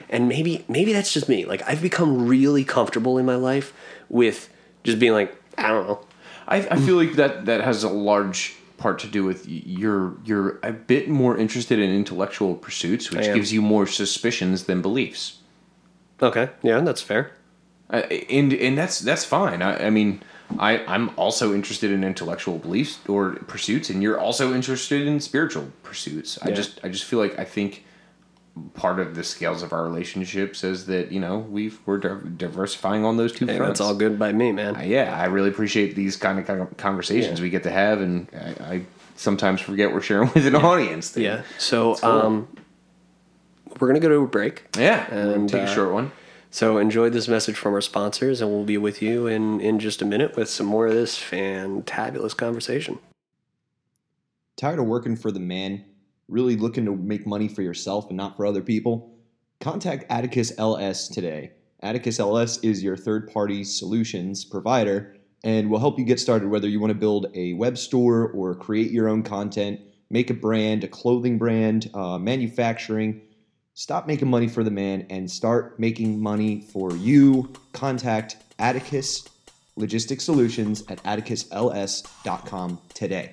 and 0.09 0.27
maybe 0.27 0.63
maybe 0.67 0.93
that's 0.93 1.11
just 1.11 1.27
me. 1.27 1.45
Like 1.45 1.67
I've 1.67 1.81
become 1.81 2.27
really 2.27 2.63
comfortable 2.63 3.17
in 3.17 3.25
my 3.25 3.35
life 3.35 3.73
with 4.09 4.49
just 4.83 4.99
being 4.99 5.13
like, 5.13 5.35
I 5.57 5.69
don't 5.69 5.87
know. 5.87 6.05
I, 6.47 6.57
I 6.57 6.75
feel 6.77 6.95
like 6.95 7.13
that 7.13 7.45
that 7.45 7.61
has 7.61 7.83
a 7.83 7.89
large 7.89 8.55
part 8.77 8.99
to 8.99 9.07
do 9.07 9.23
with 9.23 9.47
you're 9.47 10.15
you're 10.25 10.59
a 10.61 10.73
bit 10.73 11.09
more 11.09 11.37
interested 11.37 11.79
in 11.79 11.89
intellectual 11.89 12.55
pursuits, 12.55 13.11
which 13.11 13.25
gives 13.25 13.53
you 13.53 13.61
more 13.61 13.87
suspicions 13.87 14.65
than 14.65 14.81
beliefs. 14.81 15.39
Okay, 16.21 16.49
yeah, 16.61 16.79
that's 16.81 17.01
fair. 17.01 17.31
Uh, 17.89 18.01
and 18.29 18.53
and 18.53 18.77
that's 18.77 18.99
that's 18.99 19.25
fine. 19.25 19.61
I, 19.61 19.87
I 19.87 19.89
mean, 19.89 20.21
I 20.59 20.83
I'm 20.85 21.11
also 21.17 21.53
interested 21.53 21.91
in 21.91 22.03
intellectual 22.03 22.57
beliefs 22.59 22.99
or 23.07 23.31
pursuits, 23.47 23.89
and 23.89 24.01
you're 24.03 24.19
also 24.19 24.53
interested 24.53 25.07
in 25.07 25.19
spiritual 25.19 25.71
pursuits. 25.83 26.37
I 26.41 26.51
just 26.51 26.79
I 26.83 26.89
just 26.89 27.03
feel 27.05 27.19
like 27.19 27.37
I 27.39 27.43
think 27.45 27.85
part 28.75 28.99
of 28.99 29.15
the 29.15 29.23
scales 29.23 29.63
of 29.63 29.73
our 29.73 29.83
relationship 29.83 30.55
says 30.55 30.85
that 30.85 31.11
you 31.11 31.19
know 31.19 31.39
we've 31.39 31.79
we're 31.87 31.97
diversifying 31.97 33.03
on 33.03 33.17
those 33.17 33.31
two 33.33 33.45
Hey, 33.47 33.57
fronts. 33.57 33.79
that's 33.79 33.89
all 33.89 33.95
good 33.95 34.19
by 34.19 34.31
me, 34.31 34.51
man. 34.51 34.77
yeah, 34.87 35.17
I 35.19 35.25
really 35.25 35.49
appreciate 35.49 35.95
these 35.95 36.15
kind 36.17 36.37
of 36.39 36.45
con- 36.45 36.67
conversations 36.77 37.39
Yeah. 37.39 37.43
we 37.43 37.49
get 37.49 37.63
to 37.63 37.71
have, 37.71 37.99
and 38.01 38.27
I, 38.59 38.73
I 38.75 38.81
sometimes 39.15 39.59
forget 39.61 39.91
we're 39.93 40.01
sharing 40.01 40.31
with 40.33 40.45
an 40.45 40.55
audience. 40.55 41.15
yeah. 41.17 41.41
So, 41.57 41.95
cool. 41.95 42.09
um, 42.11 42.47
we're 43.79 43.87
gonna 43.87 43.99
go 43.99 44.09
to 44.09 44.19
a 44.19 44.27
break. 44.27 44.65
yeah, 44.77 45.07
And, 45.11 45.31
and 45.31 45.49
take 45.49 45.61
uh, 45.67 45.71
a 45.71 45.73
short 45.73 45.91
one. 45.93 46.11
So 46.53 46.77
enjoy 46.77 47.09
this 47.09 47.27
message 47.27 47.57
from 47.57 47.73
our 47.73 47.81
sponsors, 47.81 48.39
and 48.39 48.51
we'll 48.51 48.63
be 48.63 48.77
with 48.77 49.01
you 49.01 49.25
in 49.25 49.59
in 49.59 49.79
just 49.79 50.03
a 50.03 50.05
minute 50.05 50.37
with 50.37 50.47
some 50.47 50.67
more 50.67 50.85
of 50.85 50.93
this 50.93 51.17
fantabulous 51.17 52.37
conversation. 52.37 52.99
Tired 54.55 54.77
of 54.77 54.85
working 54.85 55.15
for 55.15 55.31
the 55.31 55.39
man? 55.39 55.83
Really 56.27 56.55
looking 56.55 56.85
to 56.85 56.95
make 56.95 57.25
money 57.25 57.47
for 57.47 57.63
yourself 57.63 58.09
and 58.09 58.17
not 58.17 58.37
for 58.37 58.45
other 58.45 58.61
people? 58.61 59.15
Contact 59.61 60.05
Atticus 60.11 60.53
LS 60.59 61.07
today. 61.07 61.53
Atticus 61.81 62.19
LS 62.19 62.59
is 62.59 62.83
your 62.83 62.97
third 62.97 63.33
party 63.33 63.63
solutions 63.63 64.45
provider 64.45 65.15
and 65.43 65.71
will 65.71 65.79
help 65.79 65.97
you 65.97 66.05
get 66.05 66.19
started 66.19 66.49
whether 66.49 66.67
you 66.67 66.79
want 66.79 66.91
to 66.91 66.99
build 66.99 67.25
a 67.33 67.53
web 67.53 67.79
store 67.79 68.29
or 68.29 68.53
create 68.53 68.91
your 68.91 69.09
own 69.09 69.23
content, 69.23 69.79
make 70.11 70.29
a 70.29 70.35
brand, 70.35 70.83
a 70.83 70.87
clothing 70.87 71.39
brand, 71.39 71.89
uh, 71.95 72.19
manufacturing. 72.19 73.23
Stop 73.75 74.05
making 74.05 74.29
money 74.29 74.47
for 74.47 74.63
the 74.63 74.69
man 74.69 75.07
and 75.09 75.29
start 75.29 75.79
making 75.79 76.21
money 76.21 76.61
for 76.61 76.95
you. 76.95 77.51
Contact 77.71 78.37
Atticus 78.59 79.27
Logistics 79.75 80.23
Solutions 80.23 80.83
at 80.89 81.01
atticusls.com 81.03 82.79
today. 82.93 83.31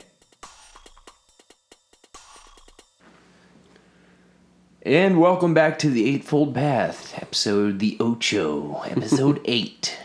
And 4.82 5.20
welcome 5.20 5.52
back 5.52 5.78
to 5.80 5.90
the 5.90 6.08
Eightfold 6.08 6.54
Path, 6.54 7.12
episode 7.20 7.78
the 7.78 7.98
Ocho, 8.00 8.80
episode 8.86 9.42
eight. 9.44 9.98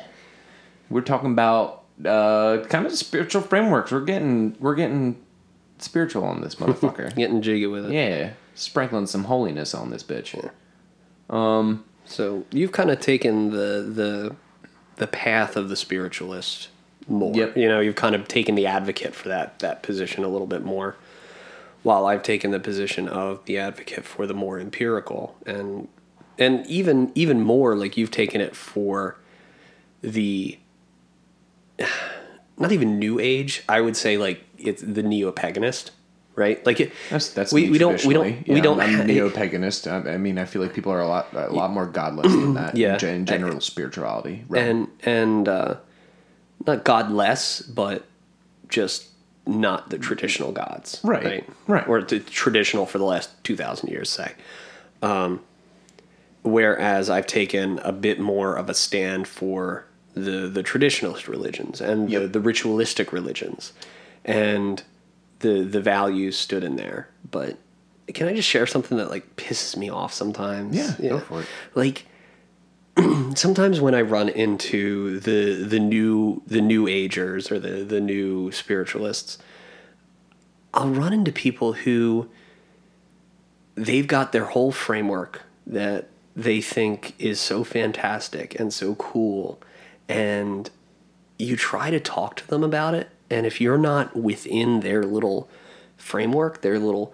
We're 0.89 0.99
talking 0.99 1.31
about 1.31 1.85
uh, 2.03 2.57
kind 2.67 2.85
of 2.85 2.91
spiritual 2.91 3.41
frameworks. 3.41 3.93
We're 3.93 4.01
getting 4.03 4.57
we're 4.59 4.75
getting 4.75 5.15
spiritual 5.77 6.25
on 6.25 6.41
this 6.41 6.55
motherfucker. 6.55 7.15
Getting 7.15 7.41
jiggy 7.41 7.67
with 7.67 7.85
it. 7.85 7.93
yeah, 7.93 8.33
sprinkling 8.55 9.05
some 9.05 9.25
holiness 9.25 9.75
on 9.75 9.91
this 9.91 10.03
bitch. 10.03 10.49
Um, 11.29 11.85
so 12.05 12.45
you've 12.51 12.71
kind 12.71 12.89
of 12.89 12.99
taken 12.99 13.51
the 13.51 13.81
the 13.87 14.35
the 14.95 15.07
path 15.07 15.55
of 15.55 15.69
the 15.69 15.75
spiritualist 15.75 16.69
more. 17.07 17.35
Yep. 17.35 17.57
You 17.57 17.67
know, 17.67 17.79
you've 17.79 17.95
kind 17.95 18.15
of 18.15 18.27
taken 18.27 18.55
the 18.55 18.65
advocate 18.65 19.13
for 19.13 19.29
that 19.29 19.59
that 19.59 19.83
position 19.83 20.23
a 20.23 20.27
little 20.27 20.47
bit 20.47 20.63
more, 20.63 20.95
while 21.83 22.07
I've 22.07 22.23
taken 22.23 22.51
the 22.51 22.59
position 22.59 23.07
of 23.07 23.43
the 23.45 23.57
advocate 23.57 24.05
for 24.05 24.25
the 24.25 24.33
more 24.33 24.59
empirical 24.59 25.35
and 25.45 25.87
and 26.37 26.65
even 26.67 27.11
even 27.15 27.41
more 27.41 27.75
like 27.75 27.97
you've 27.97 28.11
taken 28.11 28.41
it 28.41 28.55
for 28.55 29.17
the 30.01 30.57
not 32.57 32.71
even 32.71 32.99
new 32.99 33.19
age. 33.19 33.63
I 33.67 33.81
would 33.81 33.97
say 33.97 34.17
like 34.17 34.43
it's 34.57 34.81
the 34.81 35.03
neo 35.03 35.31
paganist, 35.31 35.91
right? 36.35 36.65
Like 36.65 36.79
it, 36.79 36.91
That's 37.09 37.29
that's 37.29 37.51
we, 37.53 37.69
we 37.69 37.77
don't 37.77 38.03
we 38.05 38.13
don't 38.13 38.23
traditionally. 38.23 38.53
we 38.55 38.61
don't 38.61 38.79
I'm 38.79 38.93
ha- 38.93 39.03
neo-paganist. 39.03 39.89
I, 39.91 40.13
I 40.13 40.17
mean, 40.17 40.37
I 40.37 40.45
feel 40.45 40.61
like 40.61 40.73
people 40.73 40.91
are 40.91 41.01
a 41.01 41.07
lot 41.07 41.27
a 41.33 41.47
lot 41.53 41.71
more 41.71 41.85
godless 41.85 42.31
than 42.31 42.53
that. 42.61 42.75
Yeah. 42.75 42.93
in 43.05 43.25
gen- 43.25 43.43
in 43.43 43.61
spirituality. 43.61 44.43
realm. 44.49 44.67
and 44.67 44.87
and 45.03 45.47
uh, 45.49 45.75
not 46.65 46.83
godless, 46.83 47.61
but 47.61 48.05
just 48.69 49.09
not 49.47 49.89
the 49.91 49.97
traditional 49.99 50.51
gods, 50.51 50.99
Right, 51.03 51.23
right. 51.23 51.49
right. 51.67 51.87
or 51.87 52.01
the 52.01 52.19
traditional 52.19 52.85
for 52.87 52.97
the 52.97 53.03
last 53.05 53.29
two 53.43 53.55
thousand 53.55 53.89
years, 53.89 54.09
say. 54.09 54.33
Um, 55.03 55.41
whereas 56.43 57.09
I've 57.09 57.27
taken 57.27 57.79
a 57.79 57.91
bit 57.91 58.19
more 58.19 58.55
of 58.55 58.69
a 58.69 58.73
stand 58.73 59.27
for 59.27 59.85
the 60.13 60.47
the 60.47 60.63
traditionalist 60.63 61.27
religions 61.27 61.81
and 61.81 62.09
the, 62.09 62.27
the 62.27 62.39
ritualistic 62.39 63.11
religions, 63.13 63.73
and 64.23 64.81
the 65.39 65.63
the 65.63 65.81
values 65.81 66.37
stood 66.37 66.63
in 66.63 66.75
there. 66.75 67.09
But 67.29 67.57
can 68.13 68.27
I 68.27 68.33
just 68.33 68.47
share 68.47 68.67
something 68.67 68.97
that 68.97 69.09
like 69.09 69.35
pisses 69.35 69.75
me 69.75 69.89
off 69.89 70.13
sometimes? 70.13 70.75
Yeah, 70.75 70.95
go 71.09 71.19
for 71.19 71.41
it. 71.41 71.47
Like 71.73 72.05
sometimes 73.35 73.81
when 73.81 73.95
I 73.95 74.01
run 74.01 74.29
into 74.29 75.19
the 75.19 75.63
the 75.63 75.79
new 75.79 76.41
the 76.47 76.61
new 76.61 76.87
agers 76.87 77.51
or 77.51 77.59
the 77.59 77.83
the 77.83 77.99
new 77.99 78.51
spiritualists, 78.51 79.37
I'll 80.73 80.89
run 80.89 81.13
into 81.13 81.31
people 81.31 81.73
who 81.73 82.29
they've 83.75 84.07
got 84.07 84.31
their 84.31 84.45
whole 84.45 84.71
framework 84.71 85.43
that 85.67 86.09
they 86.35 86.61
think 86.61 87.13
is 87.17 87.39
so 87.39 87.63
fantastic 87.63 88.59
and 88.59 88.73
so 88.73 88.95
cool 88.95 89.59
and 90.07 90.69
you 91.37 91.55
try 91.55 91.89
to 91.89 91.99
talk 91.99 92.35
to 92.35 92.47
them 92.47 92.63
about 92.63 92.93
it 92.93 93.09
and 93.29 93.45
if 93.45 93.59
you're 93.61 93.77
not 93.77 94.15
within 94.15 94.81
their 94.81 95.03
little 95.03 95.49
framework 95.97 96.61
their 96.61 96.77
little 96.79 97.13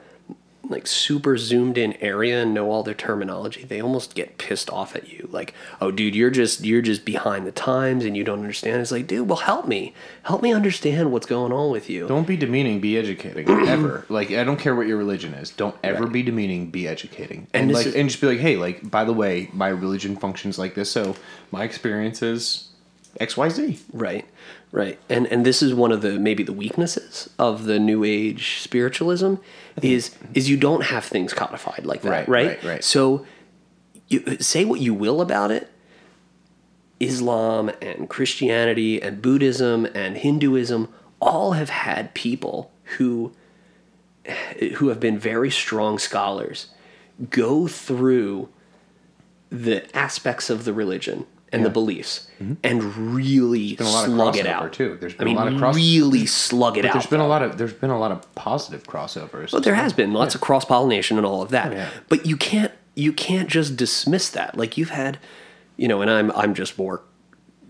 like 0.69 0.85
super 0.85 1.37
zoomed 1.37 1.77
in 1.77 1.93
area 1.93 2.41
and 2.43 2.53
know 2.53 2.69
all 2.71 2.83
their 2.83 2.93
terminology 2.93 3.63
they 3.63 3.81
almost 3.81 4.13
get 4.15 4.37
pissed 4.37 4.69
off 4.69 4.95
at 4.95 5.09
you 5.11 5.27
like 5.31 5.53
oh 5.81 5.89
dude 5.91 6.15
you're 6.15 6.29
just 6.29 6.63
you're 6.63 6.83
just 6.83 7.03
behind 7.03 7.47
the 7.47 7.51
times 7.51 8.05
and 8.05 8.15
you 8.15 8.23
don't 8.23 8.39
understand 8.39 8.79
it's 8.79 8.91
like 8.91 9.07
dude 9.07 9.27
well 9.27 9.39
help 9.39 9.67
me 9.67 9.93
help 10.23 10.41
me 10.41 10.53
understand 10.53 11.11
what's 11.11 11.25
going 11.25 11.51
on 11.51 11.71
with 11.71 11.89
you 11.89 12.07
Don't 12.07 12.27
be 12.27 12.37
demeaning, 12.37 12.79
be 12.79 12.95
educating. 12.97 13.49
Ever. 13.67 14.05
Like 14.07 14.31
I 14.31 14.43
don't 14.43 14.57
care 14.59 14.75
what 14.75 14.87
your 14.87 14.97
religion 14.97 15.33
is. 15.33 15.49
Don't 15.49 15.75
ever 15.83 16.05
be 16.07 16.21
demeaning, 16.23 16.69
be 16.69 16.87
educating. 16.87 17.47
And 17.53 17.63
And, 17.63 17.73
like 17.73 17.87
is- 17.87 17.95
and 17.95 18.07
just 18.07 18.21
be 18.21 18.27
like, 18.27 18.39
hey, 18.39 18.55
like, 18.55 18.89
by 18.89 19.03
the 19.03 19.13
way, 19.13 19.49
my 19.53 19.67
religion 19.69 20.15
functions 20.15 20.57
like 20.59 20.75
this, 20.75 20.91
so 20.91 21.15
my 21.51 21.63
experience 21.63 22.21
is 22.21 22.69
XYZ. 23.19 23.79
Right, 23.93 24.25
right, 24.71 24.99
and 25.09 25.27
and 25.27 25.45
this 25.45 25.61
is 25.61 25.73
one 25.73 25.91
of 25.91 26.01
the 26.01 26.19
maybe 26.19 26.43
the 26.43 26.53
weaknesses 26.53 27.29
of 27.37 27.65
the 27.65 27.79
New 27.79 28.03
Age 28.03 28.59
spiritualism 28.59 29.25
mm-hmm. 29.25 29.85
is 29.85 30.15
is 30.33 30.49
you 30.49 30.57
don't 30.57 30.85
have 30.85 31.05
things 31.05 31.33
codified 31.33 31.85
like 31.85 32.01
that, 32.01 32.09
Right, 32.09 32.27
right? 32.27 32.47
right, 32.47 32.63
right. 32.63 32.83
So 32.83 33.25
you 34.07 34.37
say 34.39 34.65
what 34.65 34.79
you 34.79 34.93
will 34.93 35.21
about 35.21 35.51
it. 35.51 35.69
Islam 36.99 37.71
and 37.81 38.07
Christianity 38.07 39.01
and 39.01 39.21
Buddhism 39.21 39.87
and 39.95 40.17
Hinduism 40.17 40.87
all 41.19 41.53
have 41.53 41.69
had 41.69 42.13
people 42.13 42.71
who 42.97 43.31
who 44.75 44.89
have 44.89 44.99
been 44.99 45.17
very 45.17 45.49
strong 45.49 45.97
scholars 45.97 46.67
go 47.29 47.67
through 47.67 48.49
the 49.49 49.95
aspects 49.97 50.49
of 50.49 50.63
the 50.63 50.73
religion 50.73 51.25
and 51.53 51.65
the 51.65 51.69
beliefs 51.69 52.27
and 52.63 52.83
really 52.95 53.75
Mm-hmm. 53.75 53.83
been 53.83 53.87
a 53.87 53.89
lot 53.91 54.05
of 54.07 54.13
slug 54.13 54.37
it 54.37 54.47
out 54.47 54.73
too. 54.73 54.97
There's 54.99 55.13
been 55.13 55.27
I 55.27 55.31
a 55.31 55.33
mean, 55.33 55.35
lot 55.35 55.53
of 55.53 55.59
cross- 55.59 55.75
really 55.75 56.25
slug 56.25 56.77
it 56.77 56.81
But 56.81 56.89
out. 56.89 56.93
there's 56.93 57.05
been 57.07 57.19
a 57.19 57.27
lot 57.27 57.41
of 57.43 57.57
there's 57.57 57.73
been 57.73 57.89
a 57.89 57.99
lot 57.99 58.11
of 58.11 58.33
positive 58.35 58.83
crossovers. 58.83 59.51
But 59.51 59.63
there 59.63 59.75
has 59.75 59.93
been 59.93 60.13
lots 60.13 60.33
of 60.35 60.41
cross 60.41 60.65
pollination 60.65 61.17
and 61.17 61.25
all 61.25 61.41
of 61.41 61.49
that. 61.49 61.71
Oh, 61.71 61.75
yeah. 61.75 61.89
But 62.09 62.25
you 62.25 62.37
can't 62.37 62.71
you 62.95 63.13
can't 63.13 63.49
just 63.49 63.75
dismiss 63.77 64.29
that. 64.29 64.57
Like 64.57 64.77
you've 64.77 64.89
had, 64.89 65.17
you 65.77 65.87
know, 65.87 66.01
and 66.01 66.09
I'm 66.09 66.31
I'm 66.31 66.53
just 66.53 66.77
more 66.77 67.01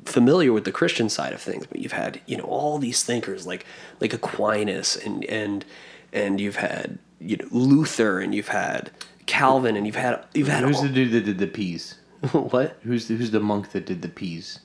familiar 0.05 0.51
with 0.51 0.65
the 0.65 0.71
Christian 0.71 1.09
side 1.09 1.33
of 1.33 1.41
things, 1.41 1.65
but 1.67 1.79
you've 1.79 1.91
had 1.91 2.21
you 2.25 2.37
know 2.37 2.43
all 2.45 2.77
these 2.79 3.03
thinkers 3.03 3.45
like 3.45 3.65
like 3.99 4.13
Aquinas 4.13 4.95
and 4.95 5.23
and 5.25 5.65
and 6.13 6.39
you've 6.39 6.55
had 6.57 6.97
you 7.19 7.37
know 7.37 7.45
Luther 7.51 8.19
and 8.19 8.33
you've 8.33 8.47
had 8.49 8.89
Calvin 9.25 9.75
and 9.75 9.85
you've 9.85 9.95
had 9.95 10.23
you've 10.33 10.47
had 10.47 10.63
Who's 10.63 10.77
all, 10.77 10.83
the 10.83 10.89
dude 10.89 11.11
that 11.11 11.25
did 11.25 11.37
the 11.39 11.47
peas? 11.47 11.95
what 12.31 12.77
Who's 12.83 13.07
the, 13.07 13.15
who's 13.15 13.31
the 13.31 13.39
monk 13.39 13.71
that 13.71 13.85
did 13.85 14.01
the 14.01 14.09
peas? 14.09 14.59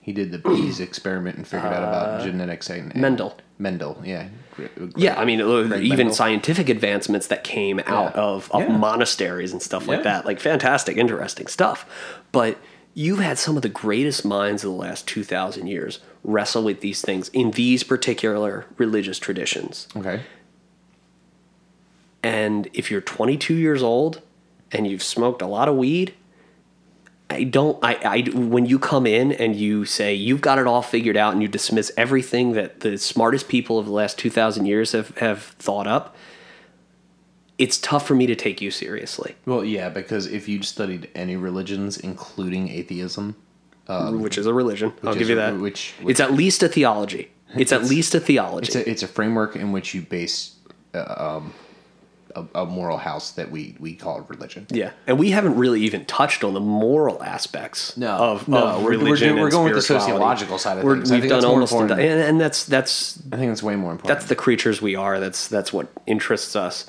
He 0.00 0.12
did 0.12 0.32
the 0.32 0.38
peas 0.38 0.80
experiment 0.88 1.36
and 1.36 1.46
figured 1.46 1.72
out 1.72 1.82
about 1.82 2.22
genetics 2.24 2.68
and, 2.70 2.94
Mendel. 2.94 3.36
Mendel, 3.58 4.00
yeah. 4.04 4.28
Great- 4.56 4.74
great- 4.74 4.92
Yeah, 4.98 5.18
I 5.18 5.24
mean, 5.24 5.40
uh, 5.40 5.76
even 5.76 5.88
Mendel. 5.98 6.14
scientific 6.14 6.68
advancements 6.68 7.28
that 7.28 7.44
came 7.44 7.80
out 7.86 8.14
of, 8.16 8.50
of 8.50 8.62
Yeah. 8.62 8.76
monasteries 8.76 9.52
and 9.52 9.62
stuff 9.62 9.86
like 9.86 9.98
Yeah. 9.98 10.02
that. 10.04 10.26
Like, 10.26 10.40
fantastic, 10.40 10.96
interesting 10.96 11.46
stuff. 11.46 11.86
But 12.32 12.58
you've 12.94 13.20
had 13.20 13.38
some 13.38 13.56
of 13.56 13.62
the 13.62 13.68
greatest 13.68 14.24
minds 14.24 14.64
of 14.64 14.70
the 14.72 14.76
last 14.76 15.06
2,000 15.06 15.66
years 15.68 16.00
wrestle 16.24 16.64
with 16.64 16.80
these 16.80 17.00
things 17.00 17.28
in 17.28 17.52
these 17.52 17.84
particular 17.84 18.66
religious 18.78 19.18
traditions. 19.20 19.86
Okay. 19.96 20.20
And 22.22 22.68
if 22.72 22.90
you're 22.90 23.00
22 23.00 23.54
years 23.54 23.82
old 23.82 24.20
and 24.70 24.86
you've 24.86 25.02
smoked 25.02 25.42
a 25.42 25.46
lot 25.46 25.68
of 25.68 25.76
weed, 25.76 26.14
I 27.32 27.44
don't. 27.44 27.78
I, 27.82 27.94
I 28.04 28.30
when 28.36 28.66
you 28.66 28.78
come 28.78 29.06
in 29.06 29.32
and 29.32 29.56
you 29.56 29.84
say 29.84 30.14
you've 30.14 30.40
got 30.40 30.58
it 30.58 30.66
all 30.66 30.82
figured 30.82 31.16
out 31.16 31.32
and 31.32 31.42
you 31.42 31.48
dismiss 31.48 31.90
everything 31.96 32.52
that 32.52 32.80
the 32.80 32.98
smartest 32.98 33.48
people 33.48 33.78
of 33.78 33.86
the 33.86 33.92
last 33.92 34.18
two 34.18 34.30
thousand 34.30 34.66
years 34.66 34.92
have 34.92 35.16
have 35.18 35.42
thought 35.58 35.86
up, 35.86 36.14
it's 37.58 37.78
tough 37.78 38.06
for 38.06 38.14
me 38.14 38.26
to 38.26 38.34
take 38.34 38.60
you 38.60 38.70
seriously. 38.70 39.34
Well, 39.46 39.64
yeah, 39.64 39.88
because 39.88 40.26
if 40.26 40.48
you'd 40.48 40.64
studied 40.64 41.08
any 41.14 41.36
religions, 41.36 41.96
including 41.98 42.68
atheism, 42.68 43.36
which 43.88 44.38
is 44.38 44.46
a 44.46 44.54
religion. 44.54 44.92
I'll 45.04 45.14
give 45.14 45.28
you 45.28 45.34
a- 45.34 45.52
that. 45.52 45.58
which- 45.58 45.94
it's 46.06 46.20
at 46.20 46.32
least 46.32 46.62
a 46.62 46.68
theology. 46.68 47.30
It's 47.54 47.72
at 47.72 47.84
least 47.84 48.14
a 48.14 48.20
theology. 48.20 48.66
it's 48.68 48.76
a 48.76 48.90
it's 48.90 49.02
a 49.02 49.08
framework 49.08 49.56
in 49.56 49.72
which 49.72 49.92
you 49.94 50.00
base 50.02 50.56
uh, 50.94 51.14
um, 51.42 51.52
a, 52.34 52.62
a 52.62 52.66
moral 52.66 52.98
house 52.98 53.32
that 53.32 53.50
we 53.50 53.74
we 53.80 53.94
call 53.94 54.20
religion. 54.28 54.66
yeah, 54.70 54.90
and 55.06 55.18
we 55.18 55.30
haven't 55.30 55.56
really 55.56 55.80
even 55.82 56.04
touched 56.04 56.44
on 56.44 56.54
the 56.54 56.60
moral 56.60 57.22
aspects 57.22 57.96
No, 57.96 58.08
of, 58.10 58.48
no, 58.48 58.58
of 58.58 58.82
we're- 58.82 58.96
we're 58.96 59.04
religion. 59.04 59.28
doing- 59.30 59.42
we're 59.42 59.50
going 59.50 59.64
with 59.66 59.74
the 59.74 59.82
sociological 59.82 60.58
side 60.58 60.78
of 60.78 60.84
We're- 60.84 60.98
things. 60.98 61.10
We've 61.10 61.28
done 61.28 61.44
almost, 61.44 61.72
and, 61.72 61.90
and 61.92 62.40
that's 62.40 62.64
that's 62.64 63.18
I 63.32 63.36
think 63.36 63.50
that's 63.50 63.62
way 63.62 63.76
more 63.76 63.92
important. 63.92 64.18
that's 64.18 64.28
the 64.28 64.36
creatures 64.36 64.80
we 64.82 64.96
are. 64.96 65.20
That's 65.20 65.48
that's 65.48 65.72
what 65.72 65.88
interests 66.06 66.56
us. 66.56 66.86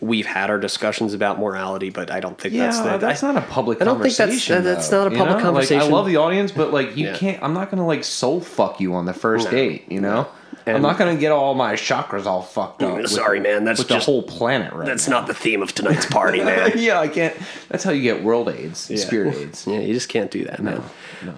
We've 0.00 0.26
had 0.26 0.50
our 0.50 0.58
discussions 0.58 1.14
about 1.14 1.38
morality, 1.38 1.88
but 1.88 2.10
I 2.10 2.20
don't 2.20 2.38
think 2.38 2.52
yeah, 2.52 2.66
that's 2.66 2.78
that's, 3.00 3.20
the, 3.20 3.26
I- 3.28 3.32
not 3.32 3.42
a 3.42 3.46
public 3.46 3.80
I 3.80 3.84
don't 3.84 4.02
think 4.02 4.14
that's- 4.16 4.28
conversation. 4.46 4.64
that's 4.64 4.90
not 4.90 5.06
a 5.06 5.10
you 5.10 5.16
public 5.16 5.38
know? 5.38 5.42
conversation. 5.44 5.78
Like, 5.78 5.88
I 5.88 5.92
love 5.92 6.06
the 6.06 6.16
audience, 6.16 6.52
but 6.52 6.72
like 6.72 6.96
you 6.96 7.06
Yeah. 7.06 7.16
can't. 7.16 7.42
I'm 7.42 7.54
not 7.54 7.70
gonna 7.70 7.86
like 7.86 8.04
soul 8.04 8.40
fuck 8.40 8.80
you 8.80 8.94
on 8.94 9.06
the 9.06 9.14
first 9.14 9.50
date. 9.50 9.84
You 9.90 10.00
know, 10.00 10.26
I'm 10.66 10.82
not 10.82 10.96
gonna 10.98 11.16
get 11.16 11.30
all 11.32 11.54
my 11.54 11.74
chakras 11.74 12.26
all 12.26 12.42
fucked 12.42 12.82
up. 12.82 12.96
with- 12.96 13.10
Sorry, 13.10 13.38
man, 13.40 13.64
that's 13.64 13.78
with 13.80 13.88
just- 13.88 14.06
the 14.06 14.12
whole 14.12 14.22
planet 14.22 14.72
right. 14.72 14.86
That's 14.86 15.06
now. 15.08 15.18
not 15.20 15.26
the 15.26 15.34
theme 15.34 15.62
of 15.62 15.74
tonight's 15.74 16.06
party, 16.06 16.38
man. 16.44 16.72
yeah, 16.76 16.98
I 17.00 17.08
can't. 17.08 17.36
That's 17.68 17.84
how 17.84 17.90
you 17.90 18.02
get 18.02 18.22
world 18.22 18.48
AIDS, 18.48 18.78
spirit 19.02 19.34
AIDS. 19.36 19.66
Yeah, 19.66 19.80
you 19.80 19.92
just 19.92 20.08
can't 20.08 20.30
do 20.30 20.44
that, 20.44 20.62
man. 20.62 20.82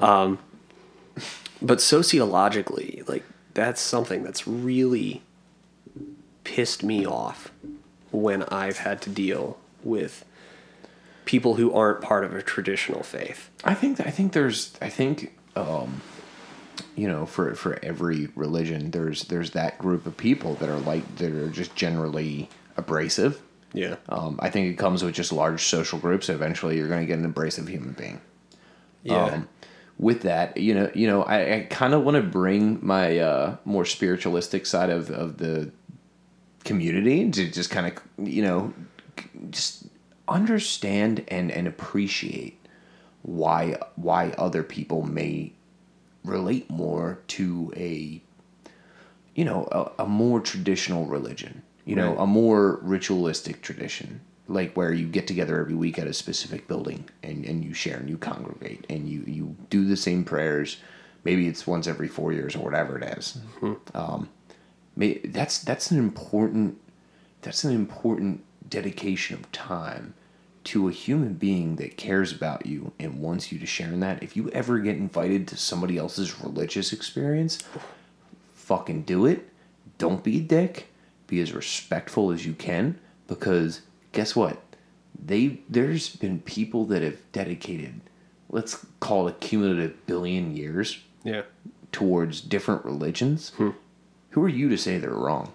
Um, 0.01 0.39
but 1.61 1.81
sociologically, 1.81 3.03
like 3.09 3.25
that's 3.55 3.81
something 3.81 4.23
that's 4.23 4.47
really 4.47 5.23
pissed 6.45 6.83
me 6.85 7.05
off 7.07 7.51
when 8.13 8.43
I've 8.45 8.79
had 8.79 9.01
to 9.03 9.11
deal 9.11 9.59
with 9.83 10.25
people 11.25 11.55
who 11.57 11.73
aren't 11.75 12.01
part 12.01 12.25
of 12.25 12.35
a 12.37 12.43
traditional 12.43 13.03
faith. 13.03 13.51
I 13.65 13.75
think 13.75 14.01
I 14.01 14.11
think 14.11 14.33
there's 14.33 14.75
I 14.81 14.89
think 14.89 15.37
um, 15.57 16.03
you 16.97 17.07
know 17.07 17.27
for 17.27 17.55
for 17.55 17.79
every 17.85 18.29
religion 18.35 18.91
there's 18.91 19.25
there's 19.25 19.51
that 19.53 19.79
group 19.79 20.07
of 20.07 20.17
people 20.17 20.55
that 20.55 20.69
are 20.69 20.79
like 20.81 21.17
that 21.17 21.33
are 21.33 21.51
just 21.51 21.75
generally 21.77 22.49
abrasive. 22.77 23.41
Yeah. 23.73 23.97
Um, 24.09 24.39
I 24.43 24.49
think 24.49 24.73
it 24.73 24.79
comes 24.79 25.05
with 25.05 25.15
just 25.15 25.33
large 25.33 25.63
social 25.65 25.99
groups. 25.99 26.29
Eventually, 26.29 26.79
you're 26.79 26.89
going 26.89 27.03
to 27.03 27.07
get 27.07 27.19
an 27.19 27.25
abrasive 27.25 27.69
human 27.69 27.93
being. 27.93 28.21
Yeah. 29.03 29.25
Um, 29.25 29.49
with 29.99 30.23
that, 30.23 30.57
you 30.57 30.75
know, 30.75 30.91
you 30.95 31.07
know, 31.07 31.23
I, 31.23 31.55
I 31.55 31.67
kind 31.71 31.95
of 31.95 32.03
want 32.03 32.17
to 32.17 32.23
bring 32.23 32.79
my 32.85 33.19
uh, 33.19 33.57
more 33.65 33.85
spiritualistic 33.85 34.67
side 34.67 34.91
of, 34.91 35.11
of 35.11 35.39
the 35.39 35.71
community 36.65 37.31
to 37.31 37.51
just 37.51 37.71
kind 37.71 37.87
of, 37.87 38.27
you 38.27 38.43
know, 38.43 38.75
just 39.51 39.87
understand 40.29 41.25
and, 41.29 41.51
and 41.51 41.67
appreciate 41.67 42.59
why 43.23 43.77
why 43.97 44.31
other 44.39 44.63
people 44.63 45.03
may 45.03 45.53
relate 46.27 46.69
more 46.71 47.19
to 47.29 47.73
a 47.77 48.21
you 49.35 49.45
know 49.45 49.69
a, 49.73 50.03
a 50.03 50.07
more 50.07 50.41
traditional 50.41 51.07
religion 51.07 51.63
you 51.85 51.95
know 51.97 52.11
Right. 52.13 52.23
a 52.23 52.27
more 52.27 52.79
ritualistic 52.83 53.63
tradition 53.63 54.21
like 54.49 54.77
where 54.77 54.93
you 54.93 55.07
get 55.07 55.27
together 55.27 55.59
every 55.61 55.75
week 55.75 55.99
at 55.99 56.07
a 56.07 56.13
specific 56.13 56.69
building 56.69 57.09
and, 57.23 57.45
and 57.45 57.65
you 57.65 57.75
share 57.75 57.97
and 57.99 58.09
you 58.09 58.17
congregate 58.17 58.87
and 58.89 59.09
you, 59.09 59.25
you 59.27 59.57
do 59.71 59.85
the 59.85 59.97
same 59.97 60.25
prayers 60.25 60.79
maybe 61.25 61.49
it's 61.49 61.67
once 61.67 61.87
every 61.87 62.09
four 62.09 62.33
years 62.33 62.55
or 62.55 62.61
whatever 62.61 62.97
it 62.99 63.19
is. 63.19 63.39
um, 63.95 64.29
may, 64.95 65.15
that's 65.25 65.59
that's 65.59 65.91
an 65.91 65.99
important 65.99 66.79
that's 67.43 67.65
an 67.65 67.75
important 67.75 68.43
dedication 68.69 69.37
of 69.39 69.51
time 69.53 70.15
to 70.67 70.89
a 70.89 70.93
human 70.93 71.35
being 71.35 71.77
that 71.77 71.97
cares 71.97 72.33
about 72.33 72.67
you 72.67 72.93
and 72.99 73.21
wants 73.21 73.51
you 73.53 73.59
to 73.59 73.67
share 73.67 73.89
in 73.89 74.01
that. 74.01 74.23
If 74.23 74.37
you 74.37 74.51
ever 74.51 74.79
get 74.79 74.97
invited 74.97 75.47
to 75.49 75.57
somebody 75.57 75.97
else's 75.97 76.41
religious 76.41 76.93
experience, 76.93 77.59
fucking 78.55 79.03
do 79.03 79.27
it. 79.27 79.49
Don't 79.99 80.23
be 80.25 80.39
a 80.39 80.43
dick. 80.43 80.89
Be 81.27 81.41
as 81.41 81.53
respectful 81.53 82.31
as 82.31 82.45
you 82.47 82.53
can 82.53 82.99
because 83.27 83.81
guess 84.13 84.37
what? 84.37 84.61
They 85.25 85.61
there's 85.69 86.15
been 86.17 86.41
people 86.41 86.85
that 86.87 87.03
have 87.03 87.19
dedicated 87.33 88.01
let's 88.49 88.87
call 89.01 89.27
it 89.27 89.33
a 89.33 89.39
cumulative 89.39 90.07
billion 90.07 90.57
years 90.57 91.01
Yeah. 91.25 91.43
towards 91.91 92.41
different 92.41 92.85
religions. 92.85 93.51
Hmm. 93.57 93.71
Who 94.31 94.43
are 94.45 94.49
you 94.49 94.69
to 94.69 94.77
say 94.79 94.99
they're 94.99 95.11
wrong? 95.11 95.53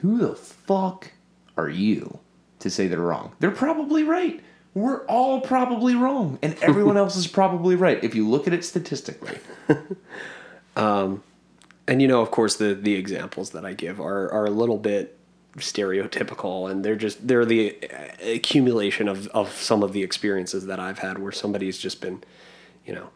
Who 0.00 0.18
the 0.18 0.34
fuck 0.34 1.12
are 1.56 1.68
you 1.68 2.18
to 2.64 2.70
say 2.70 2.88
they're 2.88 3.00
wrong? 3.00 3.32
They're 3.38 3.50
probably 3.50 4.02
right. 4.02 4.42
We're 4.74 5.06
all 5.06 5.40
probably 5.40 5.94
wrong, 5.94 6.38
and 6.42 6.56
everyone 6.62 6.96
else 6.96 7.14
is 7.14 7.28
probably 7.28 7.76
right 7.76 8.02
if 8.02 8.14
you 8.14 8.28
look 8.28 8.46
at 8.48 8.52
it 8.52 8.64
statistically. 8.64 9.38
Um, 10.76 11.22
and 11.86 12.02
you 12.02 12.08
know 12.08 12.20
of 12.20 12.30
course 12.30 12.56
the 12.56 12.74
the 12.74 12.94
examples 12.94 13.50
that 13.50 13.64
i 13.64 13.72
give 13.72 14.00
are 14.00 14.30
are 14.32 14.46
a 14.46 14.50
little 14.50 14.78
bit 14.78 15.18
stereotypical 15.56 16.68
and 16.70 16.84
they're 16.84 16.96
just 16.96 17.26
they're 17.28 17.44
the 17.44 17.76
accumulation 18.22 19.08
of 19.08 19.28
of 19.28 19.52
some 19.52 19.82
of 19.82 19.92
the 19.92 20.02
experiences 20.02 20.66
that 20.66 20.80
i've 20.80 20.98
had 20.98 21.18
where 21.18 21.30
somebody's 21.30 21.78
just 21.78 22.00
been 22.00 22.24
you 22.84 22.92
know 22.92 23.10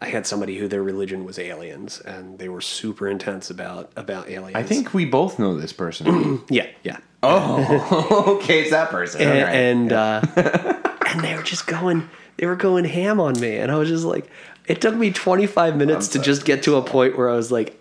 i 0.00 0.06
had 0.06 0.26
somebody 0.26 0.56
who 0.56 0.68
their 0.68 0.82
religion 0.82 1.24
was 1.24 1.38
aliens 1.38 2.00
and 2.00 2.38
they 2.38 2.48
were 2.48 2.62
super 2.62 3.08
intense 3.08 3.50
about 3.50 3.92
about 3.96 4.28
aliens 4.30 4.56
I 4.56 4.62
think 4.62 4.94
we 4.94 5.04
both 5.04 5.38
know 5.38 5.56
this 5.56 5.72
person. 5.72 6.42
yeah 6.48 6.68
yeah 6.82 6.98
oh, 7.26 8.36
okay, 8.36 8.60
it's 8.60 8.70
that 8.70 8.90
person. 8.90 9.22
and, 9.22 9.42
right. 9.42 9.54
and 9.54 9.92
uh, 9.92 10.92
and 11.08 11.22
they 11.22 11.34
were 11.34 11.42
just 11.42 11.66
going 11.66 12.08
they 12.36 12.46
were 12.46 12.56
going 12.56 12.84
ham 12.84 13.20
on 13.20 13.38
me. 13.40 13.56
And 13.56 13.70
i 13.70 13.76
was 13.76 13.88
just 13.88 14.04
like 14.04 14.28
it 14.66 14.80
took 14.80 14.94
me 14.94 15.12
25 15.12 15.76
minutes 15.76 16.08
to 16.08 16.18
just 16.18 16.44
get 16.44 16.64
to 16.64 16.76
a 16.76 16.82
point 16.82 17.16
where 17.16 17.30
i 17.30 17.36
was 17.36 17.52
like 17.52 17.80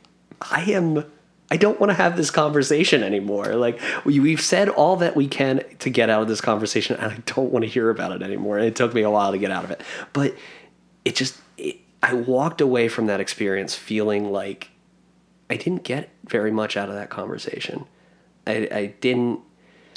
i 0.52 0.62
am 0.72 1.04
i 1.50 1.58
don't 1.58 1.80
want 1.80 1.90
to 1.90 1.96
have 1.96 2.18
this 2.18 2.32
conversation 2.32 3.04
anymore. 3.04 3.56
Like 3.56 3.80
we, 4.04 4.20
we've 4.20 4.42
said 4.42 4.70
all 4.70 4.96
that 4.98 5.16
we 5.16 5.28
can 5.28 5.64
to 5.80 5.90
get 5.90 6.10
out 6.10 6.22
of 6.22 6.28
this 6.28 6.42
conversation 6.42 6.98
and 6.98 7.12
i 7.12 7.18
don't 7.26 7.52
want 7.52 7.64
to 7.64 7.70
hear 7.70 7.90
about 7.90 8.12
it 8.12 8.22
anymore. 8.22 8.58
And 8.58 8.68
it 8.68 8.76
took 8.76 8.94
me 8.94 9.02
a 9.02 9.10
while 9.10 9.32
to 9.32 9.38
get 9.38 9.52
out 9.52 9.64
of 9.64 9.72
it. 9.72 9.82
But 10.14 10.36
it 11.04 11.16
just 11.16 11.40
it, 11.58 11.78
i 12.04 12.14
walked 12.14 12.62
away 12.62 12.88
from 12.88 13.08
that 13.08 13.20
experience 13.20 13.76
feeling 13.76 14.32
like 14.32 14.70
i 15.50 15.56
didn't 15.56 15.84
get 15.84 16.10
very 16.28 16.52
much 16.52 16.76
out 16.76 16.90
of 16.90 16.96
that 16.96 17.10
conversation 17.10 17.86
i, 18.48 18.68
I 18.72 18.86
didn't 19.02 19.40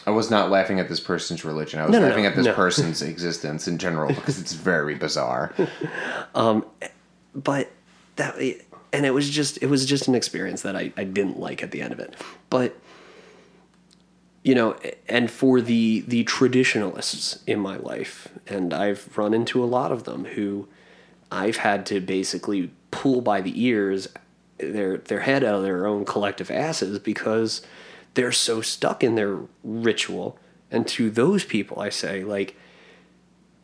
I 0.06 0.10
was 0.10 0.30
not 0.30 0.50
laughing 0.50 0.80
at 0.80 0.88
this 0.88 1.00
person's 1.00 1.44
religion. 1.44 1.80
I 1.80 1.82
was 1.82 1.92
No, 1.92 1.98
no, 1.98 2.06
laughing 2.06 2.22
no, 2.22 2.30
at 2.30 2.36
this 2.36 2.54
person's 2.54 3.02
existence 3.12 3.68
in 3.68 3.76
general 3.76 4.08
because 4.08 4.40
it's 4.40 4.54
very 4.54 4.94
bizarre. 4.94 5.52
Um, 6.34 6.64
but 7.34 7.70
that 8.16 8.36
and 8.92 9.06
it 9.06 9.10
was 9.10 9.28
just 9.28 9.62
it 9.62 9.66
was 9.66 9.84
just 9.86 10.08
an 10.08 10.14
experience 10.14 10.62
that 10.62 10.76
I, 10.76 10.92
I 10.96 11.04
didn't 11.04 11.38
like 11.38 11.62
at 11.62 11.70
the 11.70 11.80
end 11.80 11.92
of 11.92 12.00
it 12.00 12.14
but 12.50 12.76
you 14.42 14.54
know 14.54 14.76
and 15.08 15.30
for 15.30 15.60
the 15.60 16.00
the 16.06 16.24
traditionalists 16.24 17.42
in 17.46 17.58
my 17.60 17.76
life 17.76 18.28
and 18.46 18.72
i've 18.72 19.16
run 19.16 19.34
into 19.34 19.62
a 19.62 19.66
lot 19.66 19.92
of 19.92 20.04
them 20.04 20.24
who 20.24 20.68
i've 21.30 21.58
had 21.58 21.86
to 21.86 22.00
basically 22.00 22.70
pull 22.90 23.20
by 23.20 23.40
the 23.40 23.62
ears 23.62 24.08
their 24.58 24.98
their 24.98 25.20
head 25.20 25.44
out 25.44 25.56
of 25.56 25.62
their 25.62 25.86
own 25.86 26.04
collective 26.04 26.50
asses 26.50 26.98
because 26.98 27.62
they're 28.14 28.32
so 28.32 28.60
stuck 28.60 29.04
in 29.04 29.14
their 29.14 29.38
ritual 29.62 30.38
and 30.70 30.86
to 30.86 31.10
those 31.10 31.44
people 31.44 31.80
i 31.80 31.88
say 31.88 32.24
like 32.24 32.56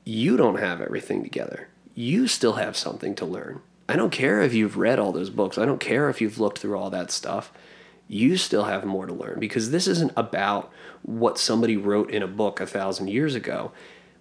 you 0.05 0.37
don't 0.37 0.61
have 0.61 0.81
everything 0.81 1.23
together. 1.23 1.69
You 1.95 2.27
still 2.27 2.55
have 2.55 2.77
something 2.77 3.15
to 3.17 3.25
learn. 3.25 3.61
I 3.89 3.97
don't 3.97 4.11
care 4.11 4.43
if 4.43 4.55
you've 4.55 4.77
read 4.77 4.99
all 4.99 5.13
those 5.13 5.31
books. 5.31 5.59
I 5.59 5.65
don't 5.65 5.81
care 5.81 6.09
if 6.09 6.21
you've 6.21 6.39
looked 6.39 6.59
through 6.59 6.77
all 6.79 6.91
that 6.91 7.11
stuff. 7.11 7.53
You 8.07 8.37
still 8.37 8.65
have 8.65 8.85
more 8.85 9.07
to 9.07 9.15
learn 9.15 9.41
because 9.41 9.71
this 9.71 9.87
isn't 9.87 10.13
about 10.17 10.71
what 11.03 11.39
somebody 11.39 11.77
wrote 11.77 12.11
in 12.11 12.23
a 12.23 12.27
book 12.27 12.61
a 12.61 12.67
thousand 12.67 13.09
years 13.09 13.35
ago 13.35 13.73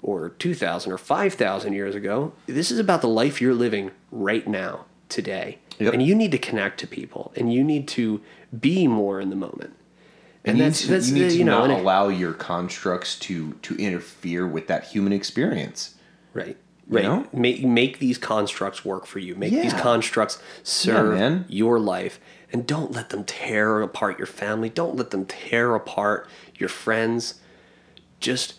or 0.01 0.29
2,000 0.29 0.91
or 0.91 0.97
5,000 0.97 1.73
years 1.73 1.95
ago. 1.95 2.33
This 2.45 2.71
is 2.71 2.79
about 2.79 3.01
the 3.01 3.07
life 3.07 3.41
you're 3.41 3.53
living 3.53 3.91
right 4.11 4.47
now, 4.47 4.85
today. 5.09 5.59
Yep. 5.79 5.93
And 5.93 6.03
you 6.03 6.15
need 6.15 6.31
to 6.31 6.37
connect 6.37 6.79
to 6.81 6.87
people 6.87 7.33
and 7.35 7.53
you 7.53 7.63
need 7.63 7.87
to 7.89 8.21
be 8.57 8.87
more 8.87 9.19
in 9.19 9.29
the 9.29 9.35
moment. 9.35 9.73
And 10.45 10.57
you 10.57 10.65
need 10.65 10.73
to, 10.73 10.99
you 10.99 11.13
need 11.13 11.29
to 11.29 11.37
you 11.37 11.43
know, 11.45 11.65
not 11.65 11.79
allow 11.79 12.09
your 12.09 12.33
constructs 12.33 13.17
to 13.19 13.53
to 13.53 13.75
interfere 13.75 14.47
with 14.47 14.67
that 14.67 14.85
human 14.85 15.13
experience. 15.13 15.95
Right. 16.33 16.57
Right. 16.87 17.03
know? 17.03 17.27
Make 17.31 17.63
make 17.63 17.99
these 17.99 18.17
constructs 18.17 18.83
work 18.83 19.05
for 19.05 19.19
you. 19.19 19.35
Make 19.35 19.51
these 19.51 19.73
constructs 19.73 20.41
serve 20.63 21.15
man. 21.15 21.45
your 21.47 21.79
life. 21.79 22.19
And 22.51 22.67
don't 22.67 22.91
let 22.91 23.09
them 23.09 23.23
tear 23.23 23.81
apart 23.81 24.19
your 24.19 24.27
family. 24.27 24.69
Don't 24.69 24.95
let 24.95 25.11
them 25.11 25.25
tear 25.25 25.75
apart 25.75 26.27
your 26.55 26.69
friends. 26.69 27.39
Just 28.19 28.55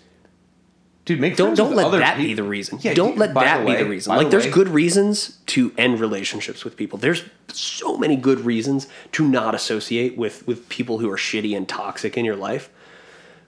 Dude, 1.04 1.20
make 1.20 1.36
don't 1.36 1.54
don't 1.54 1.74
let 1.74 1.90
that 1.92 2.16
peop- 2.16 2.28
be 2.28 2.34
the 2.34 2.42
reason. 2.42 2.78
Yeah, 2.80 2.94
don't 2.94 3.18
let 3.18 3.34
that 3.34 3.60
the 3.60 3.66
be 3.66 3.76
the 3.76 3.84
reason. 3.88 4.14
Like 4.16 4.26
the 4.26 4.30
there's 4.30 4.46
way- 4.46 4.50
good 4.52 4.68
reasons 4.68 5.38
to 5.46 5.72
end 5.76 6.00
relationships 6.00 6.64
with 6.64 6.76
people. 6.76 6.98
There's 6.98 7.24
so 7.52 7.98
many 7.98 8.16
good 8.16 8.40
reasons 8.40 8.86
to 9.12 9.28
not 9.28 9.54
associate 9.54 10.16
with 10.16 10.46
with 10.46 10.68
people 10.68 10.98
who 10.98 11.10
are 11.10 11.16
shitty 11.18 11.54
and 11.56 11.68
toxic 11.68 12.16
in 12.16 12.24
your 12.24 12.36
life. 12.36 12.70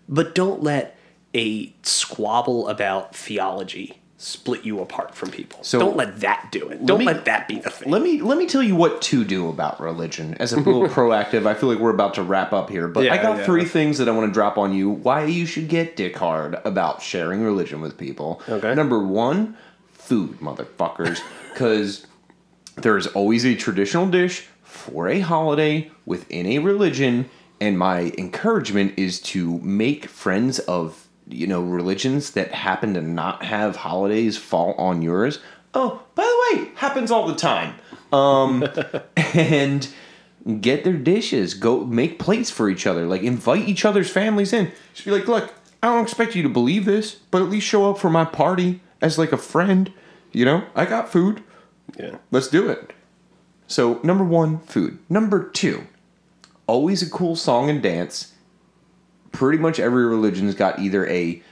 But 0.08 0.34
don't 0.34 0.62
let 0.62 0.98
a 1.34 1.72
squabble 1.82 2.68
about 2.68 3.14
theology 3.16 4.00
split 4.18 4.64
you 4.64 4.80
apart 4.80 5.14
from 5.14 5.30
people. 5.30 5.62
So- 5.62 5.78
don't 5.78 5.96
let 5.96 6.20
that 6.20 6.48
do 6.50 6.68
it. 6.68 6.84
Don't 6.84 7.00
me- 7.00 7.04
let 7.04 7.24
that 7.26 7.48
be 7.48 7.58
the 7.58 7.70
thing. 7.70 7.90
Let 7.90 8.02
me 8.02 8.20
let 8.22 8.38
me 8.38 8.46
tell 8.46 8.62
you 8.62 8.74
what 8.74 9.02
to 9.02 9.24
do 9.24 9.48
about 9.48 9.80
religion. 9.80 10.34
As 10.34 10.52
a 10.52 10.56
little 10.56 10.88
proactive, 10.88 11.46
I 11.46 11.54
feel 11.54 11.68
like 11.68 11.78
we're 11.78 11.90
about 11.90 12.14
to 12.14 12.22
wrap 12.22 12.52
up 12.52 12.70
here, 12.70 12.88
but 12.88 13.08
I 13.08 13.16
got 13.18 13.38
yeah. 13.38 13.44
three 13.44 13.64
things 13.64 13.98
that 13.98 14.08
I 14.08 14.12
want 14.12 14.28
to 14.28 14.32
drop 14.32 14.56
on 14.56 14.72
you. 14.72 14.88
Why 14.90 15.24
you 15.24 15.46
should 15.46 15.68
get 15.68 15.96
dick 15.96 16.16
hard 16.16 16.58
about 16.64 17.02
sharing 17.02 17.42
religion 17.42 17.80
with 17.80 17.98
people. 17.98 18.42
Okay. 18.48 18.74
Number 18.74 19.02
one, 19.02 19.56
food, 19.92 20.40
motherfuckers, 20.40 21.20
because 21.52 22.06
there 22.76 22.96
is 22.96 23.06
always 23.08 23.44
a 23.44 23.54
traditional 23.54 24.06
dish 24.06 24.46
for 24.62 25.08
a 25.08 25.20
holiday 25.20 25.90
within 26.04 26.46
a 26.46 26.58
religion, 26.58 27.28
and 27.60 27.78
my 27.78 28.12
encouragement 28.18 28.94
is 28.98 29.20
to 29.20 29.58
make 29.60 30.06
friends 30.06 30.58
of 30.60 31.05
you 31.28 31.46
know 31.46 31.60
religions 31.60 32.32
that 32.32 32.52
happen 32.52 32.94
to 32.94 33.02
not 33.02 33.44
have 33.44 33.76
holidays 33.76 34.36
fall 34.36 34.74
on 34.74 35.02
yours. 35.02 35.40
Oh, 35.74 36.02
by 36.14 36.22
the 36.22 36.56
way, 36.58 36.70
happens 36.76 37.10
all 37.10 37.26
the 37.26 37.34
time. 37.34 37.74
Um, 38.12 38.64
and 39.16 39.88
get 40.60 40.84
their 40.84 40.94
dishes. 40.94 41.54
Go 41.54 41.84
make 41.84 42.18
plates 42.18 42.50
for 42.50 42.70
each 42.70 42.86
other. 42.86 43.06
Like 43.06 43.22
invite 43.22 43.68
each 43.68 43.84
other's 43.84 44.10
families 44.10 44.52
in. 44.52 44.72
Just 44.94 45.04
be 45.04 45.10
like, 45.10 45.28
look, 45.28 45.52
I 45.82 45.88
don't 45.88 46.02
expect 46.02 46.34
you 46.34 46.42
to 46.42 46.48
believe 46.48 46.84
this, 46.84 47.16
but 47.30 47.42
at 47.42 47.48
least 47.48 47.66
show 47.66 47.90
up 47.90 47.98
for 47.98 48.10
my 48.10 48.24
party 48.24 48.80
as 49.00 49.18
like 49.18 49.32
a 49.32 49.36
friend. 49.36 49.92
You 50.32 50.44
know, 50.44 50.64
I 50.74 50.84
got 50.86 51.10
food. 51.10 51.42
yeah. 51.98 52.16
Let's 52.30 52.48
do 52.48 52.68
it. 52.68 52.92
So, 53.66 54.00
number 54.02 54.24
one, 54.24 54.60
food. 54.60 54.98
Number 55.08 55.48
two, 55.48 55.86
always 56.66 57.02
a 57.02 57.10
cool 57.10 57.36
song 57.36 57.68
and 57.68 57.82
dance. 57.82 58.32
Pretty 59.36 59.58
much 59.58 59.78
every 59.78 60.06
religion's 60.06 60.54
got 60.54 60.78
either 60.78 61.06
a 61.08 61.42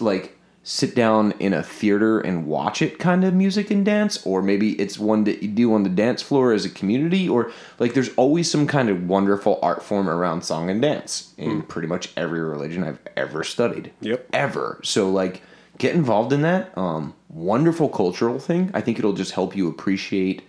like 0.00 0.36
sit 0.64 0.94
down 0.94 1.32
in 1.38 1.54
a 1.54 1.62
theater 1.62 2.18
and 2.18 2.46
watch 2.46 2.82
it 2.82 2.98
kind 2.98 3.24
of 3.24 3.32
music 3.32 3.70
and 3.70 3.84
dance 3.86 4.26
or 4.26 4.42
maybe 4.42 4.72
it's 4.72 4.98
one 4.98 5.24
that 5.24 5.40
you 5.40 5.48
do 5.48 5.72
on 5.72 5.84
the 5.84 5.88
dance 5.88 6.20
floor 6.20 6.52
as 6.52 6.64
a 6.64 6.68
community 6.68 7.28
or 7.28 7.50
like 7.78 7.94
there's 7.94 8.12
always 8.16 8.50
some 8.50 8.66
kind 8.66 8.90
of 8.90 9.08
wonderful 9.08 9.58
art 9.62 9.82
form 9.82 10.10
around 10.10 10.42
song 10.42 10.68
and 10.68 10.82
dance 10.82 11.32
in 11.38 11.62
pretty 11.62 11.86
much 11.86 12.10
every 12.16 12.40
religion 12.40 12.82
I've 12.82 12.98
ever 13.16 13.44
studied. 13.44 13.92
Yep. 14.00 14.28
Ever. 14.32 14.80
So 14.82 15.08
like 15.08 15.42
get 15.78 15.94
involved 15.94 16.32
in 16.32 16.42
that. 16.42 16.76
Um 16.76 17.14
wonderful 17.28 17.88
cultural 17.88 18.40
thing. 18.40 18.70
I 18.74 18.80
think 18.80 18.98
it'll 18.98 19.12
just 19.12 19.32
help 19.32 19.56
you 19.56 19.68
appreciate 19.68 20.42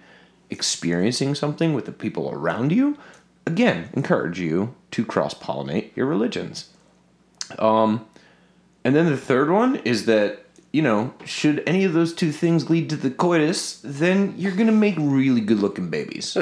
experiencing 0.50 1.36
something 1.36 1.74
with 1.74 1.86
the 1.86 1.92
people 1.92 2.32
around 2.32 2.72
you. 2.72 2.98
Again, 3.46 3.90
encourage 3.94 4.40
you 4.40 4.76
to 4.92 5.06
cross 5.06 5.34
pollinate 5.34 5.96
your 5.96 6.08
religions. 6.08 6.70
Um, 7.58 8.06
and 8.84 8.96
then 8.96 9.08
the 9.08 9.18
third 9.18 9.50
one 9.50 9.78
is 9.78 10.06
that, 10.06 10.46
you 10.72 10.82
know, 10.82 11.14
should 11.26 11.64
any 11.66 11.84
of 11.84 11.94
those 11.94 12.14
two 12.14 12.32
things 12.32 12.70
lead 12.70 12.90
to 12.90 12.96
the 12.96 13.10
coitus, 13.10 13.82
then 13.84 14.34
you're 14.38 14.56
going 14.56 14.68
to 14.68 14.74
make 14.74 14.96
really 14.98 15.42
good 15.42 15.60
looking 15.60 15.90
babies. 15.90 16.38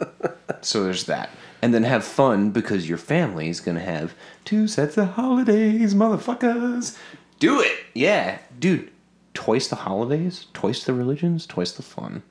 so 0.60 0.84
there's 0.84 1.04
that. 1.04 1.30
And 1.62 1.72
then 1.72 1.84
have 1.84 2.04
fun 2.04 2.50
because 2.50 2.88
your 2.88 2.98
family 2.98 3.48
is 3.48 3.60
going 3.60 3.76
to 3.76 3.84
have 3.84 4.14
two 4.44 4.68
sets 4.68 4.98
of 4.98 5.10
holidays, 5.10 5.94
motherfuckers. 5.94 6.98
Do 7.38 7.60
it. 7.60 7.72
Yeah. 7.94 8.38
Dude, 8.58 8.90
twice 9.32 9.68
the 9.68 9.76
holidays, 9.76 10.46
twice 10.52 10.84
the 10.84 10.92
religions, 10.92 11.46
twice 11.46 11.72
the 11.72 11.82
fun, 11.82 12.22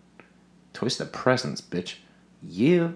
twice 0.72 0.98
the 0.98 1.06
presents, 1.06 1.62
bitch. 1.62 1.96
Yeah. 2.42 2.92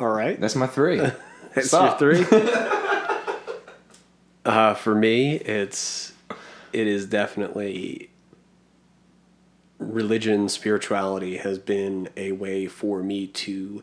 All 0.00 0.08
right. 0.08 0.40
That's 0.40 0.56
my 0.56 0.66
three. 0.66 0.98
That's 1.54 1.68
Stop. 1.68 2.00
your 2.00 2.24
three. 2.24 2.38
uh, 4.44 4.74
for 4.74 4.94
me, 4.94 5.36
it's 5.36 6.12
it 6.72 6.86
is 6.86 7.06
definitely 7.06 8.10
religion, 9.78 10.48
spirituality 10.48 11.38
has 11.38 11.58
been 11.58 12.08
a 12.16 12.32
way 12.32 12.66
for 12.66 13.02
me 13.02 13.26
to 13.26 13.82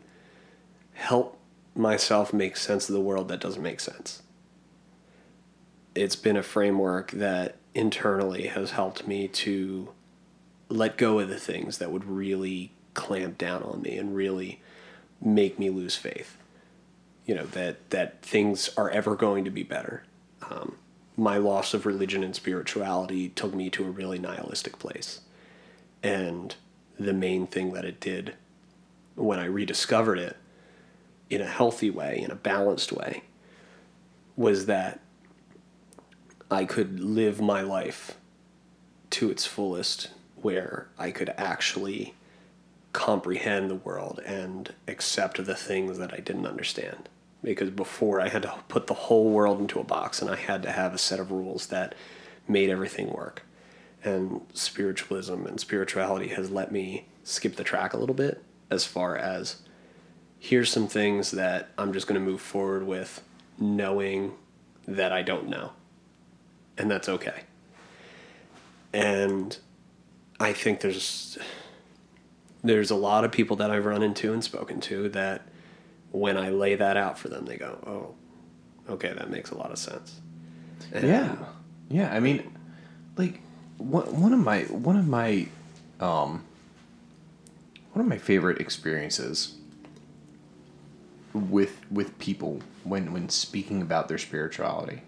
help 0.92 1.38
myself 1.74 2.32
make 2.32 2.56
sense 2.56 2.88
of 2.88 2.94
the 2.94 3.00
world 3.00 3.28
that 3.28 3.40
doesn't 3.40 3.62
make 3.62 3.80
sense. 3.80 4.22
It's 5.94 6.16
been 6.16 6.36
a 6.36 6.42
framework 6.42 7.10
that 7.12 7.56
internally 7.74 8.48
has 8.48 8.72
helped 8.72 9.06
me 9.06 9.28
to 9.28 9.90
let 10.68 10.96
go 10.96 11.18
of 11.18 11.28
the 11.28 11.38
things 11.38 11.78
that 11.78 11.90
would 11.90 12.04
really 12.04 12.72
clamp 12.94 13.38
down 13.38 13.62
on 13.62 13.82
me 13.82 13.96
and 13.96 14.14
really 14.14 14.60
make 15.26 15.58
me 15.58 15.68
lose 15.68 15.96
faith 15.96 16.38
you 17.26 17.34
know 17.34 17.44
that 17.44 17.90
that 17.90 18.22
things 18.22 18.70
are 18.76 18.88
ever 18.88 19.16
going 19.16 19.44
to 19.44 19.50
be 19.50 19.64
better. 19.64 20.04
Um, 20.48 20.76
my 21.16 21.36
loss 21.36 21.74
of 21.74 21.84
religion 21.84 22.22
and 22.22 22.34
spirituality 22.34 23.30
took 23.30 23.52
me 23.52 23.68
to 23.70 23.84
a 23.84 23.90
really 23.90 24.18
nihilistic 24.18 24.78
place, 24.78 25.20
and 26.02 26.54
the 26.98 27.12
main 27.12 27.46
thing 27.46 27.72
that 27.72 27.84
it 27.84 28.00
did 28.00 28.34
when 29.16 29.38
I 29.38 29.46
rediscovered 29.46 30.18
it 30.18 30.36
in 31.28 31.40
a 31.40 31.46
healthy 31.46 31.90
way, 31.90 32.20
in 32.22 32.30
a 32.30 32.36
balanced 32.36 32.92
way, 32.92 33.24
was 34.36 34.66
that 34.66 35.00
I 36.50 36.64
could 36.64 37.00
live 37.00 37.40
my 37.40 37.62
life 37.62 38.16
to 39.10 39.30
its 39.30 39.46
fullest, 39.46 40.10
where 40.36 40.86
I 40.98 41.10
could 41.10 41.34
actually 41.36 42.14
comprehend 42.96 43.70
the 43.70 43.74
world 43.74 44.20
and 44.24 44.72
accept 44.88 45.44
the 45.44 45.54
things 45.54 45.98
that 45.98 46.14
I 46.14 46.16
didn't 46.16 46.46
understand. 46.46 47.10
Because 47.42 47.68
before 47.68 48.22
I 48.22 48.30
had 48.30 48.40
to 48.44 48.54
put 48.68 48.86
the 48.86 48.94
whole 48.94 49.28
world 49.28 49.60
into 49.60 49.78
a 49.78 49.84
box 49.84 50.22
and 50.22 50.30
I 50.30 50.36
had 50.36 50.62
to 50.62 50.72
have 50.72 50.94
a 50.94 50.98
set 50.98 51.20
of 51.20 51.30
rules 51.30 51.66
that 51.66 51.94
made 52.48 52.70
everything 52.70 53.12
work. 53.12 53.42
And 54.02 54.40
spiritualism 54.54 55.44
and 55.44 55.60
spirituality 55.60 56.28
has 56.28 56.50
let 56.50 56.72
me 56.72 57.06
skip 57.22 57.56
the 57.56 57.64
track 57.64 57.92
a 57.92 57.98
little 57.98 58.14
bit 58.14 58.42
as 58.70 58.86
far 58.86 59.14
as 59.14 59.60
here's 60.38 60.70
some 60.70 60.88
things 60.88 61.32
that 61.32 61.68
I'm 61.76 61.92
just 61.92 62.06
going 62.06 62.18
to 62.18 62.26
move 62.26 62.40
forward 62.40 62.86
with 62.86 63.22
knowing 63.58 64.32
that 64.88 65.12
I 65.12 65.20
don't 65.20 65.50
know. 65.50 65.72
And 66.78 66.90
that's 66.90 67.10
okay. 67.10 67.42
And 68.94 69.58
I 70.40 70.54
think 70.54 70.80
there's 70.80 71.36
there's 72.68 72.90
a 72.90 72.96
lot 72.96 73.24
of 73.24 73.32
people 73.32 73.56
that 73.56 73.70
I've 73.70 73.86
run 73.86 74.02
into 74.02 74.32
and 74.32 74.42
spoken 74.42 74.80
to 74.82 75.08
that 75.10 75.42
when 76.12 76.36
I 76.36 76.50
lay 76.50 76.74
that 76.74 76.96
out 76.96 77.18
for 77.18 77.28
them, 77.28 77.46
they 77.46 77.56
go, 77.56 77.78
"Oh, 77.86 78.92
okay, 78.92 79.12
that 79.12 79.30
makes 79.30 79.50
a 79.50 79.56
lot 79.56 79.70
of 79.70 79.78
sense." 79.78 80.20
And 80.92 81.06
Yeah, 81.06 81.36
yeah. 81.88 82.12
I 82.12 82.20
mean, 82.20 82.56
like 83.16 83.40
one 83.78 84.20
one 84.20 84.32
of 84.32 84.40
my 84.40 84.62
one 84.62 84.96
of 84.96 85.06
my 85.06 85.48
um 86.00 86.44
one 87.92 88.04
of 88.04 88.08
my 88.08 88.18
favorite 88.18 88.60
experiences 88.60 89.56
with 91.32 91.80
with 91.90 92.18
people 92.18 92.60
when 92.84 93.12
when 93.12 93.28
speaking 93.28 93.82
about 93.82 94.08
their 94.08 94.18
spirituality 94.18 95.02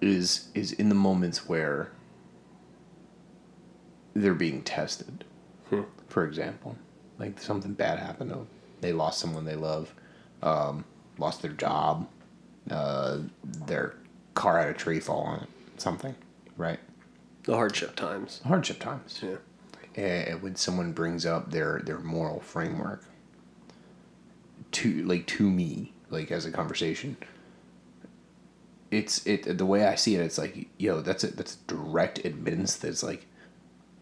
is 0.00 0.48
is 0.54 0.72
in 0.72 0.88
the 0.88 0.94
moments 0.94 1.48
where 1.48 1.90
they're 4.14 4.34
being 4.34 4.62
tested. 4.62 5.24
For 6.08 6.26
example, 6.26 6.76
like 7.18 7.40
something 7.40 7.74
bad 7.74 7.98
happened 7.98 8.30
to 8.30 8.36
them. 8.36 8.48
They 8.80 8.92
lost 8.92 9.18
someone 9.18 9.44
they 9.44 9.56
love, 9.56 9.94
um, 10.42 10.84
lost 11.18 11.42
their 11.42 11.52
job, 11.52 12.08
uh, 12.70 13.18
their 13.66 13.94
car 14.34 14.58
had 14.58 14.68
a 14.68 14.74
tree 14.74 15.00
fall 15.00 15.22
on 15.22 15.40
it, 15.40 15.48
something, 15.76 16.14
right? 16.56 16.78
the 17.44 17.54
hardship 17.54 17.96
times. 17.96 18.40
Hardship 18.46 18.78
times. 18.78 19.20
Yeah. 19.22 19.36
And 19.96 20.42
when 20.42 20.56
someone 20.56 20.92
brings 20.92 21.26
up 21.26 21.50
their 21.50 21.80
their 21.84 21.98
moral 21.98 22.40
framework 22.40 23.04
to 24.72 25.04
like 25.04 25.26
to 25.26 25.50
me, 25.50 25.92
like 26.10 26.30
as 26.30 26.46
a 26.46 26.52
conversation, 26.52 27.16
it's 28.90 29.26
it 29.26 29.58
the 29.58 29.66
way 29.66 29.84
I 29.84 29.96
see 29.96 30.14
it. 30.14 30.20
It's 30.20 30.38
like 30.38 30.68
yo, 30.78 31.00
that's 31.00 31.24
a 31.24 31.28
that's 31.28 31.56
a 31.56 31.58
direct 31.66 32.24
admittance. 32.24 32.76
That's 32.76 33.02
like 33.02 33.26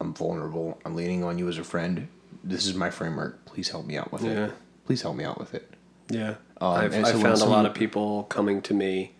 I'm 0.00 0.14
vulnerable. 0.14 0.78
I'm 0.84 0.94
leaning 0.94 1.24
on 1.24 1.38
you 1.38 1.48
as 1.48 1.58
a 1.58 1.64
friend. 1.64 2.08
This 2.44 2.66
is 2.66 2.74
my 2.74 2.90
framework. 2.90 3.44
Please 3.44 3.68
help 3.70 3.86
me 3.86 3.96
out 3.96 4.12
with 4.12 4.22
Yeah. 4.22 4.46
it. 4.46 4.52
Please 4.86 5.02
help 5.02 5.16
me 5.16 5.24
out 5.24 5.38
with 5.38 5.54
it. 5.54 5.70
Yeah. 6.10 6.34
Um, 6.60 6.72
I've, 6.72 6.94
I've 6.94 7.06
so 7.08 7.12
when 7.14 7.22
found 7.22 7.40
a 7.42 7.44
lot 7.44 7.66
of 7.66 7.74
people 7.74 8.24
coming 8.24 8.62
to 8.62 8.74
me 8.74 9.12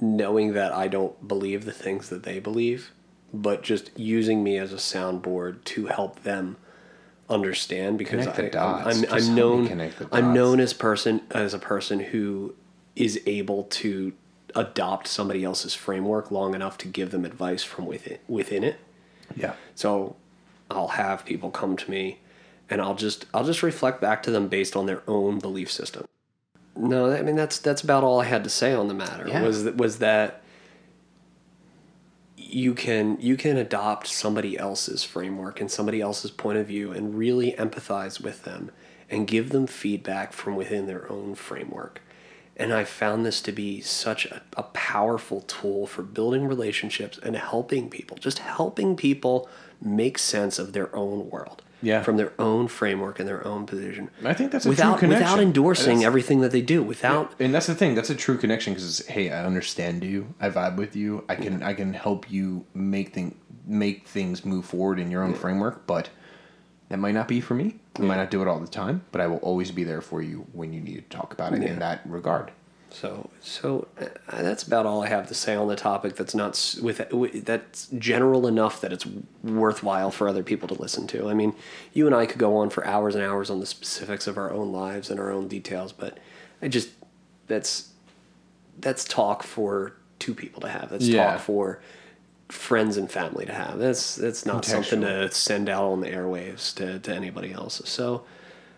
knowing 0.00 0.52
that 0.52 0.72
I 0.72 0.88
don't 0.88 1.26
believe 1.26 1.64
the 1.64 1.72
things 1.72 2.08
that 2.10 2.24
they 2.24 2.38
believe, 2.40 2.90
but 3.32 3.62
just 3.62 3.90
using 3.98 4.42
me 4.44 4.58
as 4.58 4.72
a 4.72 4.76
soundboard 4.76 5.64
to 5.64 5.86
help 5.86 6.22
them 6.22 6.56
understand 7.30 7.96
because 7.96 8.26
I, 8.26 8.48
dots. 8.48 9.02
I'm, 9.04 9.12
I'm 9.12 9.34
known 9.34 9.90
I'm 10.12 10.34
known 10.34 10.60
as 10.60 10.74
person 10.74 11.22
as 11.30 11.54
a 11.54 11.58
person 11.58 12.00
who 12.00 12.54
is 12.96 13.20
able 13.26 13.64
to 13.64 14.12
adopt 14.54 15.08
somebody 15.08 15.42
else's 15.42 15.74
framework 15.74 16.30
long 16.30 16.54
enough 16.54 16.76
to 16.78 16.86
give 16.88 17.10
them 17.10 17.24
advice 17.24 17.62
from 17.62 17.86
within 17.86 18.18
within 18.28 18.62
it. 18.62 18.78
Yeah. 19.36 19.54
So 19.74 20.16
I'll 20.70 20.88
have 20.88 21.24
people 21.24 21.50
come 21.50 21.76
to 21.76 21.90
me 21.90 22.18
and 22.70 22.80
I'll 22.80 22.94
just 22.94 23.26
I'll 23.34 23.44
just 23.44 23.62
reflect 23.62 24.00
back 24.00 24.22
to 24.24 24.30
them 24.30 24.48
based 24.48 24.76
on 24.76 24.86
their 24.86 25.02
own 25.06 25.38
belief 25.38 25.70
system. 25.70 26.06
No, 26.76 27.12
I 27.12 27.22
mean 27.22 27.36
that's 27.36 27.58
that's 27.58 27.82
about 27.82 28.04
all 28.04 28.20
I 28.20 28.24
had 28.24 28.44
to 28.44 28.50
say 28.50 28.72
on 28.74 28.88
the 28.88 28.94
matter. 28.94 29.28
Yeah. 29.28 29.42
Was 29.42 29.64
that 29.64 29.76
was 29.76 29.98
that 29.98 30.42
you 32.36 32.74
can 32.74 33.18
you 33.20 33.36
can 33.36 33.56
adopt 33.56 34.06
somebody 34.06 34.58
else's 34.58 35.04
framework 35.04 35.60
and 35.60 35.70
somebody 35.70 36.00
else's 36.00 36.30
point 36.30 36.58
of 36.58 36.66
view 36.66 36.92
and 36.92 37.16
really 37.16 37.52
empathize 37.52 38.20
with 38.20 38.44
them 38.44 38.70
and 39.10 39.26
give 39.26 39.50
them 39.50 39.66
feedback 39.66 40.32
from 40.32 40.56
within 40.56 40.86
their 40.86 41.10
own 41.10 41.34
framework. 41.34 42.00
And 42.56 42.72
I 42.72 42.84
found 42.84 43.26
this 43.26 43.40
to 43.42 43.52
be 43.52 43.80
such 43.80 44.26
a, 44.26 44.42
a 44.56 44.62
powerful 44.64 45.40
tool 45.42 45.86
for 45.86 46.02
building 46.02 46.46
relationships 46.46 47.18
and 47.22 47.34
helping 47.36 47.90
people, 47.90 48.16
just 48.16 48.38
helping 48.38 48.94
people 48.96 49.48
make 49.82 50.18
sense 50.18 50.58
of 50.58 50.72
their 50.72 50.94
own 50.94 51.28
world. 51.30 51.62
Yeah. 51.82 52.02
From 52.02 52.16
their 52.16 52.32
own 52.38 52.68
framework 52.68 53.18
and 53.18 53.28
their 53.28 53.46
own 53.46 53.66
position. 53.66 54.08
I 54.24 54.32
think 54.32 54.52
that's 54.52 54.64
a 54.64 54.70
without 54.70 54.92
true 54.92 55.08
connection. 55.08 55.24
without 55.26 55.40
endorsing 55.40 55.86
That's- 55.96 56.06
everything 56.06 56.40
that 56.40 56.50
they 56.50 56.62
do, 56.62 56.82
without 56.82 57.34
and 57.38 57.52
that's 57.54 57.66
the 57.66 57.74
thing 57.74 57.94
that's 57.94 58.08
a 58.08 58.14
true 58.14 58.38
connection 58.38 58.72
because 58.72 59.06
hey 59.06 59.30
i 59.30 59.44
understand 59.44 60.02
you 60.02 60.32
i 60.40 60.48
vibe 60.48 60.76
with 60.76 60.96
you 60.96 61.24
i 61.28 61.34
can 61.34 61.62
i 61.62 61.74
can 61.74 61.92
help 61.92 62.30
you 62.30 62.64
make 62.72 63.12
thing 63.12 63.36
make 63.66 64.08
things 64.08 64.46
move 64.46 64.64
forward 64.64 64.98
in 64.98 65.10
your 65.10 65.22
own 65.22 65.34
framework 65.34 65.86
but 65.86 66.08
that 66.88 66.98
might 66.98 67.12
not 67.12 67.28
be 67.28 67.42
for 67.42 67.52
me 67.54 67.74
i 67.98 68.02
might 68.02 68.16
not 68.16 68.30
do 68.30 68.42
it 68.42 68.48
all 68.48 68.58
the 68.60 68.66
time 68.66 69.02
but 69.12 69.20
i 69.20 69.26
will 69.26 69.38
always 69.38 69.70
be 69.70 69.84
there 69.84 70.00
for 70.00 70.22
you 70.22 70.46
when 70.52 70.72
you 70.72 70.80
need 70.80 70.94
to 70.96 71.16
talk 71.16 71.32
about 71.32 71.52
it 71.52 71.62
Yeah. 71.62 71.68
in 71.70 71.78
that 71.78 72.00
regard 72.04 72.50
So, 72.90 73.28
so 73.40 73.88
uh, 74.00 74.42
that's 74.42 74.62
about 74.62 74.86
all 74.86 75.02
I 75.02 75.08
have 75.08 75.26
to 75.26 75.34
say 75.34 75.56
on 75.56 75.66
the 75.66 75.74
topic. 75.74 76.14
That's 76.14 76.32
not 76.34 76.76
with, 76.80 77.00
with 77.12 77.44
that's 77.44 77.88
general 77.98 78.46
enough 78.46 78.80
that 78.82 78.92
it's 78.92 79.04
worthwhile 79.42 80.12
for 80.12 80.28
other 80.28 80.44
people 80.44 80.68
to 80.68 80.74
listen 80.80 81.08
to. 81.08 81.28
I 81.28 81.34
mean, 81.34 81.54
you 81.92 82.06
and 82.06 82.14
I 82.14 82.24
could 82.26 82.38
go 82.38 82.56
on 82.58 82.70
for 82.70 82.86
hours 82.86 83.16
and 83.16 83.24
hours 83.24 83.50
on 83.50 83.58
the 83.58 83.66
specifics 83.66 84.28
of 84.28 84.38
our 84.38 84.52
own 84.52 84.70
lives 84.70 85.10
and 85.10 85.18
our 85.18 85.32
own 85.32 85.48
details, 85.48 85.90
but 85.92 86.18
I 86.62 86.68
just 86.68 86.90
that's 87.48 87.90
that's 88.78 89.04
talk 89.04 89.42
for 89.42 89.94
two 90.20 90.32
people 90.34 90.60
to 90.60 90.68
have. 90.68 90.90
That's 90.90 91.08
Yeah. 91.08 91.32
talk 91.32 91.40
for 91.40 91.80
friends 92.54 92.96
and 92.96 93.10
family 93.10 93.44
to 93.46 93.52
have. 93.52 93.78
That's 93.78 94.14
that's 94.16 94.46
not 94.46 94.64
something 94.64 95.00
to 95.02 95.30
send 95.30 95.68
out 95.68 95.84
on 95.84 96.00
the 96.00 96.08
airwaves 96.08 96.74
to, 96.76 96.98
to 97.00 97.14
anybody 97.14 97.52
else. 97.52 97.82
So 97.84 98.24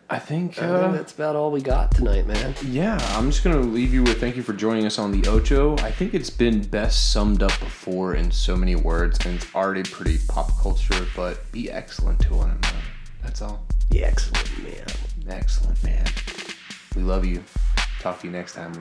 I 0.09 0.19
think. 0.19 0.61
I 0.63 0.67
Uh, 0.67 0.81
think 0.83 0.97
that's 0.97 1.13
about 1.13 1.37
all 1.37 1.51
we 1.51 1.61
got 1.61 1.91
tonight, 1.93 2.27
man. 2.27 2.55
Yeah, 2.65 2.99
I'm 3.17 3.31
just 3.31 3.43
gonna 3.45 3.61
leave 3.61 3.93
you 3.93 4.03
with 4.03 4.19
thank 4.21 4.37
you 4.37 4.43
for 4.43 4.53
joining 4.53 4.87
us 4.87 4.99
on 4.99 5.13
the 5.13 5.29
Ocho. 5.29 5.77
I 5.79 5.91
think 5.91 6.15
it's 6.15 6.31
been 6.31 6.63
best 6.63 7.13
summed 7.13 7.43
up 7.43 7.59
before 7.61 8.15
in 8.15 8.31
so 8.31 8.57
many 8.57 8.77
words, 8.77 9.25
and 9.27 9.35
it's 9.37 9.55
already 9.55 9.83
pretty 9.83 10.19
pop 10.29 10.51
culture. 10.61 11.07
But 11.15 11.51
be 11.53 11.71
excellent 11.71 12.21
to 12.23 12.35
one 12.35 12.51
another. 12.51 12.83
That's 13.23 13.43
all. 13.43 13.65
Yeah, 13.91 14.07
excellent, 14.07 14.63
man. 14.63 14.87
Excellent, 15.29 15.83
man. 15.85 16.07
We 16.95 17.03
love 17.03 17.25
you. 17.25 17.43
Talk 18.01 18.21
to 18.21 18.27
you 18.27 18.33
next 18.33 18.55
time. 18.55 18.73